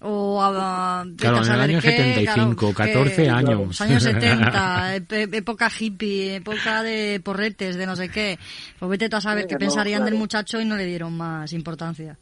[0.00, 3.66] o a, vete Claro, en el saber año qué, 75, claro, 14 que- años.
[3.66, 8.38] los años 70, ep- época hippie, época de porretes, de no sé qué.
[8.78, 10.18] Pues vete tú a saber Sí, qué no, pensarían del claro.
[10.20, 12.18] muchacho y no le dieron más importancia.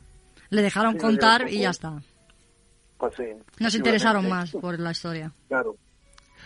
[0.50, 2.00] Le dejaron Sí, contar y ya está.
[2.98, 3.24] Pues sí.
[3.58, 5.32] No se Sí, interesaron más por la historia.
[5.48, 5.76] Claro.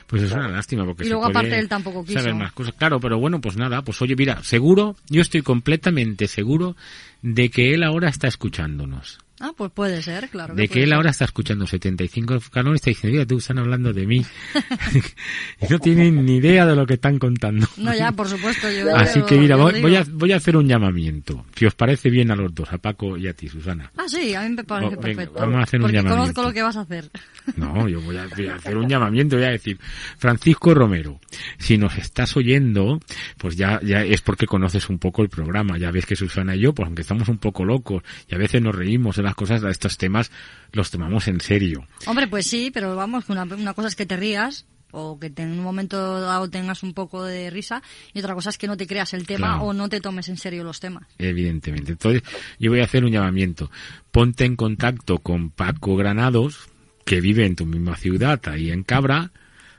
[0.06, 2.18] Pues es una lástima porque Y se luego puede aparte él tampoco quiso.
[2.20, 2.72] saber más cosas.
[2.72, 6.74] Claro, pero bueno, pues nada, pues oye, mira, seguro, yo estoy completamente seguro
[7.20, 9.18] de que él ahora está escuchándonos.
[9.40, 10.54] Ah, pues puede ser, claro.
[10.54, 10.94] de que él ser.
[10.94, 14.24] ahora está escuchando 75 canones y está diciendo, mira, tú están hablando de mí.
[15.60, 17.66] y no tienen ni idea de lo que están contando.
[17.76, 18.70] No, ya, por supuesto.
[18.70, 21.44] Yo, Así que mira, voy, a, voy a hacer un llamamiento.
[21.54, 23.90] Si os parece bien a los dos, a Paco y a ti, Susana.
[23.96, 25.40] Ah, sí, a mí me parece Oh, venga, perfecto.
[25.40, 26.16] vamos a hacer un llamamiento.
[26.16, 27.10] conozco lo que vas a hacer.
[27.56, 29.78] No, yo voy a, voy a hacer un llamamiento, voy a decir,
[30.18, 31.20] Francisco Romero,
[31.58, 33.00] si nos estás oyendo,
[33.38, 35.78] pues ya, ya es porque conoces un poco el programa.
[35.78, 38.62] Ya ves que Susana y yo, pues aunque estamos un poco locos y a veces
[38.62, 40.30] nos reímos de las cosas, de estos temas
[40.72, 41.86] los tomamos en serio.
[42.06, 45.50] Hombre, pues sí, pero vamos, una, una cosa es que te rías o que en
[45.52, 47.82] un momento dado tengas un poco de risa
[48.14, 49.62] y otra cosa es que no te creas el tema Claro.
[49.64, 51.06] o no te tomes en serio los temas.
[51.18, 51.92] Evidentemente.
[51.92, 52.22] Entonces,
[52.58, 53.70] yo voy a hacer un llamamiento.
[54.10, 56.68] Ponte en contacto con Paco Granados,
[57.04, 59.30] que vive en tu misma ciudad, ahí en Cabra.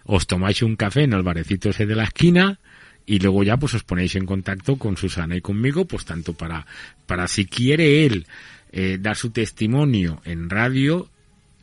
[0.03, 2.59] Os tomáis un café en el barecito ese de la esquina.
[3.05, 6.67] Y luego ya pues os ponéis en contacto con Susana y conmigo, pues tanto para,
[7.07, 8.27] para si quiere él
[8.71, 11.09] eh, dar su testimonio en radio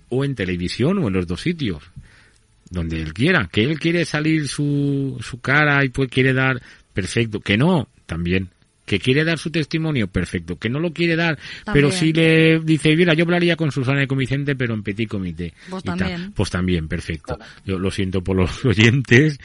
[0.09, 1.83] o en televisión o en los dos sitios
[2.71, 6.61] donde él quiera, que él quiere salir su, su cara y pues quiere dar,
[6.93, 8.51] perfecto, que no, también,
[8.87, 11.39] que quiere dar su testimonio, perfecto, que no lo quiere dar,
[11.73, 15.09] pero si le dice, mira, yo hablaría con Susana y con Vicente, pero en petit
[15.11, 15.53] comité.
[15.69, 16.33] Pues también.
[16.35, 17.37] pues también, perfecto.
[17.65, 19.39] Yo lo siento por los oyentes,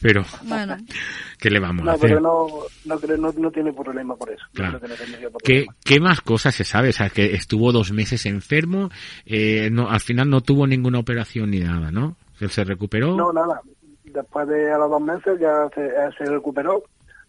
[0.00, 0.76] pero Bueno,
[1.38, 2.08] ¿qué le vamos a No, hacer?
[2.08, 2.46] pero no,
[2.84, 4.42] no, creo- no, no tiene problema por eso.
[4.52, 4.80] Yo Claro.
[4.80, 5.74] creo que no ¿Qué, problema.
[5.84, 6.88] ¿Qué más cosas se sabe?
[6.88, 8.90] O sea, que estuvo dos meses enfermo,
[9.26, 12.16] eh, no, al final no tuvo ninguna operación ni nada, ¿no?
[12.40, 13.16] Él se recuperó.
[13.16, 13.60] No, nada.
[14.04, 16.82] Después de a los dos meses ya se, ya se recuperó.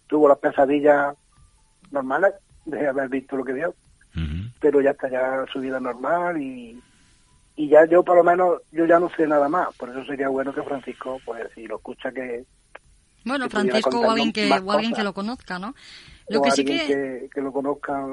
[0.07, 1.13] Tuvo las pesadillas
[1.91, 2.33] normales
[2.65, 3.75] de haber visto lo que vio.
[4.59, 6.81] Pero ya está ya su vida normal y,
[7.55, 9.73] y ya yo por lo menos, yo ya no sé nada más.
[9.75, 12.43] Por eso sería bueno que Francisco, pues si lo escucha que...
[13.23, 15.73] bueno, que Francisco o alguien que o alguien que lo conozca, ¿no?
[16.27, 18.05] Lo o que sí alguien que que, lo conozca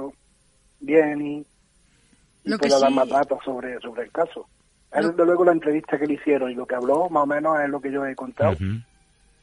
[0.80, 4.48] bien y, y Lo que pueda dar sí- más datos sobre, sobre el caso.
[4.92, 7.58] Él, desde luego la entrevista que le hicieron y lo que habló más o menos
[7.60, 8.56] es lo que yo he contado.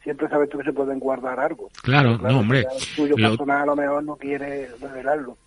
[0.04, 1.70] Siempre sabes tú que se pueden guardar algo.
[1.82, 2.60] Claro, Pero no, hombre.
[2.60, 5.38] El tuyo Lo- personal a lo mejor no quiere revelarlo.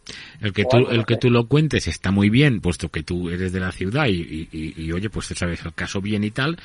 [0.40, 3.52] El que tú, el que tú lo cuentes está muy bien, puesto que tú eres
[3.52, 6.58] de la ciudad y, y, y- y, oye, pues sabes el caso bien y tal.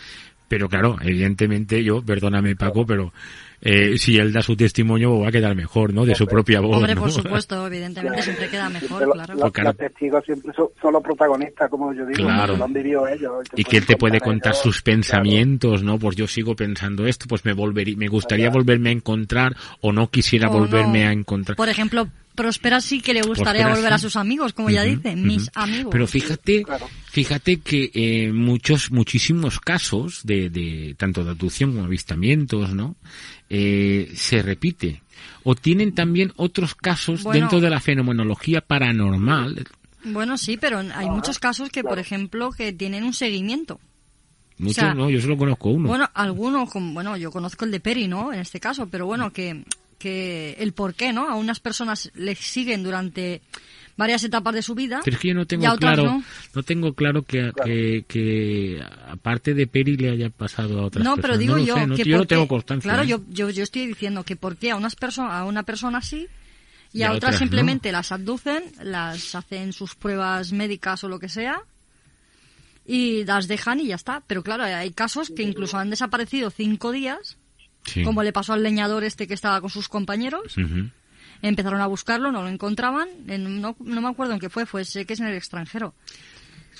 [0.47, 3.13] Pero claro, evidentemente yo, perdóname Paco, pero
[3.61, 6.03] eh, si él da su testimonio va a quedar mejor, ¿no?
[6.05, 7.01] De su propia voz, Hombre, ¿no?
[7.01, 9.35] por supuesto, evidentemente siempre queda mejor, lo- claro.
[9.35, 12.57] los, testigos siempre son, son los protagonistas, como yo digo, Claro.
[12.57, 13.31] lo han vivido ellos.
[13.55, 14.63] y que él te puede contar ellos.
[14.63, 15.99] sus pensamientos, ¿no?
[15.99, 18.59] Pues yo sigo pensando esto, pues me volvería, me gustaría Claro.
[18.59, 21.09] volverme a encontrar o no quisiera O volverme no.
[21.09, 21.55] a encontrar.
[21.55, 25.15] Por ejemplo, Prospera sí que le gustaría Prospera volver a sus amigos, como ya dice,
[25.15, 25.91] mis amigos.
[25.91, 26.87] Pero fíjate, Claro.
[27.11, 32.95] fíjate que eh, muchos, muchísimos casos de, de tanto de abducción como avistamientos, ¿no?
[33.49, 35.01] Eh, se repite.
[35.43, 37.39] O tienen también otros casos Bueno.
[37.41, 39.67] dentro de la fenomenología paranormal.
[40.03, 43.79] Bueno, sí, pero hay muchos casos que, por ejemplo, que tienen un seguimiento.
[44.57, 45.87] Muchos, sea, no, yo solo conozco uno.
[45.89, 48.31] Bueno, algunos, como- bueno, yo conozco el de Peri, ¿no?
[48.31, 49.63] En este caso, pero bueno, que,
[50.01, 51.27] que el por qué, ¿no?
[51.29, 53.41] A unas personas les siguen durante
[53.97, 55.01] varias etapas de su vida.
[55.03, 56.23] Pero es que yo no tengo claro, no.
[56.55, 56.63] no.
[56.63, 61.21] tengo claro que, que, que aparte de Peri le haya pasado a otras No, personas.
[61.21, 62.89] pero digo No yo sé, no- que yo tengo constancia.
[62.89, 63.07] Claro, ¿eh?
[63.07, 66.27] yo, yo, yo estoy diciendo que por qué a unas personas, a una persona sí
[66.93, 71.09] y, Y a a otras otras simplemente las abducen, las hacen sus pruebas médicas o
[71.09, 71.61] lo que sea
[72.85, 74.23] y las dejan y ya está.
[74.25, 77.37] Pero claro, hay casos que incluso han desaparecido cinco días,
[77.83, 78.03] Sí.
[78.03, 80.55] como le pasó al leñador este que estaba con sus compañeros.
[81.41, 83.07] Empezaron a buscarlo, no lo encontraban.
[83.27, 85.93] en- no, no me acuerdo en qué fue, fue sé que es en el extranjero.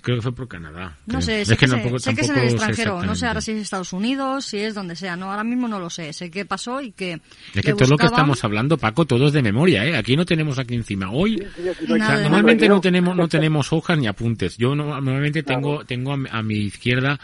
[0.04, 0.98] Creo que fue por Canadá.
[1.06, 1.22] No creo.
[1.22, 3.04] sé, Es sé, que, sé- tampoco- sé que es en el extranjero.
[3.04, 5.16] No sé ahora si es Estados Unidos, si es donde sea.
[5.16, 6.12] No, ahora mismo no lo sé.
[6.14, 7.22] Sé qué pasó y que.
[7.54, 9.96] Es que todo lo que estamos hablando, Paco, todo es de memoria, ¿eh?
[9.98, 11.12] Aquí no tenemos aquí encima.
[11.12, 14.58] Hoy, Sí, sí, o sea, Nada de normalmente no tenemos, no tenemos hojas ni apuntes.
[14.58, 17.20] Yo no- normalmente tengo, tengo a, mi- a mi izquierda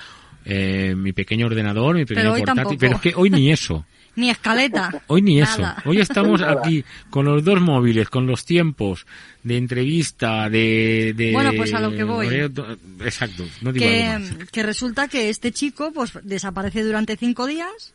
[0.50, 2.78] eh, mi pequeño ordenador, mi pequeño hoy portátil, tampoco.
[2.80, 3.86] pero es que hoy ni eso.
[4.18, 5.04] Ni escaleta.
[5.06, 5.62] Hoy ni eso.
[5.86, 9.06] Hoy estamos aquí con los dos móviles, con los tiempos
[9.44, 11.14] de entrevista, de...
[11.16, 12.28] de- Bueno, pues a lo que voy.
[13.06, 13.46] Exacto.
[13.62, 17.94] No digo que, que resulta que este chico pues desaparece durante cinco días.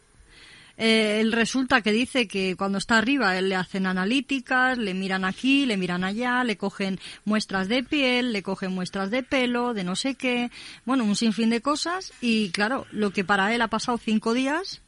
[0.84, 5.24] Eh, él resulta que dice que cuando está arriba él le hacen analíticas, le miran
[5.24, 9.84] aquí, le miran allá, le cogen muestras de piel, le cogen muestras de pelo, de
[9.84, 10.50] no sé qué,
[10.84, 14.82] bueno, un sinfín de cosas y claro, lo que para él ha pasado cinco días,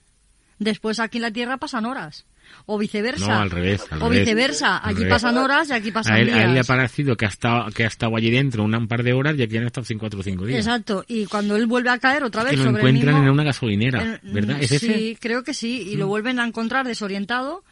[0.58, 2.26] después aquí en la Tierra pasan horas.
[2.66, 3.26] O viceversa.
[3.26, 3.84] No, al revés.
[3.90, 4.78] al o revés, viceversa.
[4.78, 5.12] al Allí revés.
[5.14, 6.38] pasan horas y aquí pasan a él, días.
[6.38, 8.88] a él le ha parecido que ha estado, que ha estado allí dentro una, un
[8.88, 10.58] par de horas y aquí han estado 4 o 5 días.
[10.60, 11.04] Exacto.
[11.08, 13.26] Y cuando él vuelve a caer otra Es vez que lo sobre el encuentran mismo...
[13.28, 14.56] en una gasolinera, ¿verdad?
[14.62, 15.18] ¿Es sí, ese?
[15.20, 15.82] creo que sí.
[15.90, 16.08] Y lo Mm.
[16.08, 17.62] vuelven a encontrar desorientado.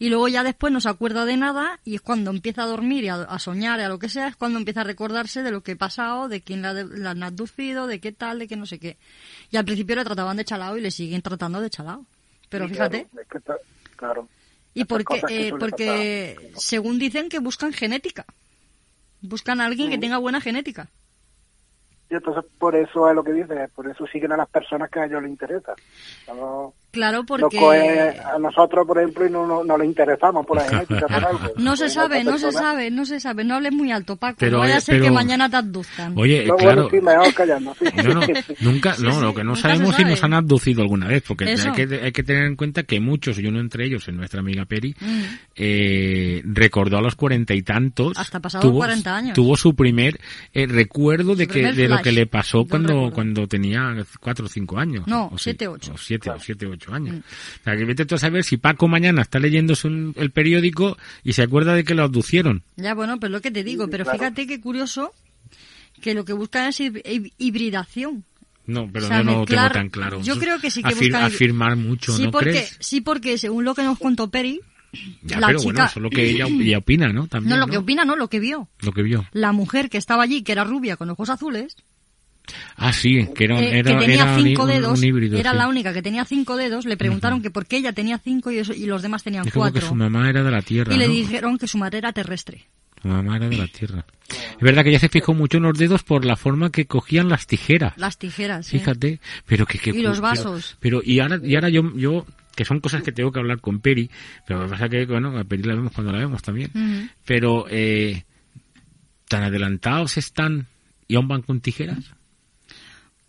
[0.00, 1.78] Y luego ya después no se acuerda de nada.
[1.84, 4.26] Y es cuando empieza a dormir y a, a soñar y a lo que sea.
[4.28, 7.22] Es cuando empieza a recordarse de lo que ha pasado, de quién la, la han
[7.22, 8.96] abducido, de qué tal, de qué no sé qué.
[9.52, 12.04] Y al principio le trataban de chalao y le siguen tratando de chalao.
[12.48, 13.06] Pero Sí, fíjate.
[13.10, 13.56] Claro, es que está-
[14.02, 14.28] claro.
[14.74, 18.24] Y cosas que eh, porque según dicen que buscan genética.
[19.20, 20.90] Buscan a alguien que tenga buena genética.
[22.10, 25.00] Y entonces por eso es lo que dice, por eso siguen a las personas que
[25.00, 25.74] a ellos les interesa.
[26.26, 27.56] No, Claro, porque...
[27.56, 31.24] coge a nosotros, por ejemplo, y no, no, no les interesamos por la genética, por
[31.26, 31.40] algo.
[31.56, 33.44] No se sabe, no se sabe, no se sabe.
[33.44, 34.36] No hables muy alto, Paco.
[34.38, 36.12] Pero, no vaya eh, a ser que mañana te abduzcan.
[36.16, 36.88] Oye, No, claro.
[36.88, 37.86] bueno, sí, mejor callando, sí.
[37.96, 38.20] No, no,
[38.60, 41.44] nunca, Sí, no, sí, lo que no sabemos si nos han abducido alguna vez, porque
[41.46, 44.40] hay que, hay que tener en cuenta que muchos, y uno entre ellos, en nuestra
[44.40, 45.22] amiga Peri, Mm.
[45.56, 48.18] eh, recordó a los cuarenta y tantos.
[48.18, 49.34] Hasta pasados 40 años.
[49.34, 50.20] Tuvo su primer
[50.52, 53.14] eh, recuerdo de, que, primer de lo que le pasó cuando, recuerdo.
[53.14, 55.06] cuando tenía cuatro o cinco años.
[55.06, 55.92] No, siete, ocho.
[55.94, 57.16] O siete, o siete, ocho años.
[57.16, 57.18] Mm.
[57.18, 60.96] O sea, que vete tú a saber si Paco mañana está leyéndose un- el periódico
[61.22, 62.62] y se acuerda de que lo abducieron.
[62.76, 63.88] Ya, bueno, pues lo que te digo.
[63.88, 64.18] Pero claro.
[64.18, 65.12] fíjate qué curioso
[66.00, 68.24] que lo que buscan es hib- hib- hibridación.
[68.66, 70.22] No, pero O sea, yo no lo tengo mezclar- tan claro.
[70.22, 72.76] yo creo que sí que Afir- buscan- Afirmar mucho, sí, ¿no porque, crees?
[72.80, 74.60] sí, porque según lo que nos contó Peri,
[75.22, 75.72] Ya, la pero chica...
[75.72, 77.26] bueno, eso es lo que ella, ella opina, ¿no?
[77.26, 77.66] También, no, ¿no?
[77.66, 78.68] lo que opina, no, lo que vio.
[78.82, 79.26] Lo que vio.
[79.32, 81.76] La mujer que estaba allí, que era rubia con ojos azules,
[82.76, 85.38] Ah, sí, que era, eh, era, que tenía era cinco un, dedos, un híbrido.
[85.38, 85.56] era sí.
[85.56, 88.58] la única que tenía cinco dedos, le preguntaron que por qué ella tenía cinco y,
[88.58, 89.86] eso- y los demás tenían Es que cuatro.
[89.86, 92.66] su mamá era de la Tierra, y le dijeron que su madre era terrestre.
[93.00, 94.04] Su mamá era de la Tierra.
[94.28, 97.28] Es verdad que ella se fijó mucho en los dedos por la forma que cogían
[97.28, 97.94] las tijeras.
[97.96, 98.68] Las tijeras.
[98.68, 100.76] Fíjate, pero que, que Y los vasos.
[100.80, 103.80] Pero, y ahora y ahora yo yo que son cosas que tengo que hablar con
[103.80, 104.10] Peri,
[104.46, 107.10] pero lo que pasa que bueno, a Peri la vemos cuando la vemos también.
[107.24, 108.24] Pero eh,
[109.28, 110.66] tan adelantados están
[111.08, 111.98] y aún van con tijeras.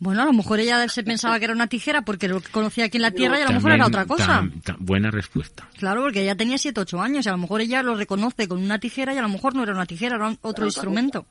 [0.03, 2.97] Bueno, a lo mejor ella se pensaba que era una tijera porque lo conocía aquí
[2.97, 4.25] en la Tierra y a lo mejor era otra cosa.
[4.27, 5.67] tan- tan buena respuesta.
[5.77, 8.61] Claro, porque ella tenía 7 8 años y a lo mejor ella lo reconoce con
[8.61, 11.25] una tijera y a lo mejor no era una tijera, era otro instrumento.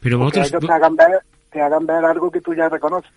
[0.00, 1.20] Pero Porque vosotros ellos te hagan, ver,
[1.52, 3.10] te hagan ver algo que tú ya reconoces.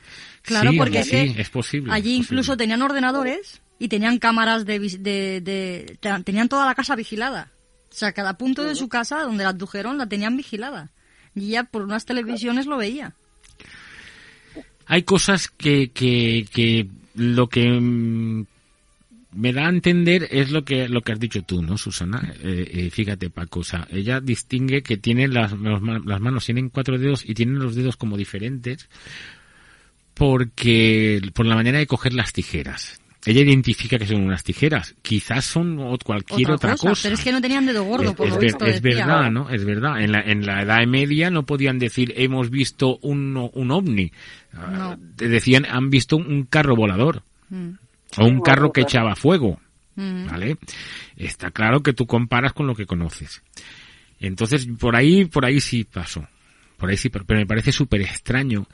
[0.43, 1.91] Claro, sí, porque hombre, es que sí, es posible.
[1.91, 6.75] allí es incluso tenían ordenadores y tenían cámaras de, de, de- te- tenían toda la
[6.75, 7.49] casa vigilada.
[7.91, 10.91] O sea, cada punto de su casa donde la abdujeron la tenían vigilada.
[11.35, 13.15] Y ella por unas televisiones lo veía.
[14.85, 18.45] Hay cosas que, que, que lo que mm,
[19.35, 22.33] me da a entender es lo que lo que has dicho tú, ¿no, Susana?
[22.43, 26.97] Eh, eh, fíjate, Paco, o sea, ella distingue que tiene las, las manos, tienen cuatro
[26.97, 28.89] dedos y tienen los dedos como diferentes
[30.13, 33.01] porque por la manera de coger las tijeras.
[33.25, 37.03] Ella identifica que son unas tijeras, quizás son cualquier otra, cosa.
[37.03, 38.65] Pero es que no tenían dedo gordo, Es- por es, lo ver- visto.
[38.65, 39.05] es decía.
[39.05, 39.49] verdad, ¿no?
[39.49, 40.01] Es verdad.
[40.01, 44.11] En la, en la Edad Media no podían decir hemos visto un, un ovni.
[44.53, 44.67] Ah,
[44.97, 44.99] No.
[45.15, 47.69] te decían han visto un carro volador Mm.
[48.17, 49.59] o un carro que echaba fuego.
[49.95, 50.25] Mm.
[50.27, 50.57] ¿Vale?
[51.15, 53.41] Está claro que tú comparas con lo que conoces.
[54.19, 56.27] Entonces, por ahí, por ahí sí pasó.
[56.83, 58.67] Por ahí sí, pero pero me parece súper extraño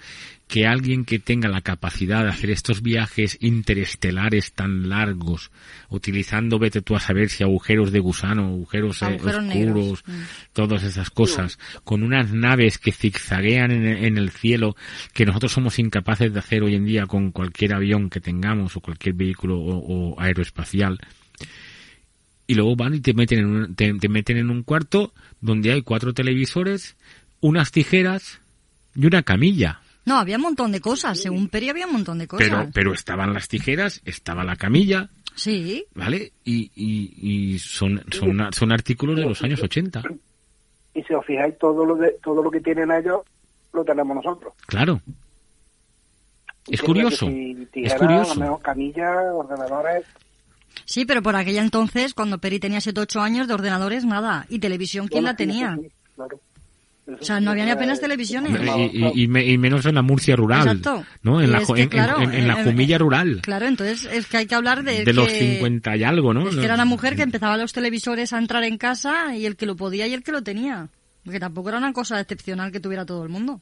[0.47, 5.51] que alguien que tenga la capacidad de hacer estos viajes interestelares tan largos,
[5.89, 10.03] utilizando, vete tú a saber si agujeros de gusano, agujeros, eh, Agujeros oscuros.
[10.07, 10.22] Mm.
[10.53, 14.76] todas esas cosas, con unas naves que zigzaguean en, en el cielo,
[15.14, 18.82] que nosotros somos incapaces de hacer hoy en día con cualquier avión que tengamos o
[18.82, 20.97] cualquier vehículo o, o aeroespacial.
[22.49, 25.72] Y luego van y te meten, en un, te, te meten en un cuarto donde
[25.72, 26.97] hay cuatro televisores,
[27.41, 28.39] unas tijeras
[28.95, 29.81] y una camilla.
[30.05, 31.19] No, había un montón de cosas.
[31.19, 32.47] Según Peri había un montón de cosas.
[32.47, 35.85] Pero, pero estaban las tijeras, estaba la camilla, Sí.
[35.95, 36.33] ¿vale?
[36.43, 40.01] Y, y, y son, son, son artículos de los años 80.
[40.95, 43.21] Y si os fijáis, todo lo, de, todo lo que tienen ellos
[43.71, 44.53] lo tenemos nosotros.
[44.65, 45.01] Claro.
[46.67, 47.27] Es curioso.
[47.27, 48.59] si Es curioso.
[48.61, 50.05] camillas, ordenadores.
[50.85, 54.45] Sí, pero por aquella entonces, cuando Peri tenía 7 8 años, de ordenadores nada.
[54.49, 55.77] Y televisión, ¿quién Bueno, la tenía?
[55.81, 56.39] sí, claro.
[57.20, 58.51] O sea, no había ni apenas televisiones.
[58.93, 61.05] Y, y- y y menos en la Murcia rural, Exacto.
[61.24, 61.41] ¿no?
[61.41, 64.38] En la, que, en, claro, en- en la en- Jumilla rural, Claro, entonces es que
[64.38, 66.47] hay que hablar de, de los que, 50 y algo, ¿no?
[66.49, 69.55] es que era una mujer que empezaba los televisores a entrar en casa y el
[69.55, 70.89] que lo podía y el que lo tenía.
[71.24, 73.62] Porque tampoco era una cosa excepcional que tuviera todo el mundo.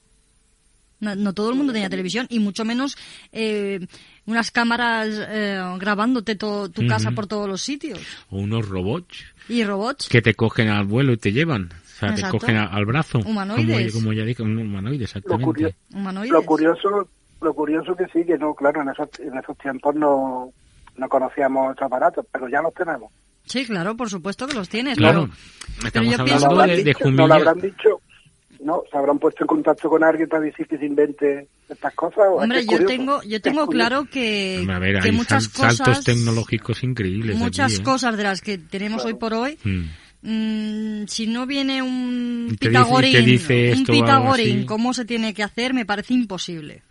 [1.00, 2.98] No, no todo el mundo tenía televisión y mucho menos
[3.32, 3.86] eh,
[4.26, 7.16] unas cámaras eh, grabándote todo tu casa Ujú.
[7.16, 8.00] por todos los sitios.
[8.30, 10.08] O unos robots Y robots.
[10.10, 11.70] que te cogen al vuelo y te llevan.
[11.98, 12.38] O sea, Exacto.
[12.38, 13.20] te cogen al brazo.
[13.26, 13.92] Humanoides.
[13.94, 15.46] Como, como ya dije, un humanoide, Lo, exactamente.
[15.46, 16.32] curio- Humanoides.
[16.32, 17.10] lo curioso
[17.42, 20.52] lo curioso que sí, que no, claro, en esos, en esos tiempos no,
[20.98, 23.12] no conocíamos estos aparatos, pero ya los tenemos.
[23.46, 24.98] Sí, claro, por supuesto que los tienes.
[24.98, 25.30] Claro,
[25.78, 27.12] pero- estamos pero yo hablando pienso- ¿No lo de, habrán de dicho?
[27.12, 28.02] ¿No lo habrán dicho?
[28.60, 28.82] ¿No?
[28.92, 32.24] ¿Se habrán puesto en contacto con alguien para decir que se invente estas cosas?
[32.28, 35.70] ¿O Hombre, yo tengo, yo tengo claro que, Hombre, a ver, que hay muchas sal-
[35.76, 37.38] saltos cosas, tecnológicos increíbles.
[37.38, 37.86] muchas aquí, ¿eh?
[37.86, 39.84] cosas de las que tenemos hoy por hoy, Mm.
[40.22, 45.34] Mm, si no viene un dice- Pitagorín, te dice un esto Pitagorín, cómo se tiene
[45.34, 46.84] que hacer, me parece imposible.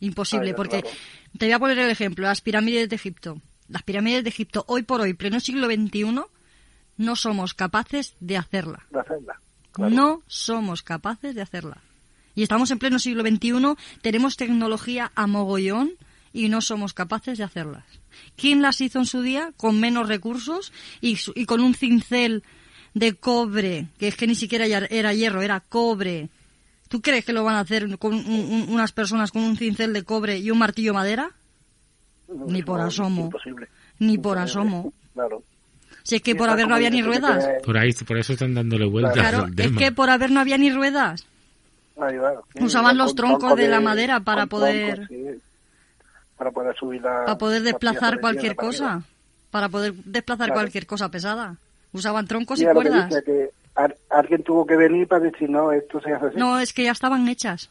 [0.00, 0.96] Imposible, porque claro.
[1.38, 3.40] te voy a poner el ejemplo, las pirámides de Egipto.
[3.68, 6.20] Las pirámides de Egipto, hoy por hoy, pleno siglo XXI,
[6.98, 8.84] no somos capaces de hacerla.
[8.90, 9.40] De hacerla.
[9.78, 11.78] No somos capaces de hacerla.
[12.34, 15.92] Y estamos en pleno siglo XXI, tenemos tecnología a mogollón
[16.32, 17.84] y no somos capaces de hacerlas.
[18.36, 22.42] ¿Quién las hizo en su día con menos recursos y, su- y con un cincel
[22.94, 26.28] de cobre, que es que ni siquiera era hierro, era cobre?
[26.88, 29.92] ¿Tú crees que lo van a hacer con un- un- unas personas con un cincel
[29.92, 31.30] de cobre y un martillo de madera?
[32.46, 33.24] Ni por No, asomo.
[33.26, 33.68] Imposible.
[33.98, 34.42] Ni por Imposible.
[34.62, 34.92] asomo.
[35.12, 35.42] Claro.
[36.02, 37.44] Si es que Sí, por haber no había ni ruedas.
[37.64, 40.70] Por ahí, por eso están dándole vueltas Claro, es que por haber no había ni
[40.70, 41.26] ruedas.
[42.00, 42.34] Ahí va.
[42.60, 45.24] Usaban los troncos de la madera para poder- sí,
[46.36, 47.24] para poder subir la...
[47.24, 49.02] para poder la desplazar cualquier cosa,
[49.50, 50.60] para poder desplazar Claro.
[50.60, 51.56] cualquier cosa pesada.
[51.94, 53.08] Usaban troncos y a lo que cuerdas.
[53.08, 56.36] dice, que ar- alguien tuvo que venir para decir, no, esto se hace así.
[56.36, 57.70] No, es que ya estaban hechas.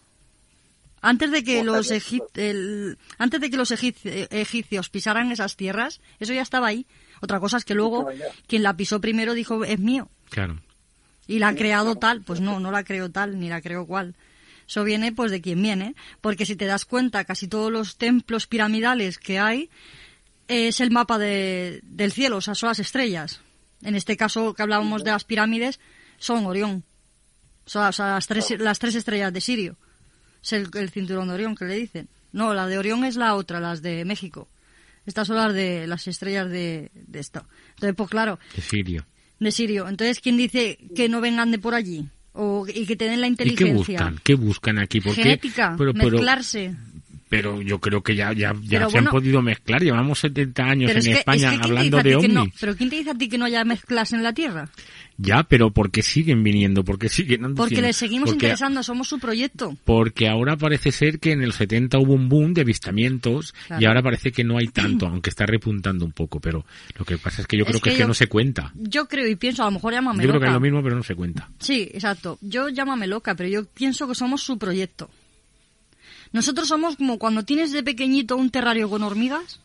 [1.02, 6.32] Antes de que los el- antes de que los egip- egipcios pisaran esas tierras, eso
[6.34, 6.88] ya estaba ahí.
[7.22, 8.08] Otra cosa es que luego
[8.48, 10.60] quien la pisó primero dijo es mío Claro.
[11.28, 14.16] y la ha creado tal, pues no, no la creó tal ni la creó cual.
[14.66, 18.48] Eso viene pues de quien viene, porque si te das cuenta, casi todos los templos
[18.48, 19.70] piramidales que hay
[20.48, 23.42] es el mapa de- del cielo, o sea, son las estrellas.
[23.84, 25.80] En este caso que hablábamos de las pirámides,
[26.18, 26.84] son Orión.
[27.66, 29.78] O sea, las tres, las tres estrellas de Sirio.
[30.42, 32.10] Es el, el cinturón de Orión que le dicen.
[32.32, 34.48] No, la de Orión es la otra, las de México.
[35.06, 37.46] Estas son las de las estrellas de, de esto.
[37.76, 39.06] Entonces, pues claro, De Sirio.
[39.40, 39.88] de Sirio.
[39.88, 42.08] Entonces, ¿quién dice que no vengan de por allí?
[42.34, 43.68] O, y que te den la ¿Y inteligencia.
[43.68, 44.20] qué buscan?
[44.24, 45.02] ¿Qué buscan aquí?
[45.02, 45.24] ¿Por qué?
[45.24, 46.76] Genética, Pero, pero, mezclarse.
[47.34, 49.82] Pero yo creo que ya, ya, ya se han podido mezclar.
[49.82, 52.42] Llevamos 70 años en es que, España es que ¿quién te hablando de que no?
[52.42, 52.54] ovnis.
[52.60, 54.70] Pero ¿quién te dice a ti que no haya mezclas en la Tierra?
[55.18, 56.84] Ya, pero ¿por qué siguen viniendo?
[56.84, 59.76] ¿Por qué siguen Porque les seguimos Porque- interesando, somos su proyecto.
[59.84, 64.04] Porque ahora parece ser que en el 70 hubo un boom de avistamientos y ahora
[64.04, 66.40] parece que no hay tanto, aunque está repuntando un poco.
[66.40, 66.66] Pero
[66.98, 68.72] lo que pasa es que yo Es creo que, que es que no se cuenta.
[68.76, 70.52] Yo creo y pienso, a lo mejor llámame Yo creo que loca.
[70.52, 71.50] es lo mismo, pero no se cuenta.
[71.60, 72.38] Sí, exacto.
[72.42, 75.10] Yo llámame loca, pero yo pienso que somos su proyecto.
[76.34, 79.62] Nosotros somos como cuando tienes de pequeñito un terrario con hormigas.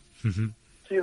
[0.87, 0.95] Sí.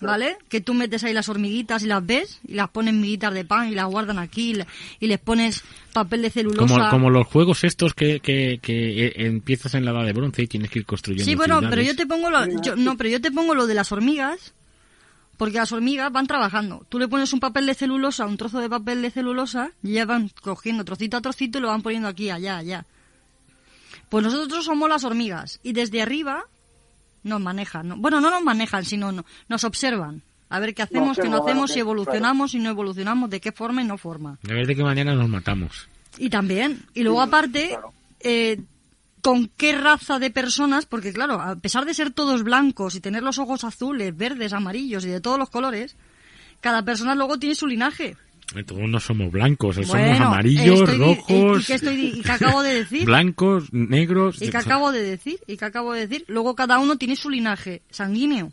[0.00, 0.36] ¿vale?
[0.50, 3.68] Que tú metes ahí las hormiguitas y las ves y las pones miguitas de pan
[3.68, 4.66] y las guardan aquí y, le-
[5.00, 5.62] y les pones
[5.94, 6.58] papel de celulosa.
[6.76, 10.42] Como, como los juegos estos que, que, que eh, empiezas en la edad de bronce
[10.42, 13.08] y tienes que ir construyendo Sí, bueno, pero yo te pongo lo, yo- no, pero
[13.08, 14.52] yo te pongo lo de las hormigas,
[15.38, 16.84] porque las hormigas van trabajando.
[16.90, 20.04] Tú le pones un papel de celulosa, un trozo de papel de celulosa, y ya
[20.04, 22.84] van cogiendo trocito a trocito y lo van poniendo aquí, allá, allá.
[24.22, 26.44] Pues nosotros somos las hormigas, y desde arriba
[27.24, 27.88] nos manejan.
[27.88, 27.96] ¿no?
[27.96, 30.22] Bueno, no nos manejan, sino no- nos observan.
[30.50, 33.82] A ver qué hacemos, qué no hacemos, si evolucionamos, si no evolucionamos, de qué forma
[33.82, 34.38] y no forma.
[34.48, 35.88] A ver de qué manera nos matamos.
[36.16, 37.76] Y también, y luego aparte,
[38.20, 38.60] eh,
[39.20, 43.24] con qué raza de personas, porque claro, a pesar de ser todos blancos y tener
[43.24, 45.96] los ojos azules, verdes, amarillos y de todos los colores,
[46.60, 48.16] cada persona luego tiene su linaje.
[48.54, 51.74] Eh, Todos no somos blancos, eh, Bueno, somos amarillos, estoy di- rojos, ¿y- y qué
[51.74, 53.04] estoy di- y qué acabo de decir?
[53.04, 54.40] blancos, negros.
[54.42, 55.40] ¿Y qué acabo de decir?
[55.46, 56.24] ¿Y qué acabo de decir?
[56.28, 58.52] Luego cada uno tiene su linaje sanguíneo.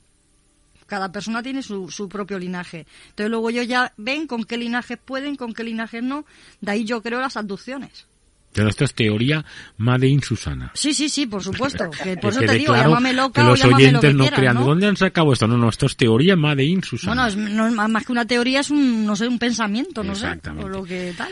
[0.88, 2.86] Cada persona tiene su, su propio linaje.
[3.10, 6.26] Entonces luego ellos ya ven con qué linajes pueden, con qué linajes no.
[6.62, 8.08] De ahí yo creo las abducciones.
[8.54, 9.46] Pero esto es teoría
[9.78, 10.72] Made in Susana.
[10.74, 11.90] Sí, sí, sí, por supuesto.
[12.04, 14.24] Que por eso te digo, claro llámame loca que o los lo oyentes que no
[14.24, 14.62] quieras, crean, ¿no?
[14.62, 15.48] ¿de dónde han sacado esto?
[15.48, 17.28] No, no, esto es teoría Made in Susana.
[17.28, 20.16] Bueno, es, no es más que una teoría, es un, no sé, un pensamiento, no
[20.16, 20.28] sé,
[20.60, 21.32] o lo que tal.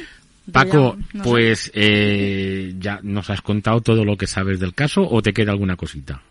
[0.51, 1.29] Paco, ya, no sé.
[1.29, 5.51] pues eh, ya nos has contado todo lo que sabes del caso o te queda
[5.51, 6.21] alguna cosita.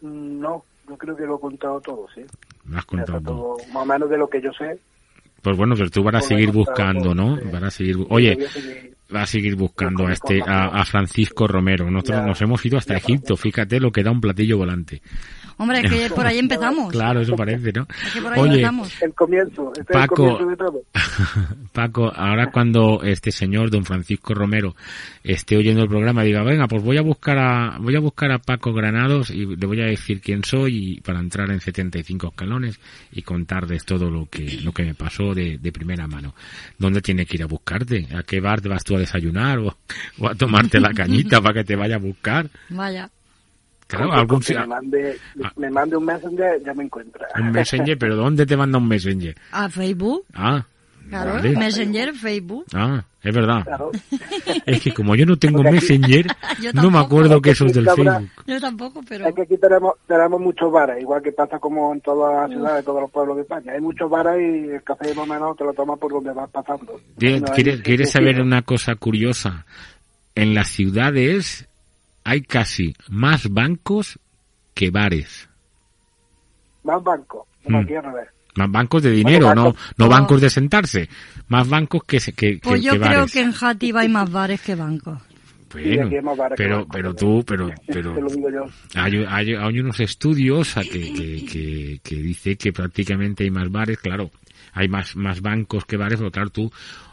[0.00, 2.22] No, yo creo que lo he contado todo, sí.
[2.64, 3.56] Me has contado todo.
[3.56, 4.78] todo más o menos de lo que yo sé.
[5.42, 7.36] Pues bueno, pero tú vas a seguir buscando, todo, ¿no?
[7.36, 7.44] sí.
[7.52, 7.96] Vas a seguir.
[8.08, 8.99] Oye, seguir.
[9.14, 11.90] Va a seguir buscando a este a, a Francisco Romero.
[11.90, 15.02] Nosotros nos hemos ido hasta Egipto, fíjate lo que da un platillo volante.
[15.60, 16.90] Hombre, es que por ahí empezamos.
[16.90, 17.86] Claro, eso parece, ¿no?
[18.06, 19.02] Es que por ahí Oye, empezamos.
[19.02, 20.14] El comienzo, este Paco.
[20.14, 20.82] es el comienzo de todo.
[21.72, 24.74] Paco, ahora cuando este señor, don Francisco Romero,
[25.22, 28.38] esté oyendo el programa, diga, venga, pues voy a buscar a, voy a buscar a
[28.38, 32.80] Paco Granados y le voy a decir quién soy y para entrar en 75 escalones
[33.12, 36.34] y contarles todo lo que, lo que me pasó de, de primera mano.
[36.78, 38.08] ¿Dónde tiene que ir a buscarte?
[38.16, 39.76] ¿A qué bar te vas tú a desayunar o,
[40.20, 42.48] o a tomarte la cañita para que te vaya a buscar?
[42.70, 43.10] Vaya.
[43.90, 45.52] Claro, algún con que me mande, Ah.
[45.56, 47.26] me mande un messenger, ya me encuentra.
[47.38, 49.34] un messenger, pero ¿dónde te manda un messenger?
[49.52, 50.24] A Facebook.
[50.34, 50.64] Ah,
[51.08, 51.56] Claro, vale.
[51.56, 52.66] Messenger, Facebook.
[52.72, 53.64] Ah, es verdad.
[53.64, 53.90] Claro.
[54.64, 56.26] Es que como yo no tengo aquí- Messenger,
[56.74, 57.86] no me acuerdo que eso es del.
[57.86, 58.30] Facebook.
[58.46, 59.26] Yo tampoco, pero...
[59.26, 62.84] Es que aquí tenemos, tenemos muchos bares, igual que pasa como en todas las ciudades,
[62.84, 63.72] todos los pueblos de España.
[63.72, 66.48] Hay muchos bares y el café más o menos te lo tomas por donde vas
[66.50, 67.00] pasando.
[67.18, 69.66] ¿Quieres, No hay- quieres saber una cosa curiosa?
[70.36, 71.66] En las ciudades
[72.24, 74.18] hay casi más bancos
[74.74, 75.48] que bares.
[76.82, 77.86] Más bancos, no Mm.
[77.86, 78.28] revés.
[78.56, 80.08] Más bancos de dinero, no, bancos- no Oh.
[80.08, 81.08] bancos de sentarse.
[81.48, 83.32] Más bancos que, se- que, que- Pues yo que creo bares.
[83.32, 85.18] que en Játiva hay más bares que bancos.
[85.72, 86.10] Bueno,
[86.56, 88.16] pero, bancos, pero tú, pero, pero,
[88.50, 88.64] yo.
[88.96, 93.70] hay, hay, hay unos estudios a que, que, que, que dice que prácticamente hay más
[93.70, 94.32] bares, claro,
[94.72, 96.72] hay más, más bancos que bares, pero claro, tú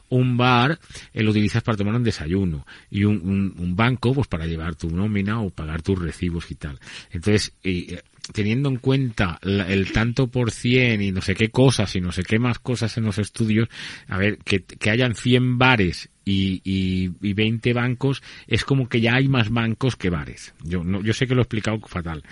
[0.10, 0.80] un bar
[1.14, 4.76] eh, lo utilizas para tomar un desayuno y un, un, un banco pues para llevar
[4.76, 6.80] tu nómina o pagar tus recibos y tal.
[7.12, 8.02] Entonces, eh,
[8.34, 12.24] teniendo en cuenta el tanto por cien y no sé qué cosas y no sé
[12.24, 13.70] qué más cosas en los estudios,
[14.08, 19.02] a ver, que, que hayan 100 bares y, y, y 20 bancos, es como que
[19.02, 20.54] ya hay más bancos que bares.
[20.64, 22.24] Yo, no, yo sé que lo he explicado fatal.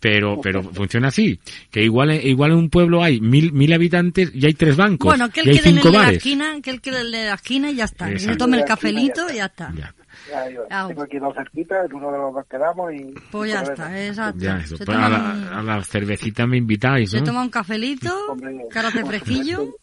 [0.00, 1.40] Pero, pero funciona así,
[1.70, 5.06] que igual, igual en un pueblo hay mil, mil habitantes y hay tres bancos.
[5.06, 6.16] Bueno, que él y hay quede en el cinco de la bares.
[6.18, 8.08] esquina, que él quede en el de la esquina y ya está.
[8.08, 9.72] Que se tome el cafelito y ya está.
[9.76, 9.92] Ya.
[10.30, 10.84] Ya, yo Ah.
[10.88, 13.14] tengo aquí dos cerquitas, en uno de los dos quedamos y...
[13.30, 14.38] Pues ya está, exacto.
[14.40, 14.76] Ya, eso.
[14.76, 17.24] Se Pues a, la, un- a la cervecita me invitáis, Se ¿no?
[17.24, 18.12] toma un cafelito,
[18.74, 19.74] ahora hace fresquillo.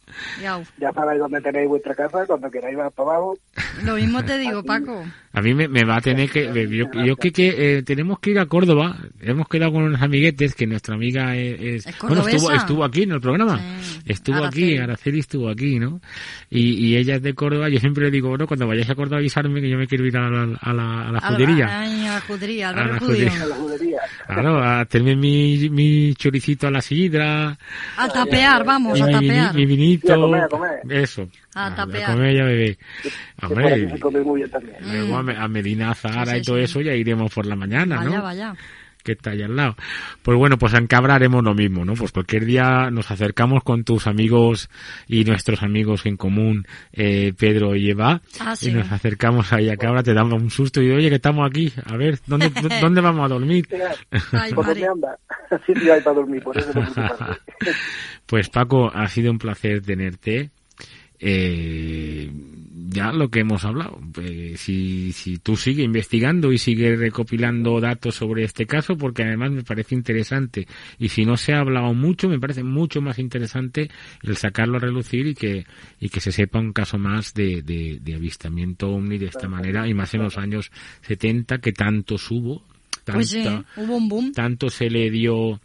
[0.42, 3.38] Ya sabéis dónde tenéis vuestra casa, cuando queráis vas para abajo.
[3.84, 5.04] Lo mismo te digo, Paco.
[5.34, 6.46] A mí me, me va a tener que...
[6.70, 8.96] Yo, yo que, que eh, tenemos que ir a Córdoba.
[9.20, 11.60] Hemos quedado con unos amiguetes que nuestra amiga es...
[11.60, 13.60] es- ¿Es bueno, estuvo, estuvo aquí en el programa.
[13.82, 14.00] Sí.
[14.06, 14.64] Estuvo Araceli.
[14.76, 16.00] aquí, Araceli estuvo aquí, ¿no?
[16.50, 17.68] Y, y ella es de Córdoba.
[17.68, 20.16] Yo siempre le digo, bueno, cuando vayáis a Córdoba avisarme que yo me quiero ir
[20.18, 21.80] a la, a la, a la A la- judería.
[21.82, 23.44] ay, a la judería, A la judería.
[23.44, 23.98] A la judería.
[24.28, 27.58] Claro, a hacerme mi, mi choricito a la sidra.
[27.98, 29.54] A tapear, vamos, y a mi, tapear.
[29.54, 29.66] mi
[29.98, 30.08] vinito.
[30.08, 30.80] Sí, a comer, a comer.
[30.90, 31.28] Eso.
[31.54, 32.12] A tapear.
[32.12, 32.78] comer y a beber.
[33.42, 33.88] Hombre,
[34.24, 34.76] muy bien también.
[34.82, 36.64] luego a, a Medina Zahara Sí, y todo sí.
[36.64, 38.24] eso ya iremos por la mañana, Vaya, ¿no?
[38.24, 38.56] vaya.
[39.06, 39.76] Que está allá al lado.
[40.24, 41.94] Pues bueno, pues en Cabra haremos lo mismo, ¿no?
[41.94, 44.68] Pues cualquier día nos acercamos con tus amigos
[45.08, 48.70] y nuestros amigos en común, eh, Pedro y Eva, Ah, sí.
[48.70, 51.72] y nos acercamos ahí a Cabra, te damos un susto y oye que estamos aquí,
[51.86, 52.50] a ver, ¿dónde,
[52.82, 53.68] dónde vamos a dormir?
[54.32, 55.18] Ay, ¿Por dónde anda?
[55.68, 57.42] Sitio hay para dormir, por eso no preocuparse.
[58.26, 60.50] Pues Paco, ha sido un placer tenerte.
[61.20, 62.30] Eh,
[62.88, 64.00] ya lo que hemos hablado.
[64.22, 69.52] Eh, si, si tú sigues investigando y sigues recopilando datos sobre este caso, porque además
[69.52, 70.68] me parece interesante.
[71.00, 73.90] Y si no se ha hablado mucho, me parece mucho más interesante
[74.24, 75.66] el sacarlo a relucir y que,
[76.00, 79.88] y que se sepa un caso más de, de, de avistamiento ovni de esta manera,
[79.88, 80.72] y más en los años
[81.02, 82.64] 70 que tantos hubo.
[83.06, 84.32] Pues sí, tanta- hubo un boom.
[84.32, 85.60] tanto se le dio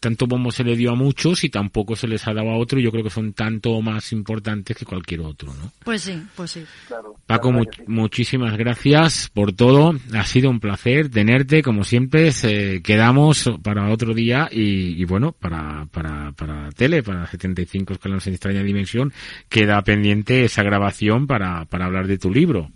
[0.00, 2.78] tanto bombo se le dio a muchos y tampoco se les ha dado a otro
[2.78, 5.72] y yo creo que son tanto más importantes que cualquier otro, ¿no?
[5.84, 6.64] Pues sí, pues sí.
[6.86, 9.94] Claro, Paco, mu- muchísimas gracias por todo.
[10.14, 12.30] Ha sido un placer tenerte, como siempre.
[12.32, 18.26] Se, quedamos para otro día y, y bueno, para, para, para tele, para 75 escalones
[18.26, 19.12] en extraña dimensión,
[19.48, 22.70] queda pendiente esa grabación para, para hablar de tu libro.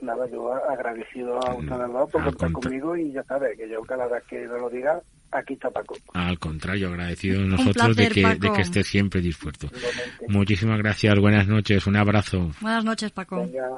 [0.00, 4.06] Nada, yo agradecido a ustedes dos por contar conmigo y ya sabes que yo cada
[4.06, 5.00] vez que lo diga,
[5.34, 5.96] aquí está Paco.
[6.12, 9.66] Al contrario, agradecido nosotros de placer, que, de que estés siempre dispuesto.
[9.66, 10.26] Igualmente.
[10.28, 12.50] Muchísimas gracias, buenas noches, un abrazo.
[12.60, 13.36] Buenas noches, Paco.
[13.36, 13.68] Venga,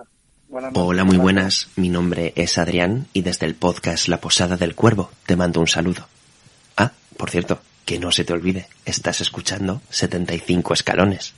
[0.48, 0.88] buenas noches.
[0.88, 1.70] Hola, muy buenas.
[1.76, 5.66] Mi nombre es Adrián y desde el podcast La Posada del Cuervo te mando un
[5.66, 6.06] saludo.
[6.76, 11.34] Ah, por cierto, que no se te olvide, estás escuchando 75 escalones.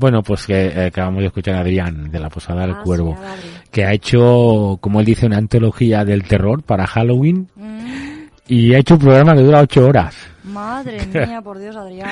[0.00, 3.16] Bueno, pues que eh, acabamos de escuchar a Adrián de la Posada del Ah, Cuervo,
[3.16, 8.74] sí, que ha hecho, como él dice, una antología del terror para Halloween Mm, y
[8.74, 10.16] ha hecho un programa que dura ocho horas.
[10.44, 12.10] Madre mía, por Dios, Adrián.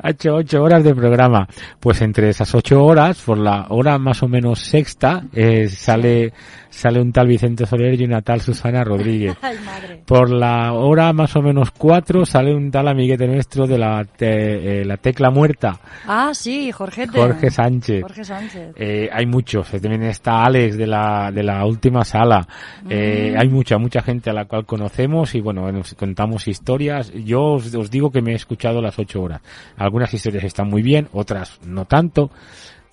[0.00, 1.46] Ha hecho ocho horas de programa.
[1.80, 6.32] Pues entre esas ocho horas, por la hora más o menos sexta, eh, sale
[6.70, 9.34] sale un tal Vicente Soler y una tal Susana Rodríguez.
[9.42, 10.02] Ay, madre.
[10.06, 14.82] Por la hora más o menos cuatro sale un tal amiguete nuestro de la, te-
[14.82, 17.18] eh, la tecla muerta, Ah, sí, Jorgete.
[17.18, 18.02] Jorge Sánchez.
[18.02, 18.72] Jorge Sánchez.
[18.76, 22.46] Eh, hay muchos, eh, también está Alex de la, de la última sala.
[22.88, 23.40] Eh, Mm.
[23.40, 27.10] hay mucha, mucha gente a la cual conocemos y bueno, nos contamos historias.
[27.12, 29.40] Yo os, os digo que me he escuchado las ocho horas.
[29.76, 32.30] Algunas historias están muy bien, otras no tanto,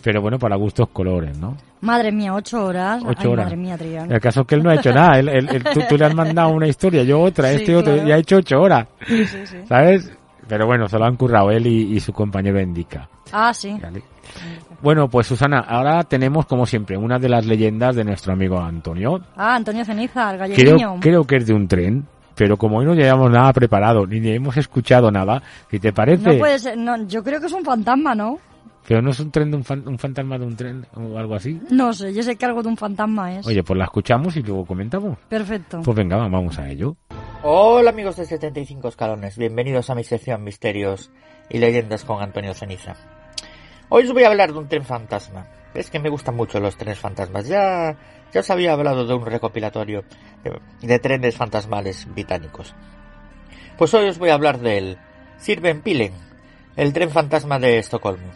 [0.03, 1.55] pero bueno, para gustos colores, ¿no?
[1.81, 3.01] Madre mía, ocho horas.
[3.05, 3.45] Ocho Ay, horas.
[3.45, 4.11] madre mía, Adrián.
[4.11, 5.19] El caso es que él no ha hecho nada.
[5.19, 7.93] Él, él- él- tú, tú le has mandado una historia, yo otra, Sí, este otro,
[7.93, 8.09] claro.
[8.09, 8.87] y ha hecho ocho horas.
[9.05, 9.57] Sí, sí, sí.
[9.67, 10.11] ¿Sabes?
[10.47, 13.07] Pero bueno, se lo han currado él y, y su compañero Indica.
[13.31, 13.75] Ah, sí.
[14.81, 19.21] Bueno, pues Susana, ahora tenemos como siempre una de las leyendas de nuestro amigo Antonio.
[19.35, 20.99] Ah, Antonio Ceniza, el Creo, galleguiño.
[20.99, 22.05] creo que es de un tren,
[22.35, 26.37] pero como hoy no llevamos nada preparado, ni hemos escuchado nada, si te parece, No
[26.37, 28.37] puede ser, no, yo creo que es un fantasma, ¿no?
[28.87, 31.33] pero no es un tren de un, fan- un fantasma de un tren o algo
[31.33, 31.59] así.
[31.71, 33.47] No sé, yo sé que algo de un fantasma es.
[33.47, 35.17] Oye, pues la escuchamos y luego comentamos.
[35.27, 35.81] Perfecto.
[35.83, 36.95] Pues venga, va, vamos a ello.
[37.41, 41.09] Hola amigos de 75 escalones, bienvenidos a mi sección Misterios
[41.49, 42.93] y Leyendas con Antonio Ceniza.
[43.89, 45.47] Hoy os voy a hablar de un tren fantasma.
[45.73, 47.47] Es que me gustan mucho los trenes fantasmas.
[47.47, 47.95] Ya,
[48.35, 50.03] ya os había hablado de un recopilatorio
[50.43, 52.75] de, de trenes fantasmales británicos.
[53.77, 54.97] Pues hoy os voy a hablar del
[55.37, 56.11] Sirvenpilen,
[56.75, 58.27] el tren fantasma de Estocolmo.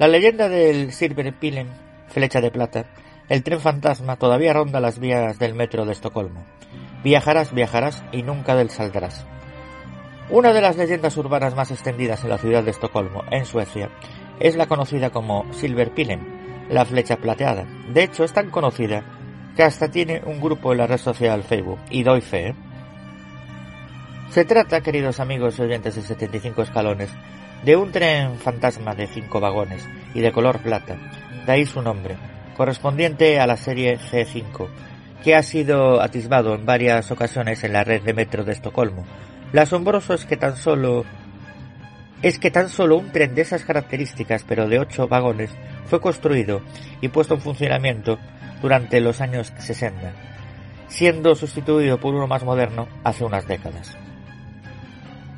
[0.00, 1.68] La leyenda del Sirvenpilen,
[2.08, 2.86] flecha de plata,
[3.28, 6.44] el tren fantasma todavía ronda las vías del metro de Estocolmo.
[7.04, 9.24] Viajarás, viajarás y nunca del saldrás.
[10.28, 13.90] Una de las leyendas urbanas más extendidas en la ciudad de Estocolmo, en Suecia,
[14.40, 17.64] es la conocida como Silverpilen, la flecha plateada.
[17.92, 19.19] De hecho, es tan conocida
[19.56, 22.48] que hasta tiene un grupo en la red social Facebook, y doy fe.
[22.48, 22.54] ¿eh?
[24.30, 27.10] Se trata, queridos amigos y oyentes de 75 escalones,
[27.64, 30.96] de un tren fantasma de cinco vagones y de color plata,
[31.46, 32.16] de ahí su nombre,
[32.56, 34.68] correspondiente a la serie G5,
[35.22, 39.04] que ha sido atisbado en varias ocasiones en la red de metro de Estocolmo.
[39.52, 41.04] Lo asombroso es que tan solo
[42.22, 45.50] es que tan solo un tren de esas características, pero de ocho vagones,
[45.86, 46.60] fue construido
[47.00, 48.18] y puesto en funcionamiento
[48.62, 50.12] durante los años 60,
[50.88, 53.96] siendo sustituido por uno más moderno hace unas décadas.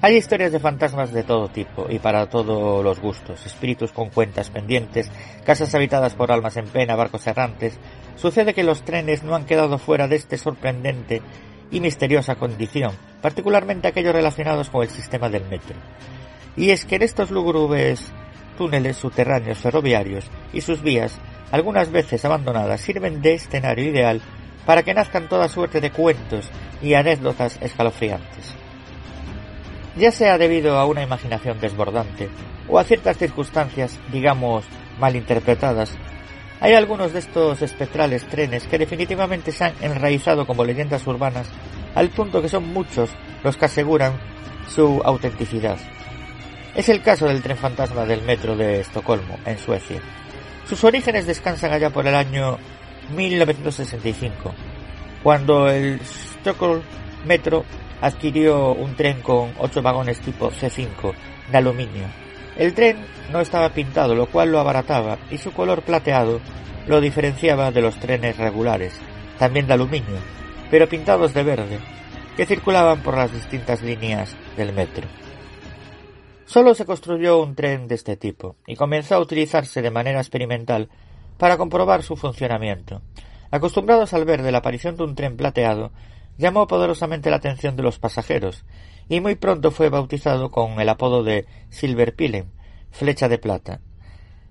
[0.04, 4.50] Hay historias de fantasmas de todo tipo y para todos los gustos, espíritus con cuentas
[4.50, 5.12] pendientes,
[5.44, 7.78] casas habitadas por almas en pena, barcos errantes.
[8.16, 11.22] Sucede que los trenes no han quedado fuera de este sorprendente
[11.70, 15.76] y misteriosa condición, particularmente aquellos relacionados con el sistema del metro.
[16.56, 18.10] Y es que en estos lúgubres
[18.58, 21.16] túneles subterráneos ferroviarios y sus vías,
[21.52, 24.20] algunas veces abandonadas, sirven de escenario ideal
[24.66, 26.50] para que nazcan toda suerte de cuentos
[26.80, 28.54] y anécdotas escalofriantes.
[29.96, 32.30] Ya sea debido a una imaginación desbordante
[32.68, 34.64] o a ciertas circunstancias, digamos,
[34.98, 35.94] malinterpretadas,
[36.60, 41.48] hay algunos de estos espectrales trenes que definitivamente se han enraizado como leyendas urbanas
[41.94, 43.10] al punto que son muchos
[43.42, 44.18] los que aseguran
[44.68, 45.76] su autenticidad.
[46.74, 50.00] Es el caso del tren fantasma del metro de Estocolmo, en Suecia.
[50.68, 52.58] Sus orígenes descansan allá por el año
[53.14, 54.54] 1965,
[55.22, 56.82] cuando el Stockholm
[57.24, 57.64] Metro
[58.00, 61.14] adquirió un tren con ocho vagones tipo C5
[61.50, 62.06] de aluminio.
[62.56, 66.40] El tren no estaba pintado, lo cual lo abarataba, y su color plateado
[66.86, 68.94] lo diferenciaba de los trenes regulares,
[69.38, 70.18] también de aluminio,
[70.70, 71.78] pero pintados de verde,
[72.36, 75.06] que circulaban por las distintas líneas del metro.
[76.52, 80.90] Solo se construyó un tren de este tipo, y comenzó a utilizarse de manera experimental
[81.38, 83.00] para comprobar su funcionamiento.
[83.50, 85.92] Acostumbrados al ver de la aparición de un tren plateado,
[86.36, 88.66] llamó poderosamente la atención de los pasajeros,
[89.08, 92.52] y muy pronto fue bautizado con el apodo de Silverpilen,
[92.90, 93.80] flecha de plata.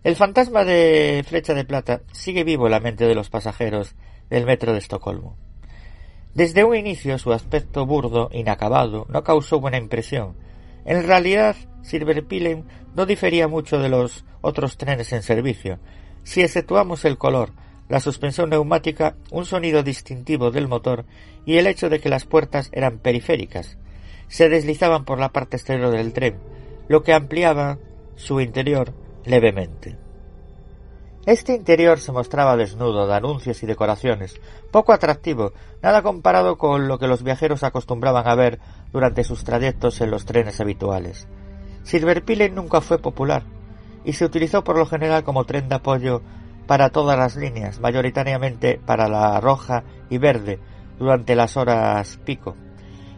[0.04, 3.94] El fantasma de flecha de plata sigue vivo en la mente de los pasajeros
[4.28, 5.38] del metro de Estocolmo.
[6.34, 10.36] Desde un inicio su aspecto burdo, inacabado, no causó buena impresión.
[10.84, 15.80] En realidad, Silverpilen no difería mucho de los otros trenes en servicio,
[16.24, 17.52] si exceptuamos el color,
[17.90, 21.06] la suspensión neumática, un sonido distintivo del motor
[21.46, 23.78] y el hecho de que las puertas eran periféricas.
[24.28, 26.38] Se deslizaban por la parte exterior del tren,
[26.88, 27.80] lo que ampliaba
[28.16, 28.94] su interior
[29.26, 29.98] levemente.
[31.26, 34.40] Este interior se mostraba desnudo de anuncios y decoraciones,
[34.72, 35.54] poco atractivo,
[35.84, 38.60] nada comparado con lo que los viajeros acostumbraban a ver
[38.92, 41.28] durante sus trayectos en los trenes habituales.
[41.84, 43.44] Silverpilen nunca fue popular
[44.04, 46.22] y se utilizó por lo general como tren de apoyo
[46.68, 50.60] para todas las líneas, mayoritariamente para la roja y verde
[51.00, 52.56] durante las horas pico.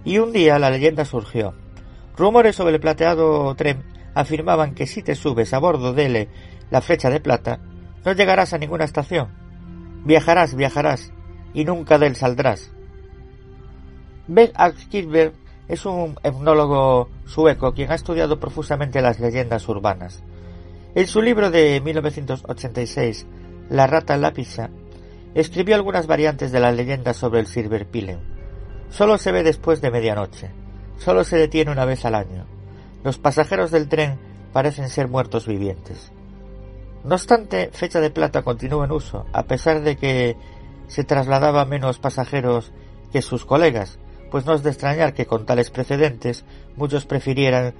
[0.06, 1.53] Y un día la leyenda surgió.
[2.18, 3.84] Rumores sobre el plateado tren
[4.14, 6.30] afirmaban que si te subes a bordo de
[6.69, 7.60] la flecha de plata,
[8.06, 9.30] no llegarás a ninguna estación.
[10.06, 11.14] Viajarás, viajarás,
[11.53, 12.72] y nunca de él saldrás.
[14.27, 15.34] Ben Askilberg
[15.68, 20.23] es un etnólogo sueco quien ha estudiado profusamente las leyendas urbanas.
[20.95, 23.26] En su libro de 1986,
[23.69, 24.69] La rata pizza,
[25.34, 28.19] escribió algunas variantes de la leyenda sobre el Silverpilen.
[28.90, 30.52] Solo se ve después de medianoche.
[30.98, 32.45] Solo se detiene una vez al año.
[33.03, 34.19] Los pasajeros del tren
[34.52, 36.11] parecen ser muertos vivientes.
[37.03, 40.38] No obstante, Fecha de Plata continúa en uso, a pesar de que
[40.88, 42.72] se trasladaba menos pasajeros
[43.11, 43.99] que sus colegas,
[44.34, 46.43] pues no es de extrañar que con tales precedentes
[46.76, 47.76] muchos prefirieran,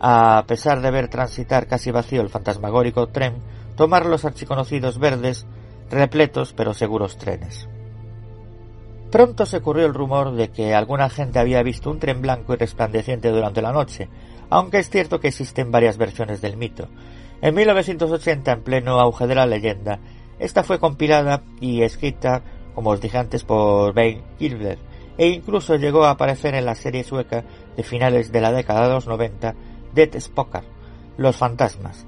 [0.00, 3.34] a pesar de ver transitar casi vacío el fantasmagórico tren,
[3.76, 5.46] tomar los archiconocidos verdes,
[5.88, 7.68] repletos pero seguros trenes.
[9.12, 12.56] Pronto se ocurrió el rumor de que alguna gente había visto un tren blanco y
[12.56, 14.08] resplandeciente durante la noche,
[14.50, 16.88] aunque es cierto que existen varias versiones del mito.
[17.40, 20.00] En 1980, en pleno auge de la leyenda,
[20.40, 22.42] esta fue compilada y escrita,
[22.74, 24.80] como os dije antes, por Ben Gilbert,
[25.18, 27.44] e incluso llegó a aparecer en la serie sueca
[27.76, 29.54] de finales de la década de los 90,
[29.94, 30.64] Dead Spokar,
[31.16, 32.06] Los Fantasmas.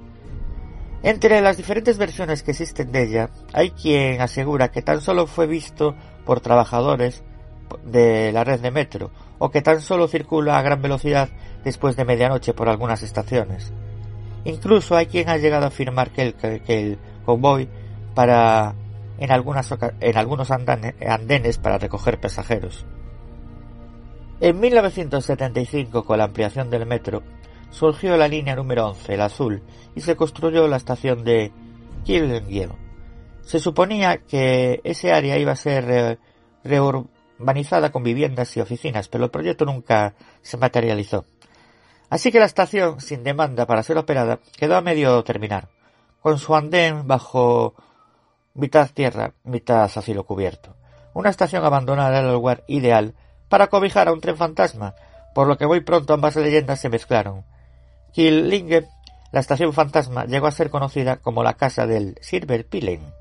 [1.03, 5.47] Entre las diferentes versiones que existen de ella, hay quien asegura que tan solo fue
[5.47, 5.95] visto
[6.25, 7.23] por trabajadores
[7.85, 11.29] de la red de metro, o que tan solo circula a gran velocidad
[11.65, 13.73] después de medianoche por algunas estaciones.
[14.45, 17.69] Incluso hay quien ha llegado a afirmar que el, que el convoy
[18.15, 18.75] para
[19.19, 22.87] en, algunas, en algunos andenes para recoger pasajeros.
[24.41, 27.23] En 1975, con la ampliación del metro,
[27.71, 29.63] surgió la línea número 11, el azul,
[29.97, 31.51] y se construyó la estación de
[32.05, 32.71] Killengiel.
[33.43, 36.21] Se suponía que ese área iba a ser
[36.63, 41.25] reurbanizada con viviendas y oficinas, pero el proyecto nunca se materializó.
[42.09, 45.69] Así que la estación, sin demanda para ser operada, quedó a medio terminar,
[46.23, 47.75] con su andén bajo
[48.55, 50.77] mitad tierra, mitad a cielo cubierto.
[51.13, 53.15] Una estación abandonada era el lugar ideal
[53.49, 54.95] para cobijar a un tren fantasma,
[55.35, 57.45] por lo que muy pronto ambas leyendas se mezclaron.
[58.13, 58.87] Killinge,
[59.33, 63.13] la estación fantasma, llegó a ser conocida como la casa del Silver Pilen.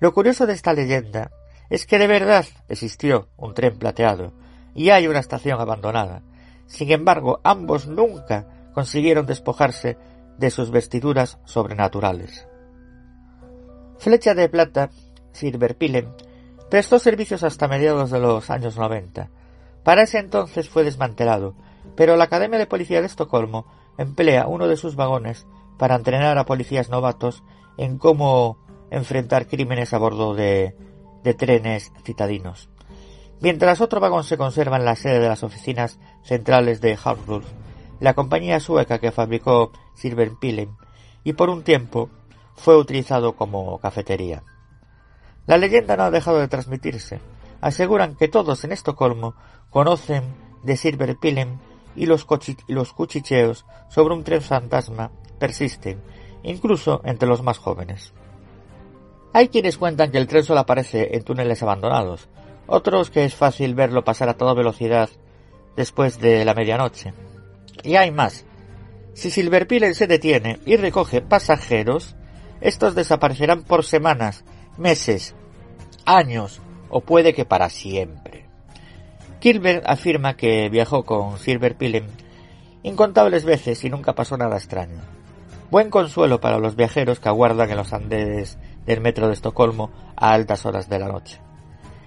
[0.00, 1.30] Lo curioso de esta leyenda
[1.70, 4.32] es que de verdad existió un tren plateado
[4.74, 6.22] y hay una estación abandonada,
[6.66, 9.96] sin embargo, ambos nunca consiguieron despojarse
[10.38, 12.46] de sus vestiduras sobrenaturales.
[13.98, 14.90] Flecha de Plata,
[15.32, 16.12] Silverpilen,
[16.70, 19.30] prestó servicios hasta mediados de los años 90.
[19.86, 21.54] Para ese entonces fue desmantelado,
[21.94, 23.66] pero la Academia de Policía de Estocolmo
[23.98, 25.46] emplea uno de sus vagones
[25.78, 27.44] para entrenar a policías novatos
[27.76, 28.58] en cómo
[28.90, 30.74] enfrentar crímenes a bordo de,
[31.38, 32.68] trenes citadinos.
[33.40, 37.46] Mientras otro vagón se conserva en la sede de las oficinas centrales de Hartwolf,
[38.00, 40.76] la compañía sueca que fabricó Silverpilen,
[41.22, 42.10] y por un tiempo
[42.56, 44.42] fue utilizado como cafetería.
[45.46, 47.20] La leyenda no ha dejado de transmitirse.
[47.60, 49.34] Aseguran que todos en Estocolmo
[49.70, 50.24] conocen
[50.62, 51.60] de Silverpilen
[51.94, 56.00] y los, cuchicheos sobre un tren fantasma persisten,
[56.42, 58.12] incluso entre los más jóvenes.
[59.32, 62.28] Hay quienes cuentan que el tren solo aparece en túneles abandonados,
[62.66, 65.10] otros que es fácil verlo pasar a toda velocidad
[65.76, 67.12] después de la medianoche.
[67.82, 68.44] Y hay más.
[69.14, 72.16] Si Silverpilen se detiene y recoge pasajeros,
[72.60, 74.44] estos desaparecerán por semanas,
[74.78, 75.34] meses,
[76.04, 78.45] años o puede que para siempre.
[79.40, 82.06] Kilbert afirma que viajó con Silverpilen
[82.82, 85.00] incontables veces y nunca pasó nada extraño.
[85.70, 90.32] Buen consuelo para los viajeros que aguardan en los andenes del metro de Estocolmo a
[90.32, 91.40] altas horas de la noche.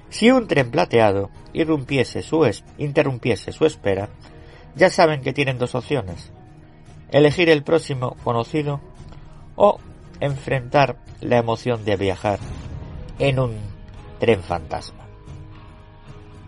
[0.10, 4.10] Si un tren plateado irrumpiese su interrumpiese su espera,
[4.76, 6.32] ya saben que tienen dos opciones.
[7.12, 8.82] Elegir el próximo conocido
[9.56, 9.80] o
[10.20, 12.40] enfrentar la emoción de viajar
[13.20, 13.56] en un
[14.20, 14.99] tren fantasma.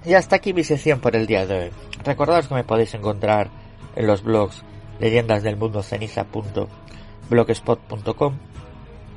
[0.04, 1.70] Y hasta aquí mi sección por el día de hoy.
[2.04, 3.52] Recordaos que me podéis encontrar
[3.96, 4.64] en los blogs
[5.00, 8.34] leyendas del mundo ceniza.blogspot.com,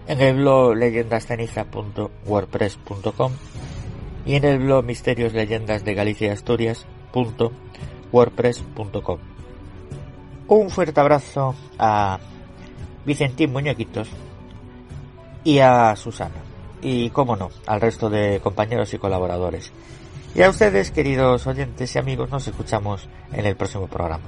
[0.09, 3.33] en el blog leyendasceniza.wordpress.com
[4.27, 9.19] y en el blog misterios leyendas de Galicia y Asturias.wordpress.com.
[10.47, 12.19] Un fuerte abrazo a
[13.07, 14.11] Vicentín Muñequitos
[15.43, 16.35] y a Susana.
[16.83, 19.73] Y, como no, al resto de compañeros y colaboradores.
[20.35, 24.25] Y a ustedes, queridos oyentes y amigos, nos escuchamos en el próximo programa.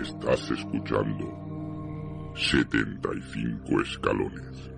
[0.00, 1.53] Estás escuchando
[2.36, 4.70] 75 escalones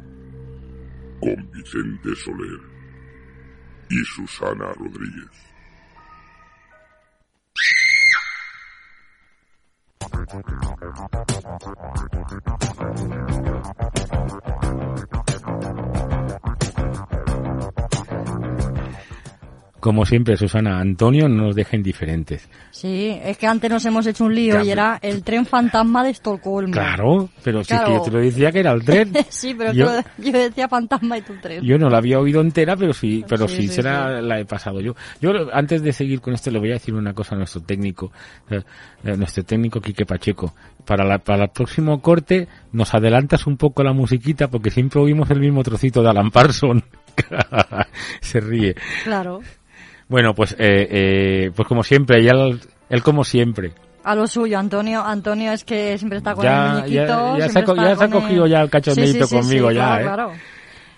[1.20, 2.60] con Vicente Soler
[3.88, 5.30] y Susana Rodríguez.
[19.86, 22.48] Como siempre, Susana, Antonio no nos deja indiferentes.
[22.72, 26.10] Sí, es que antes nos hemos hecho un lío y era el tren fantasma de
[26.10, 26.72] Estocolmo.
[26.72, 27.86] Claro, pero sí Claro.
[27.86, 29.12] que yo te lo decía que era el tren.
[29.28, 29.86] sí, pero yo,
[30.18, 31.62] yo, decía fantasma y tu tren.
[31.62, 34.40] yo no la había oído entera, pero sí, pero Sí, sí, sí, se la, la
[34.40, 34.96] he pasado yo.
[35.20, 38.10] Yo antes de seguir con esto le voy a decir una cosa a nuestro técnico,
[38.50, 38.62] eh,
[39.04, 40.52] eh, nuestro técnico Quique Pacheco.
[40.84, 45.30] Para la, para el próximo corte nos adelantas un poco la musiquita porque siempre oímos
[45.30, 46.82] el mismo trocito de Alan Parson.
[48.20, 48.74] se ríe.
[49.04, 49.42] Claro,
[50.08, 52.60] Bueno, pues eh, eh, pues como siempre, ya él,
[52.90, 53.72] él como siempre.
[54.04, 55.02] a lo suyo, Antonio.
[55.04, 57.36] Antonio es que siempre está con Ya- el muñequito.
[57.36, 60.02] ya- ya se ha ya se cogido ya el cachondeíto conmigo ya, claro, ¿eh?
[60.04, 60.32] claro.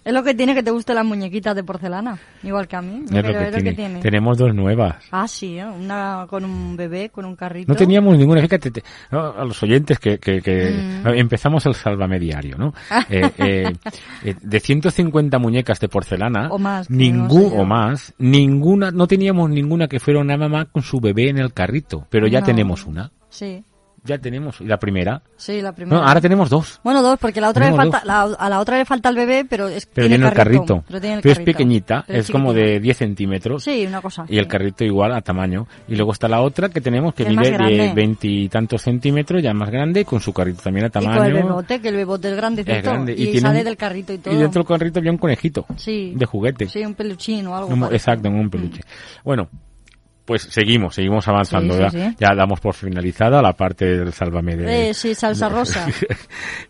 [0.08, 3.02] Es lo que tiene que te gusten las muñequitas de porcelana, igual que a mí.
[3.04, 4.00] Es lo Pero que tiene.
[4.00, 5.04] Tenemos dos nuevas.
[5.10, 5.66] Ah, sí, ¿eh?
[5.66, 7.70] una con un bebé, con un carrito.
[7.70, 10.70] No teníamos ninguna, fíjate, te- no, a los oyentes que, que, que
[11.04, 11.08] Mm.
[11.08, 12.72] empezamos el Sálvame Diario, ¿no?
[13.10, 13.72] Eh, eh,
[14.24, 19.06] eh, de 150 muñecas de porcelana, O más, que ningún, no o más, ninguna, no
[19.06, 22.46] teníamos ninguna que fuera una mamá con su bebé en el carrito, pero ya No.
[22.46, 23.62] tenemos una, Sí,
[24.04, 26.00] ya tenemos, y la primera, sí, la primera.
[26.00, 26.80] no, ahora tenemos dos.
[26.82, 29.44] Bueno, dos, porque la otra le falta, la- a la otra le falta el bebé,
[29.48, 31.52] pero es Pero tiene el carrito, Pero, tiene el Pero es carrito.
[31.56, 32.72] pequeñita, Pero es como chiquitina.
[32.72, 33.62] de 10 centímetros.
[33.64, 34.24] Sí, una cosa.
[34.28, 35.66] Y el carrito igual a tamaño.
[35.88, 37.92] Y luego está la otra que tenemos que Es mide de grande.
[37.94, 41.16] veintitantos centímetros, ya más grande, con su carrito también a Y tamaño.
[41.18, 43.12] con el bebote, que el bebote es grande, Es grande.
[43.12, 44.34] Y, tiene sale un- del carrito y todo.
[44.34, 45.66] Y dentro del carrito había un conejito.
[45.76, 46.12] Sí.
[46.16, 46.68] De juguete.
[46.68, 47.90] Sí, un peluchín o algo.
[47.92, 48.80] Exacto, un peluche.
[49.24, 49.48] Bueno,
[50.28, 51.72] pues seguimos, seguimos avanzando.
[51.72, 52.16] Sí, ya, sí, sí.
[52.20, 54.90] ya damos por finalizada la parte del Sálvame de...
[54.90, 55.86] Eh, sí, salsa rosa.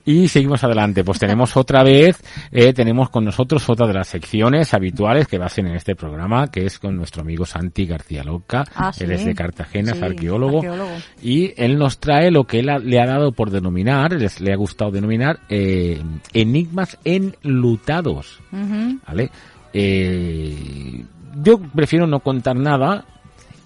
[0.05, 1.03] y seguimos adelante.
[1.03, 2.23] Pues tenemos otra vez,
[2.53, 5.97] eh, tenemos con nosotros otra de las secciones habituales que va a ser en este
[5.97, 8.65] programa, que es con nuestro amigo Santi García Loca.
[8.77, 9.03] Ah, sí.
[9.03, 10.59] Él es de Cartagena, es arqueólogo.
[10.59, 10.91] arqueólogo.
[11.21, 14.53] Y él nos trae lo que él ha- le ha dado por denominar, les, le
[14.53, 16.01] ha gustado denominar, eh,
[16.33, 18.39] enigmas enlutados.
[18.53, 19.01] Ujú.
[19.05, 19.31] ¿Vale?
[19.73, 21.05] Eh,
[21.43, 23.05] yo prefiero no contar nada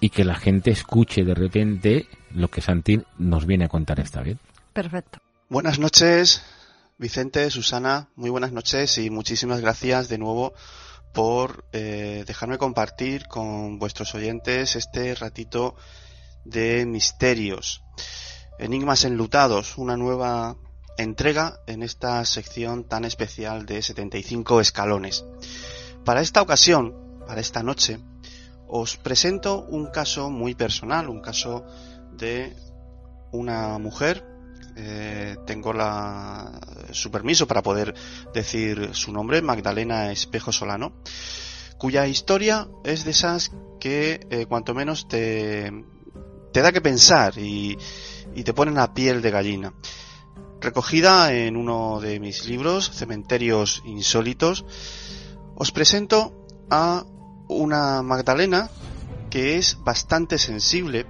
[0.03, 4.21] y que la gente escuche de repente lo que Santi nos viene a contar esta
[4.21, 4.35] vez.
[4.73, 5.19] Perfecto.
[5.47, 6.43] Buenas noches,
[6.97, 10.55] Vicente, Susana, muy buenas noches y muchísimas gracias de nuevo
[11.13, 15.77] por eh, dejarme compartir con vuestros oyentes este ratito
[16.43, 17.81] de misterios.
[18.59, 20.57] Enigmas enlutados, una nueva
[20.97, 25.23] entrega en esta sección tan especial de 75 escalones.
[26.03, 26.93] Para esta ocasión,
[27.25, 28.01] para esta noche,
[28.73, 31.63] os presento un caso muy personal, un caso
[32.17, 32.57] de
[33.31, 34.25] una mujer
[34.75, 35.73] eh, tengo
[36.91, 37.93] su permiso para poder
[38.33, 40.93] decir su nombre, Magdalena Espejo Solano,
[41.77, 45.71] cuya historia es de esas que eh, cuanto menos te,
[46.51, 47.77] te da que pensar y,
[48.33, 49.73] y te ponen la piel de gallina.
[50.59, 54.65] Recogida en uno de mis libros, Cementerios Insólitos,
[55.53, 57.05] os presento a
[57.53, 58.69] una Magdalena
[59.29, 61.07] que es bastante sensible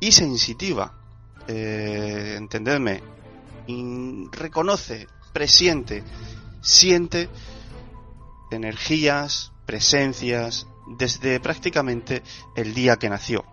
[0.00, 1.00] y sensitiva
[1.46, 3.02] eh, entendedme,
[4.30, 6.04] reconoce, presiente,
[6.60, 7.28] siente
[8.50, 10.66] energías, presencias,
[10.98, 12.22] desde prácticamente
[12.54, 13.44] el día que nació.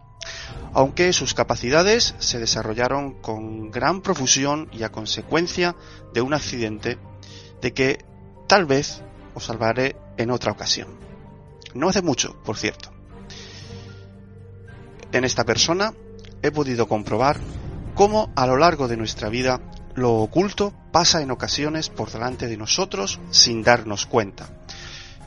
[0.73, 5.76] Aunque sus capacidades se desarrollaron con gran profusión y a consecuencia
[6.14, 6.97] de un accidente
[7.61, 8.05] de que
[8.47, 9.01] tal vez
[9.34, 11.06] os hablaré en otra ocasión.
[11.73, 12.91] No hace mucho, por cierto.
[15.11, 15.94] En esta persona
[16.41, 17.39] he podido comprobar
[17.95, 19.61] cómo a lo largo de nuestra vida
[19.95, 24.49] lo oculto pasa en ocasiones por delante de nosotros sin darnos cuenta.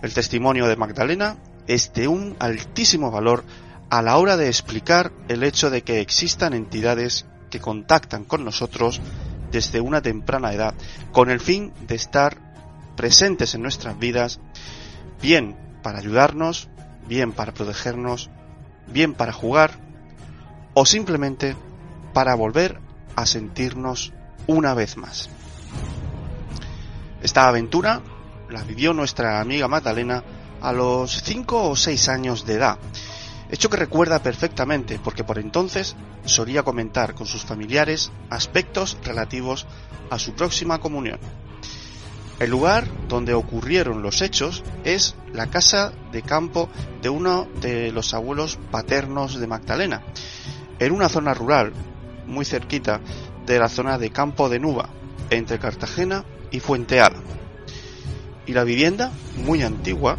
[0.03, 1.37] El testimonio de Magdalena
[1.67, 3.45] es de un altísimo valor
[3.91, 9.01] a la hora de explicar el hecho de que existan entidades que contactan con nosotros
[9.51, 10.75] desde una temprana edad
[11.11, 12.39] con el fin de estar
[12.97, 14.39] presentes en nuestras vidas,
[15.21, 16.69] bien para ayudarnos,
[17.07, 18.31] bien para protegernos,
[18.87, 19.73] bien para jugar
[20.75, 21.57] o simplemente
[22.13, 22.79] para volver
[23.17, 24.13] a sentirnos
[24.47, 25.29] una vez más.
[27.23, 28.01] Esta aventura
[28.49, 30.25] la vivió nuestra amiga Magdalena
[30.61, 32.79] a los 5 o 6 años de edad,
[33.51, 39.67] hecho que recuerda perfectamente porque por entonces solía comentar con sus familiares aspectos relativos
[40.11, 41.19] a su próxima comunión.
[42.41, 46.71] El lugar donde ocurrieron los hechos es la casa de campo
[47.03, 50.03] de uno de los abuelos paternos de Magdalena,
[50.79, 51.75] en una zona rural
[52.27, 53.01] muy cerquita
[53.45, 54.89] de la zona de Campo de Nuba,
[55.29, 57.19] entre Cartagena y Fuente Ala.
[58.47, 59.13] Y la vivienda,
[59.45, 60.17] muy antigua,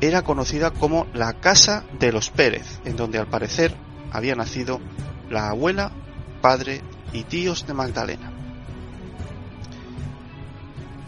[0.00, 3.74] era conocida como la Casa de los Pérez, en donde al parecer
[4.12, 4.80] había nacido
[5.30, 5.90] la abuela,
[6.40, 6.82] padre
[7.12, 8.35] y tíos de Magdalena.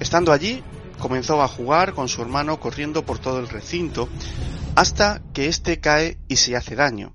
[0.01, 0.63] Estando allí,
[0.99, 4.09] comenzó a jugar con su hermano corriendo por todo el recinto
[4.77, 7.15] hasta que éste cae y se hace daño,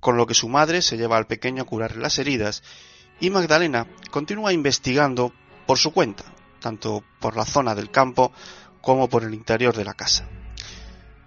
[0.00, 2.62] con lo que su madre se lleva al pequeño a curarle las heridas
[3.20, 5.32] y Magdalena continúa investigando
[5.66, 6.24] por su cuenta,
[6.60, 8.32] tanto por la zona del campo
[8.80, 10.28] como por el interior de la casa.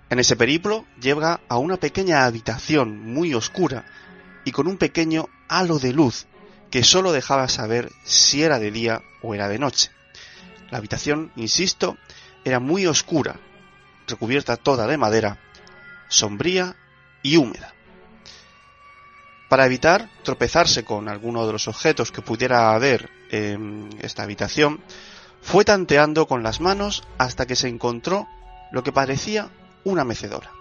[0.09, 3.85] En ese periplo llega a una pequeña habitación muy oscura
[4.45, 6.27] y con un pequeño halo de luz
[6.69, 9.89] que solo dejaba saber si era de día o era de noche.
[10.71, 11.97] La habitación, insisto,
[12.43, 13.39] era muy oscura,
[14.07, 15.37] recubierta toda de madera,
[16.07, 16.75] sombría
[17.21, 17.73] y húmeda.
[19.49, 24.81] Para evitar tropezarse con alguno de los objetos que pudiera haber en esta habitación,
[25.41, 28.27] fue tanteando con las manos hasta que se encontró
[28.71, 29.49] lo que parecía
[29.83, 30.51] una mecedora.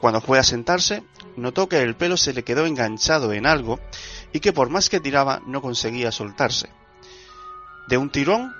[0.00, 1.04] Cuando fue a sentarse,
[1.36, 3.78] notó que el pelo se le quedó enganchado en algo
[4.32, 6.70] y que por más que tiraba no conseguía soltarse.
[7.86, 8.54] De un tirón,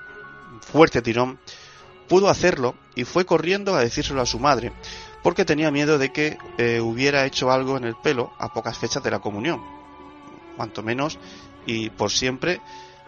[0.61, 1.39] fuerte tirón,
[2.07, 4.71] pudo hacerlo y fue corriendo a decírselo a su madre,
[5.23, 9.03] porque tenía miedo de que eh, hubiera hecho algo en el pelo a pocas fechas
[9.03, 9.61] de la comunión.
[10.55, 11.17] Cuanto menos
[11.65, 12.61] y por siempre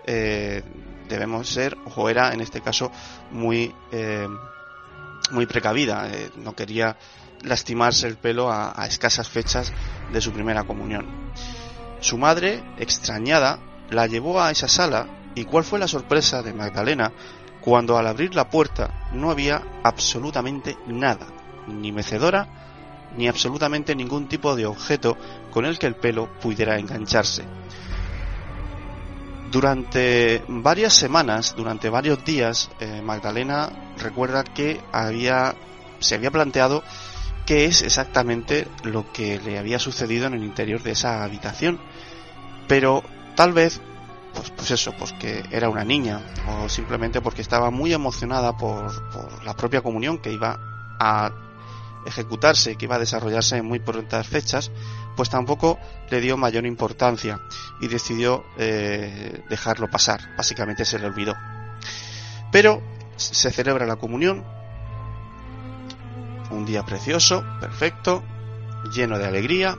[0.07, 0.63] eh,
[1.07, 2.91] debemos ser, o era en este caso,
[3.31, 4.27] muy, eh,
[5.31, 6.09] muy precavida.
[6.37, 6.97] no quería
[7.43, 9.71] lastimarse el pelo a, a escasas fechas
[10.11, 11.05] de su primera comunión.
[11.99, 13.59] Su madre, extrañada,
[13.91, 17.11] la llevó a esa sala y cuál fue la sorpresa de Magdalena
[17.61, 21.27] cuando al abrir la puerta no había absolutamente nada
[21.67, 22.47] ni mecedora,
[23.17, 25.17] ni absolutamente ningún tipo de objeto
[25.51, 27.43] con el que el pelo pudiera engancharse.
[29.51, 35.55] Durante varias semanas, durante varios días, eh, Magdalena recuerda que había,
[35.99, 36.83] se había planteado
[37.45, 41.79] qué es exactamente lo que le había sucedido en el interior de esa habitación.
[42.67, 43.03] Pero
[43.35, 43.81] tal vez,
[44.35, 49.09] pues, pues eso, pues que era una niña, o simplemente porque estaba muy emocionada por,
[49.09, 50.59] por la propia comunión que iba
[50.99, 51.31] a
[52.05, 54.71] ejecutarse que iba a desarrollarse en muy prontas fechas,
[55.15, 55.79] pues tampoco
[56.09, 57.41] le dio mayor importancia
[57.81, 60.35] y decidió eh, dejarlo pasar.
[60.37, 61.35] Básicamente se le olvidó.
[62.51, 62.81] Pero
[63.15, 64.43] se celebra la comunión,
[66.51, 68.23] un día precioso, perfecto,
[68.93, 69.77] lleno de alegría,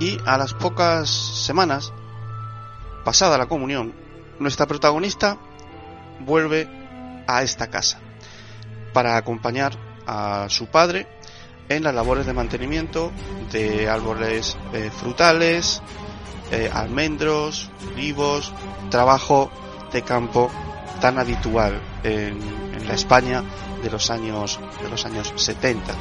[0.00, 1.92] y a las pocas semanas,
[3.08, 3.94] pasada la comunión,
[4.38, 5.38] nuestra protagonista
[6.20, 6.68] vuelve
[7.26, 7.98] a esta casa
[8.92, 9.72] para acompañar
[10.06, 11.06] a su padre
[11.70, 13.10] en las labores de mantenimiento
[13.50, 15.80] de árboles eh, frutales,
[16.52, 18.52] eh, almendros, olivos,
[18.90, 19.50] trabajo
[19.90, 20.50] de campo
[21.00, 22.42] tan habitual en,
[22.74, 23.42] en, la España
[23.82, 25.94] de los años de los años 70.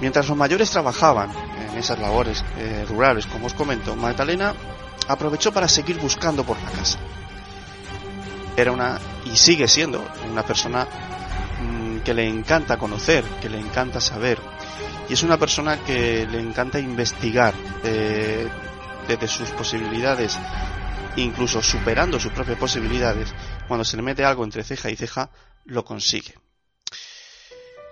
[0.00, 1.30] Mientras los mayores trabajaban
[1.76, 4.54] esas labores eh, rurales, como os comento, Magdalena
[5.08, 6.98] aprovechó para seguir buscando por la casa.
[8.56, 10.86] Era una y sigue siendo una persona
[12.06, 14.38] que le encanta conocer, que le encanta saber.
[15.08, 18.48] Y es una persona que le encanta investigar eh,
[19.08, 20.38] desde sus posibilidades,
[21.16, 23.34] incluso superando sus propias posibilidades.
[23.66, 25.30] Cuando se le mete algo entre ceja y ceja,
[25.64, 26.34] lo consigue.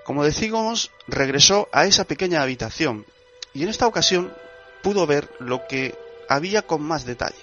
[0.05, 3.05] Como decimos, regresó a esa pequeña habitación
[3.55, 4.32] y en esta ocasión
[4.82, 5.97] pudo ver lo que
[6.28, 7.39] había con más detalle.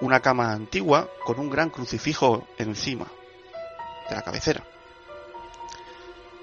[0.00, 3.06] Una cama antigua con un gran crucifijo encima
[4.08, 4.62] de la cabecera.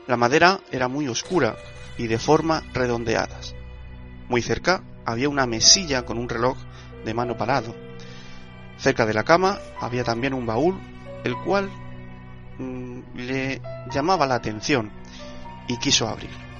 [0.07, 1.55] La madera era muy oscura
[1.97, 3.55] y de forma redondeadas.
[4.27, 6.57] Muy cerca había una mesilla con un reloj
[7.05, 7.75] de mano parado.
[8.77, 10.79] Cerca de la cama había también un baúl,
[11.23, 11.69] el cual
[12.57, 13.61] mmm, le
[13.91, 14.91] llamaba la atención
[15.67, 16.55] y quiso abrir.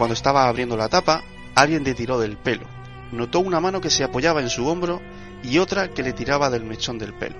[0.00, 1.22] Cuando estaba abriendo la tapa,
[1.54, 2.64] alguien le tiró del pelo.
[3.12, 5.02] Notó una mano que se apoyaba en su hombro
[5.42, 7.36] y otra que le tiraba del mechón del pelo.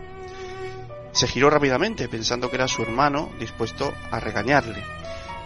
[1.12, 4.84] Se giró rápidamente pensando que era su hermano dispuesto a regañarle,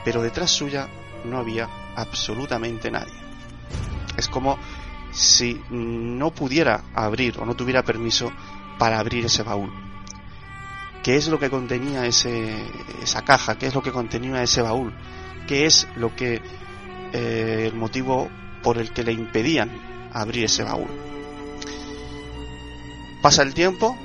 [0.04, 0.88] pero detrás suya
[1.24, 3.14] no había absolutamente nadie.
[4.16, 4.58] Es como
[5.12, 8.32] si no pudiera abrir o no tuviera permiso
[8.76, 9.72] para abrir ese baúl.
[11.04, 12.66] ¿Qué es lo que contenía ese,
[13.00, 13.56] esa caja?
[13.56, 14.92] ¿Qué es lo que contenía ese baúl?
[15.46, 16.42] ¿Qué es lo que
[17.14, 18.28] eh, el motivo
[18.62, 19.70] por el que le impedían
[20.12, 20.90] abrir ese baúl?
[23.22, 23.96] Pasa el tiempo,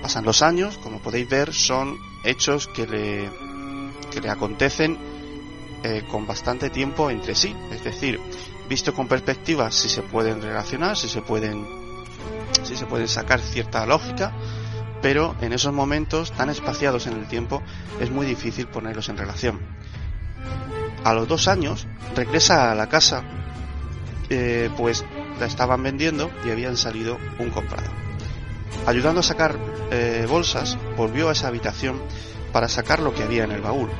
[0.00, 3.30] pasan los años, como podéis ver, son hechos que le,
[4.10, 4.96] que le acontecen
[5.82, 8.18] eh, con bastante tiempo entre sí, es decir,
[8.68, 11.66] visto con perspectiva si se pueden relacionar, si se pueden,
[12.62, 14.32] si se pueden sacar cierta lógica,
[15.02, 17.62] pero en esos momentos tan espaciados en el tiempo
[18.00, 19.60] es muy difícil ponerlos en relación.
[21.04, 21.86] A los dos años
[22.16, 23.22] regresa a la casa,
[24.30, 25.04] eh, pues
[25.38, 27.90] la estaban vendiendo y habían salido un comprador.
[28.86, 29.58] Ayudando a sacar
[29.90, 32.00] eh, bolsas, volvió a esa habitación
[32.52, 33.90] para sacar lo que había en el baúl.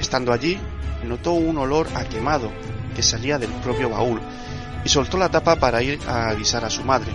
[0.00, 0.58] Estando allí,
[1.04, 2.50] notó un olor a quemado
[2.96, 4.20] que salía del propio baúl
[4.84, 7.12] y soltó la tapa para ir a avisar a su madre.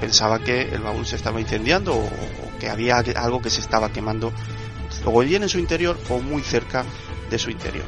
[0.00, 2.08] Pensaba que el baúl se estaba incendiando o,
[2.58, 4.32] que había algo que se estaba quemando
[5.04, 6.84] o bien en su interior o muy cerca
[7.30, 7.86] de su interior.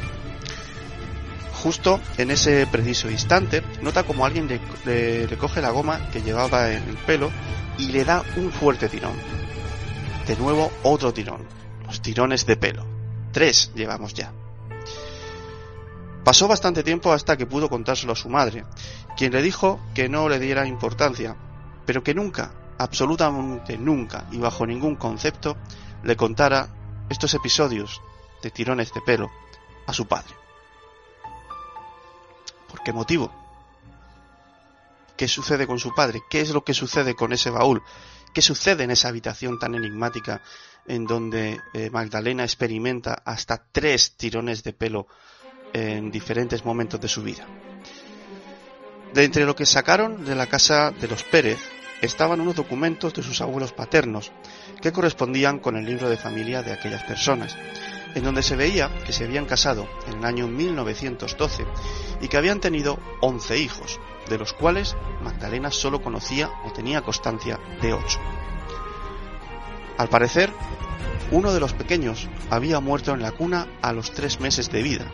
[1.62, 6.72] Justo en ese preciso instante, nota como alguien le, le coge la goma que llevaba
[6.72, 7.30] en el pelo
[7.78, 9.14] y le da un fuerte tirón.
[10.26, 11.46] De nuevo otro tirón.
[11.86, 12.84] Los tirones de pelo.
[13.32, 14.32] Tres llevamos ya.
[16.24, 18.64] Pasó bastante tiempo hasta que pudo contárselo a su madre,
[19.16, 21.36] quien le dijo que no le diera importancia,
[21.84, 25.56] pero que nunca, absolutamente nunca y bajo ningún concepto,
[26.04, 26.68] le contara
[27.08, 28.00] estos episodios
[28.42, 29.30] de tirones de pelo
[29.86, 30.34] a su padre.
[32.68, 33.32] ¿Por qué motivo?
[35.16, 36.22] ¿Qué sucede con su padre?
[36.28, 37.82] ¿Qué es lo que sucede con ese baúl?
[38.34, 40.42] ¿Qué sucede en esa habitación tan enigmática
[40.86, 45.06] en donde eh, Magdalena experimenta hasta tres tirones de pelo
[45.72, 47.46] en diferentes momentos de su vida.
[49.14, 51.58] De entre lo que sacaron de la casa de los Pérez
[52.00, 54.32] estaban unos documentos de sus abuelos paternos
[54.80, 57.56] que correspondían con el libro de familia de aquellas personas,
[58.14, 61.64] en donde se veía que se habían casado en el año 1912
[62.20, 67.58] y que habían tenido 11 hijos, de los cuales Magdalena solo conocía o tenía constancia
[67.80, 68.20] de 8.
[69.98, 70.52] Al parecer,
[71.30, 75.10] uno de los pequeños había muerto en la cuna a los tres meses de vida,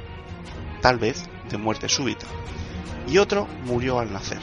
[0.83, 2.27] tal vez de muerte súbita,
[3.07, 4.41] y otro murió al nacer.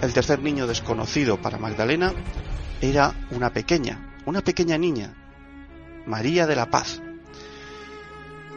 [0.00, 2.12] El tercer niño desconocido para Magdalena
[2.80, 5.27] era una pequeña, una pequeña niña,
[6.08, 7.00] María de la Paz,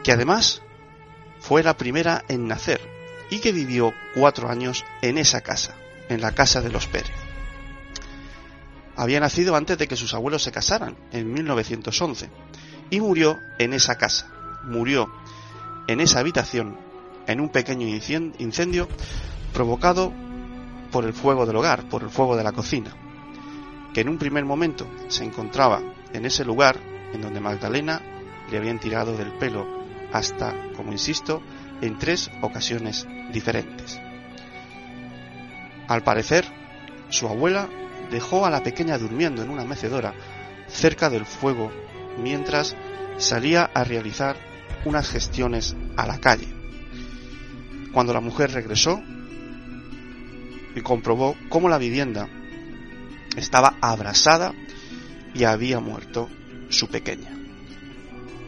[0.02, 0.62] que además
[1.38, 2.80] fue la primera en nacer
[3.30, 5.74] y que vivió cuatro años en esa casa,
[6.08, 7.12] en la casa de los Pérez.
[8.96, 12.30] Había nacido antes de que sus abuelos se casaran, en 1911,
[12.90, 14.30] y murió en esa casa.
[14.64, 15.10] Murió
[15.88, 16.78] en esa habitación
[17.26, 18.88] en un pequeño incendio
[19.52, 20.12] provocado
[20.90, 22.94] por el fuego del hogar, por el fuego de la cocina,
[23.94, 25.80] que en un primer momento se encontraba
[26.12, 28.00] en ese lugar en donde Magdalena
[28.50, 29.66] le habían tirado del pelo
[30.12, 31.42] hasta, como insisto,
[31.80, 34.00] en tres ocasiones diferentes.
[35.88, 36.44] Al parecer,
[37.08, 37.68] su abuela
[38.10, 40.14] dejó a la pequeña durmiendo en una mecedora
[40.68, 41.70] cerca del fuego
[42.18, 42.76] mientras
[43.18, 44.36] salía a realizar
[44.84, 46.48] unas gestiones a la calle.
[47.92, 49.02] Cuando la mujer regresó
[50.74, 52.28] y comprobó cómo la vivienda
[53.36, 54.54] estaba abrasada
[55.34, 56.28] y había muerto
[56.72, 57.30] su pequeña.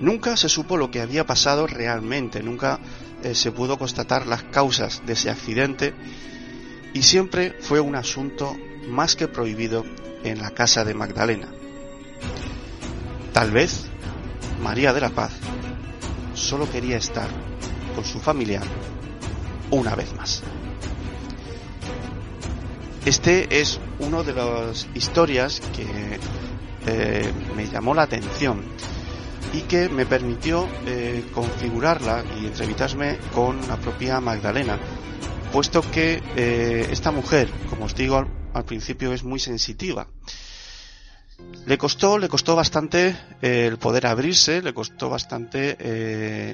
[0.01, 2.81] Nunca se supo lo que había pasado realmente, nunca
[3.23, 5.95] eh, se pudo constatar las causas de ese accidente
[6.93, 8.57] y siempre fue un asunto
[8.89, 9.85] más que prohibido
[10.25, 11.49] en la casa de Magdalena.
[13.33, 13.87] Tal vez
[14.63, 15.33] María de la Paz
[16.35, 17.29] solo quería estar
[17.95, 18.65] con su familiar
[19.71, 20.43] una vez más.
[23.05, 26.19] Este es uno de las historias que
[26.86, 28.62] eh, me llamó la atención
[29.52, 34.78] y que me permitió eh, configurarla y entrevistarme con la propia Magdalena,
[35.52, 40.06] puesto que eh, esta mujer, como os digo al principio, es muy sensitiva.
[41.66, 45.77] Le costó, le costó bastante el poder abrirse, le costó bastante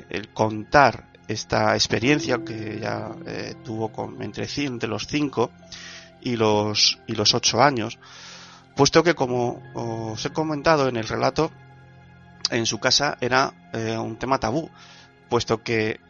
[0.09, 5.51] el contar esta experiencia que eh, tuvo con, entre, entre los 5
[6.23, 7.99] y los, y los 8 años,
[8.81, 11.51] puesto que como os he comentado en el relato,
[12.51, 14.71] en su casa era un tema tabú,
[15.29, 16.01] puesto que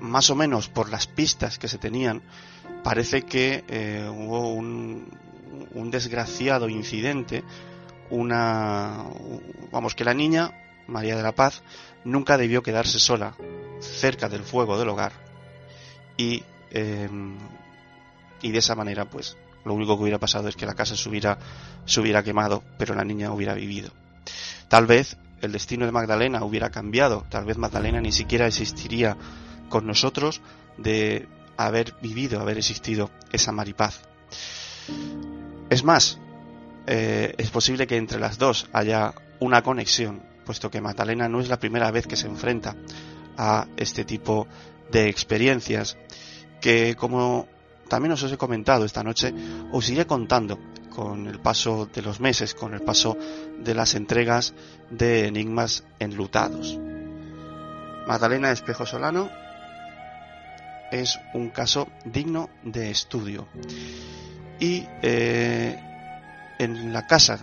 [0.00, 2.22] más o menos por las pistas que se tenían,
[2.82, 3.64] parece que
[4.16, 5.10] hubo un,
[5.74, 7.44] un desgraciado incidente,
[8.08, 9.04] una,
[9.70, 10.52] vamos, que la niña,
[10.86, 11.62] María de la Paz,
[12.02, 13.34] nunca debió quedarse sola
[13.78, 15.12] cerca del fuego del hogar
[16.16, 16.44] y,
[18.40, 21.08] y de esa manera, pues, lo único que hubiera pasado es que la casa se
[21.08, 21.38] hubiera,
[21.84, 23.90] se hubiera quemado, pero la niña hubiera vivido.
[24.68, 29.16] Tal vez el destino de Magdalena hubiera cambiado, tal vez Magdalena ni siquiera existiría
[29.68, 30.40] con nosotros
[30.78, 34.00] de haber vivido, haber existido esa Maripaz.
[35.70, 36.18] Es más,
[36.86, 41.48] eh, es posible que entre las dos haya una conexión puesto que Magdalena no es
[41.48, 42.76] la primera vez que se enfrenta
[43.36, 44.46] a este tipo
[44.90, 45.96] de experiencias
[46.60, 47.48] que, como
[47.88, 49.34] también os he comentado esta noche,
[49.72, 50.58] os iré contando
[50.94, 53.16] con el paso de los meses, con el paso
[53.58, 54.54] de las entregas
[54.90, 56.78] de Enigmas enlutados.
[58.06, 59.30] Magdalena Espejo Solano
[60.90, 63.48] es un caso digno de estudio.
[64.60, 65.80] Y eh,
[66.58, 67.38] en la casa,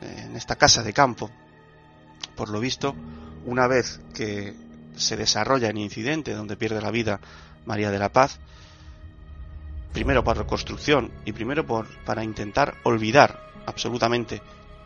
[0.00, 1.30] en esta casa de campo,
[2.36, 2.94] por lo visto,
[3.44, 4.54] una vez que
[4.96, 7.20] se desarrolla el incidente donde pierde la vida
[7.66, 8.38] María de la Paz,
[9.92, 14.42] primero por reconstrucción y primero por, para intentar olvidar absolutamente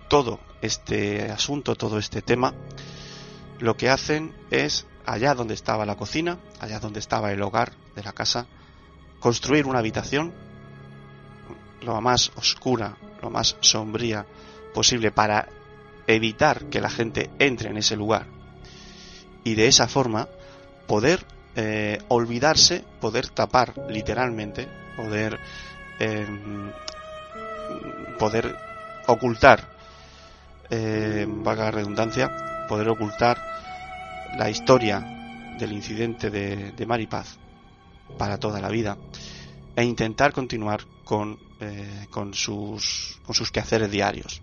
[0.08, 2.54] todo este asunto, todo este tema,
[3.58, 8.02] lo que hacen es, allá donde estaba la cocina, allá donde estaba el hogar de
[8.02, 8.46] la casa,
[9.20, 10.32] construir una habitación
[11.82, 14.26] lo más oscura, lo más sombría
[14.74, 15.48] posible para
[16.06, 18.26] evitar que la gente entre en ese lugar.
[19.44, 20.28] Y de esa forma
[20.86, 21.24] poder
[21.54, 25.38] eh, olvidarse, poder tapar literalmente, poder
[25.98, 26.70] em,
[28.18, 28.56] poder
[29.06, 29.68] ocultar,
[30.70, 33.38] eh, valga la redundancia, poder ocultar
[34.38, 35.00] la historia
[35.58, 37.38] del incidente de, de Maripaz
[38.18, 38.96] para toda la vida
[39.74, 44.42] e intentar continuar con, eh, con, sus, con sus quehaceres diarios.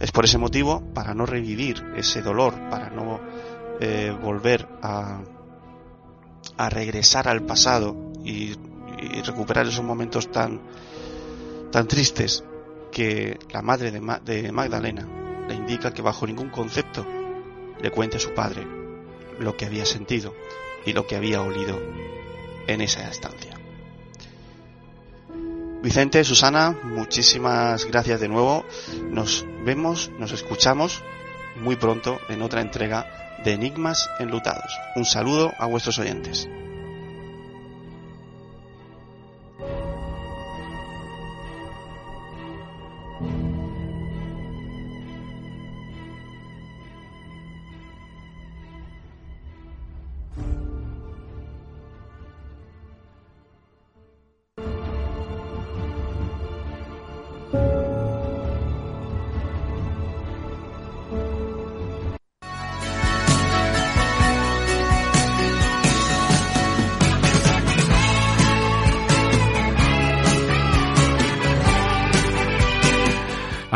[0.00, 3.20] Es por ese motivo, para no revivir ese dolor, para no
[3.80, 5.20] eh, volver a,
[6.56, 7.94] a regresar al pasado
[8.24, 8.56] y,
[9.02, 10.60] y, recuperar esos momentos tan,
[11.70, 12.44] tan tristes
[12.90, 15.06] que la madre de, Ma de Magdalena
[15.48, 17.06] le indica que bajo ningún concepto
[17.80, 18.66] le cuente a su padre
[19.38, 20.34] lo que había sentido
[20.84, 21.80] y lo que había olido
[22.66, 23.58] en esa estancia.
[25.82, 28.64] Vicente, Susana, muchísimas gracias de nuevo.
[29.10, 31.02] Nos vemos, nos escuchamos
[31.56, 34.78] muy pronto en otra entrega de Enigmas Enlutados.
[34.94, 36.48] Un saludo a vuestros oyentes.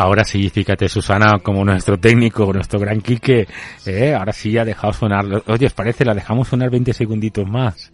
[0.06, 3.48] Ahora sí, fíjate, Susana, como nuestro técnico, nuestro gran Quique,
[3.84, 5.24] eh, ahora sí ha dejado sonar.
[5.48, 6.04] Oye, ¿os parece?
[6.04, 7.90] La dejamos sonar 20 segunditos más.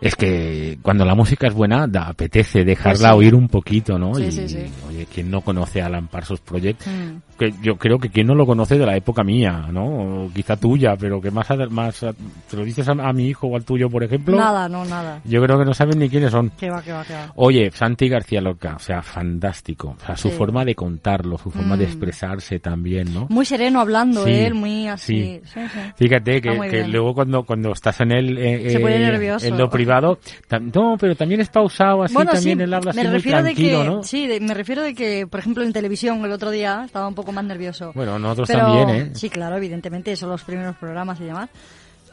[0.00, 3.26] Es que cuando la música es buena, da, apetece dejarla Pues sí.
[3.26, 4.14] oír un poquito, ¿no?
[4.14, 4.58] Sí, y, sí, sí.
[4.88, 6.86] oye, ¿quién no conoce a Alan Project?
[6.86, 7.16] Mm.
[7.38, 10.24] Que yo creo que quien no lo conoce de la época mía, ¿no?
[10.24, 12.00] O quizá tuya, pero que más, más
[12.50, 14.36] ¿te lo dices a, a mi hijo o al tuyo, por ejemplo?
[14.36, 15.20] Nada, no, nada.
[15.24, 16.50] Yo creo que no saben ni quiénes son.
[16.58, 17.32] Que va, que va, que va.
[17.36, 19.96] Oye, Santi García Lorca, o sea, fantástico.
[20.00, 21.88] O sea, su forma de contarlo, su forma de Mm.
[21.88, 23.26] expresarse también, ¿no?
[23.28, 25.40] Muy sereno hablando, él, muy así.
[25.44, 25.50] sí.
[25.52, 25.80] Sí, sí.
[25.96, 29.46] Fíjate que, que luego cuando, cuando estás en el, eh, Se pone eh, nervioso.
[29.46, 32.90] en lo privado, tam- no, pero también es pausado así, Bueno, también sí, él habla
[32.90, 34.02] así me muy refiero de tranquilo, que, ¿no?
[34.02, 37.14] sí, de- me refiero de que, por ejemplo, en televisión el otro día estaba un
[37.14, 37.92] poco más nervioso.
[37.94, 39.10] Bueno, nosotros Pero- también, ¿eh?
[39.14, 41.48] Sí, claro, evidentemente, son los primeros programas y demás.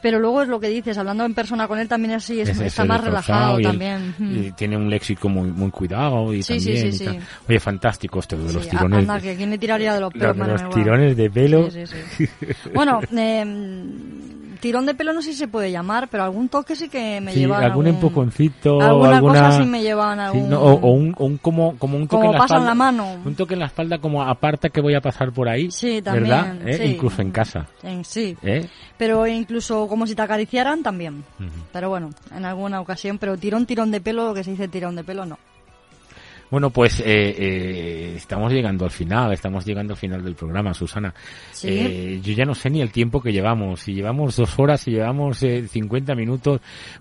[0.02, 2.56] Pero luego es lo que dices, hablando en persona con él también así, es- Es-
[2.60, 4.14] es está el más relajado y también.
[4.18, 4.36] Mm.
[4.36, 6.92] y tiene un léxico muy, muy cuidado y Sí, sí, también.
[6.92, 7.14] sí, y tal.
[7.14, 7.26] sí.
[7.48, 8.98] Oye, fantástico esto de los Sí, tirones.
[8.98, 10.36] anda, que quién le tiraría de los Los pelos.
[10.46, 10.74] de los bueno.
[10.76, 11.70] tirones de pelo.
[11.70, 12.28] Sí, sí, sí.
[12.74, 13.44] Bueno, eh,
[14.64, 17.32] tirón de pelo no sé si se puede llamar, pero algún toque sí que me
[17.34, 20.48] Sí, llevan algún algún- empujoncito, alguna alguna cosa sí me llevan Sí, algún...
[20.48, 22.70] no, o, o un, o un como, como un toque Como en la pasan espalda.
[22.70, 23.16] la mano.
[23.26, 25.70] Un toque en la espalda como aparta que voy a pasar por ahí.
[25.70, 26.68] Sí, también, ¿Verdad?
[26.68, 26.78] ¿Eh?
[26.78, 26.84] sí.
[26.94, 27.66] Incluso en casa.
[27.82, 28.66] En- sí, ¿Eh?
[28.96, 31.24] pero incluso como si te acariciaran también.
[31.72, 34.96] Pero bueno, en alguna ocasión, pero tirón, tirón de pelo, lo que se dice tirón
[34.96, 35.38] de pelo, no.
[36.54, 41.12] Bueno, pues eh, eh, estamos llegando al final, estamos llegando al final del programa, Susana.
[41.50, 41.66] Sí.
[41.68, 44.92] Eh, yo ya no sé ni el tiempo que llevamos, si llevamos dos horas, si
[44.92, 46.60] llevamos eh, 50 minutos,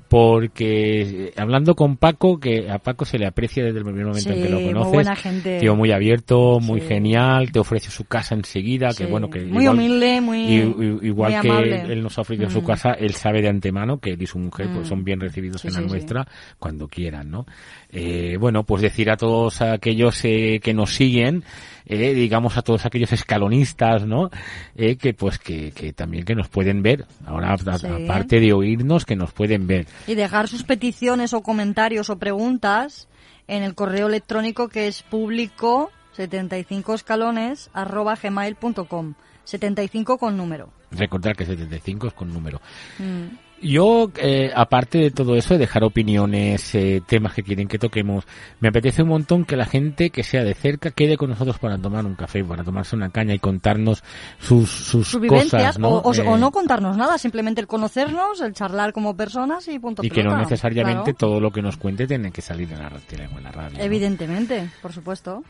[0.09, 4.31] porque eh, hablando con Paco, que a Paco se le aprecia desde el primer momento
[4.31, 4.93] en que lo Sí, muy conoces.
[4.93, 5.59] buena gente.
[5.59, 6.87] Tío muy abierto, muy Sí.
[6.87, 11.41] genial, te ofrece su casa enseguida, que bueno, que Muy igual- humilde, muy- igual muy
[11.41, 11.81] que amable.
[11.93, 12.65] él nos ha ofrecido su Mm.
[12.65, 14.89] casa, él sabe de antemano que él y su mujer pues, Mm.
[14.89, 16.27] son bien recibidos en la nuestra
[16.57, 17.45] cuando quieran, ¿no?
[17.93, 21.43] Eh, bueno, pues decir a todos aquellos eh, que nos siguen,
[21.85, 24.31] eh, digamos a todos aquellos escalonistas, ¿no?
[24.75, 27.05] Que pues que, que también que nos pueden ver.
[27.25, 27.87] Ahora, Sí.
[27.87, 29.85] aparte de oírnos, que nos pueden ver.
[30.07, 33.07] Y dejar sus peticiones o comentarios o preguntas
[33.47, 39.13] en el correo electrónico que es público 75 escalones arroba gmail.com
[39.43, 40.69] 75 con número.
[40.91, 42.61] Recordar que 75 es con número.
[42.97, 43.42] Mm.
[43.63, 48.25] Yo, eh, aparte de todo eso, de dejar opiniones, eh, temas que quieren que toquemos,
[48.59, 51.77] me apetece un montón que la gente que sea de cerca quede con nosotros para
[51.77, 54.03] tomar un café, para tomarse una caña y contarnos
[54.39, 55.89] sus, sus, Sus vivencias cosas, ¿no?
[55.89, 59.79] o, o- Eh, o no contarnos nada, simplemente el conocernos, el charlar como personas y
[59.79, 61.17] punto y que no necesariamente Claro.
[61.17, 63.77] todo lo que nos cuente tiene que salir en la, en la radio.
[63.77, 63.83] ¿no?
[63.83, 65.43] Evidentemente, por supuesto.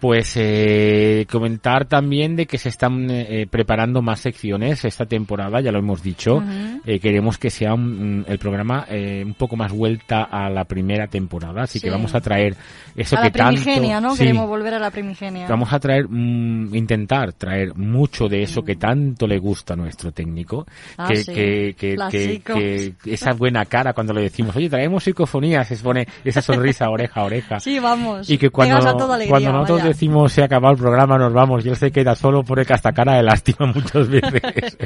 [0.00, 5.72] Pues eh, comentar también de que se están eh, preparando más secciones esta temporada, ya
[5.72, 6.36] lo hemos dicho.
[6.36, 6.80] Ujú.
[6.86, 11.08] Eh, queremos que sea un- el programa eh, un poco más vuelta a la primera
[11.08, 11.90] temporada, así que Sí.
[11.90, 12.54] vamos a traer
[12.94, 14.08] eso a que la primigenia, tanto...
[14.10, 14.14] ¿no?
[14.14, 15.48] Sí, Queremos volver a la primigenia.
[15.48, 20.12] Vamos a traer, mm, intentar traer mucho de eso que tanto le gusta a nuestro
[20.12, 20.64] técnico,
[20.96, 21.32] Ah, que, sí.
[21.34, 22.40] que, que, que-
[23.02, 27.20] que esa buena cara cuando le decimos, oye, traemos psicofonías, se pone esa sonrisa oreja
[27.20, 27.58] a oreja.
[27.60, 28.30] Sí, vamos.
[28.30, 29.87] Y que cuando, a toda alegría, cuando nosotros.
[29.88, 32.72] Decimos se ha acabado el programa, nos vamos y él se queda solo por que
[32.72, 34.78] hasta cara de lástima muchas veces.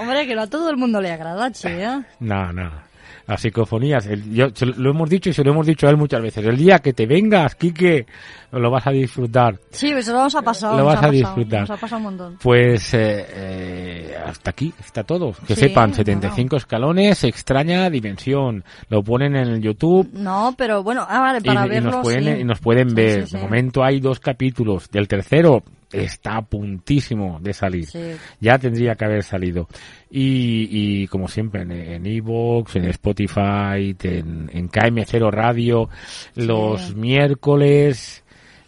[0.00, 2.02] Hombre, que no a todo el mundo le agrada, che, ¿eh?
[2.20, 2.87] no, no.
[3.28, 5.98] Las psicofonías, el- yo, se lo- hemos dicho y se lo hemos dicho a él
[5.98, 6.44] muchas veces.
[6.46, 8.06] El día que te vengas, Quique,
[8.52, 9.58] lo vas a disfrutar.
[9.70, 10.74] Sí, eso lo vamos a pasar.
[10.74, 11.68] Lo vas a pasado, disfrutar.
[11.68, 12.38] Nos ha un montón.
[12.42, 15.32] Pues eh, eh, hasta aquí está todo.
[15.46, 18.64] Que Sí, sepan, 75 escalones, extraña dimensión.
[18.88, 20.08] Lo ponen en el YouTube.
[20.14, 22.40] No, pero bueno, ah, vale, para y verlo, nos pueden, sí.
[22.40, 23.26] y nos pueden ver.
[23.26, 23.36] sí.
[23.36, 24.90] De momento hay dos capítulos.
[24.90, 25.62] Del tercero
[25.92, 27.86] está a puntísimo de salir.
[27.86, 27.98] Sí.
[28.40, 29.68] Ya tendría que haber salido.
[30.10, 35.88] Y, y como siempre, en en Evox, en Spotify, en, en KM0 Radio,
[36.34, 38.24] los miércoles.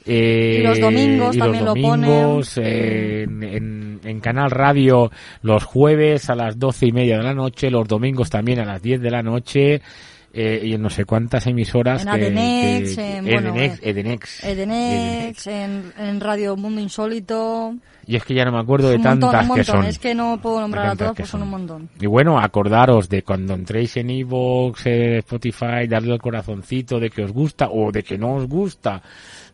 [0.06, 2.42] eh, Y los domingos y los también lo ponen.
[2.56, 5.10] eh, en, en- en Canal Radio
[5.42, 8.80] los jueves a las doce y media de la noche, los domingos también a las
[8.82, 9.82] 10 de la noche.
[10.32, 13.90] Eh, y en no sé cuántas emisoras En Adenex, que- en, que- bueno, Edenex, eh,
[13.90, 14.44] Edenex.
[14.44, 17.74] Edenex, en, en Radio Mundo Insólito.
[18.06, 19.76] y es que ya no me acuerdo de un montón, tantas un que montón.
[19.76, 21.48] son Es que no puedo nombrar a tantas todas, pues son son.
[21.48, 21.88] un montón.
[22.00, 27.22] Y bueno, acordaros de cuando entréis en Evox, eh, Spotify, darle al corazoncito de que
[27.24, 29.02] os gusta o de que no os gusta.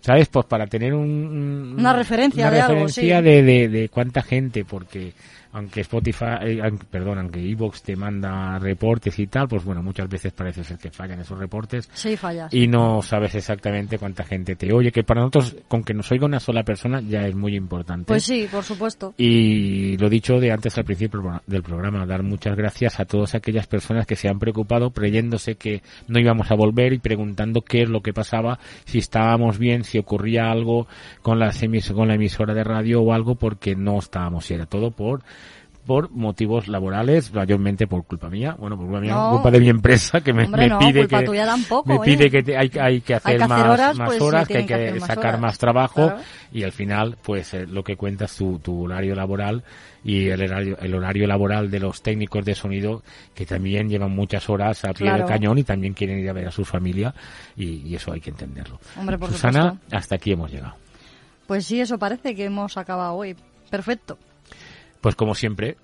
[0.00, 0.28] ¿Sabes?
[0.28, 3.24] Pues para tener un, un- Una referencia una de algo, referencia sí.
[3.24, 5.12] de, de, de cuánta gente, porque
[5.56, 6.60] aunque Spotify, eh,
[6.90, 10.90] perdón, aunque Evox te manda reportes y tal, pues bueno, muchas veces parece ser que
[10.90, 11.88] fallan esos reportes.
[11.94, 12.52] Sí, fallas.
[12.52, 16.26] Y no sabes exactamente cuánta gente te oye, que para nosotros, con que nos oiga
[16.26, 18.04] una sola persona, ya es muy importante.
[18.04, 19.14] Pues sí, por supuesto.
[19.16, 23.66] Y lo dicho de antes al principio del programa, dar muchas gracias a todas aquellas
[23.66, 27.88] personas que se han preocupado creyéndose que no íbamos a volver y preguntando qué es
[27.88, 30.86] lo que pasaba, si estábamos bien, si ocurría algo
[31.22, 31.64] con, las
[31.94, 35.22] con la emisora de radio o algo porque no estábamos y era todo por
[35.86, 39.30] por motivos laborales, mayormente por culpa mía, bueno, por culpa mía, No.
[39.30, 42.00] culpa de mi empresa que me, Hombre, me no, pide que tampoco, me ¿eh?
[42.04, 44.58] pide que te- hay, hay que hacer que hacer más horas, más pues, horas, que
[44.58, 45.40] hay que sacar horas.
[45.40, 46.18] más trabajo Claro.
[46.52, 49.62] y al final pues eh, lo que cuenta es tu, tu horario laboral
[50.04, 53.02] y el horario, el horario laboral de los técnicos de sonido
[53.34, 55.18] que también llevan muchas horas a pie Claro.
[55.18, 57.14] del cañón y también quieren ir a ver a su familia
[57.56, 58.78] y, y eso hay que entenderlo.
[58.98, 59.96] Hombre, Susana, supuesto.
[59.96, 60.74] hasta aquí hemos llegado.
[61.46, 63.36] Pues sí, eso parece que hemos acabado hoy.
[63.70, 64.18] Perfecto.
[65.00, 65.76] Pues como siempre,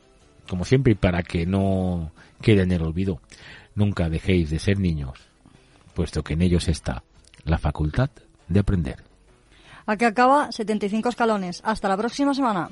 [0.48, 3.20] como siempre y para que no quede en el olvido,
[3.74, 5.18] nunca dejéis de ser niños,
[5.94, 7.02] puesto que en ellos está
[7.44, 8.10] la facultad
[8.48, 9.05] de aprender.
[9.86, 11.60] Aquí acaba 75 escalones.
[11.64, 12.70] Hasta la próxima semana.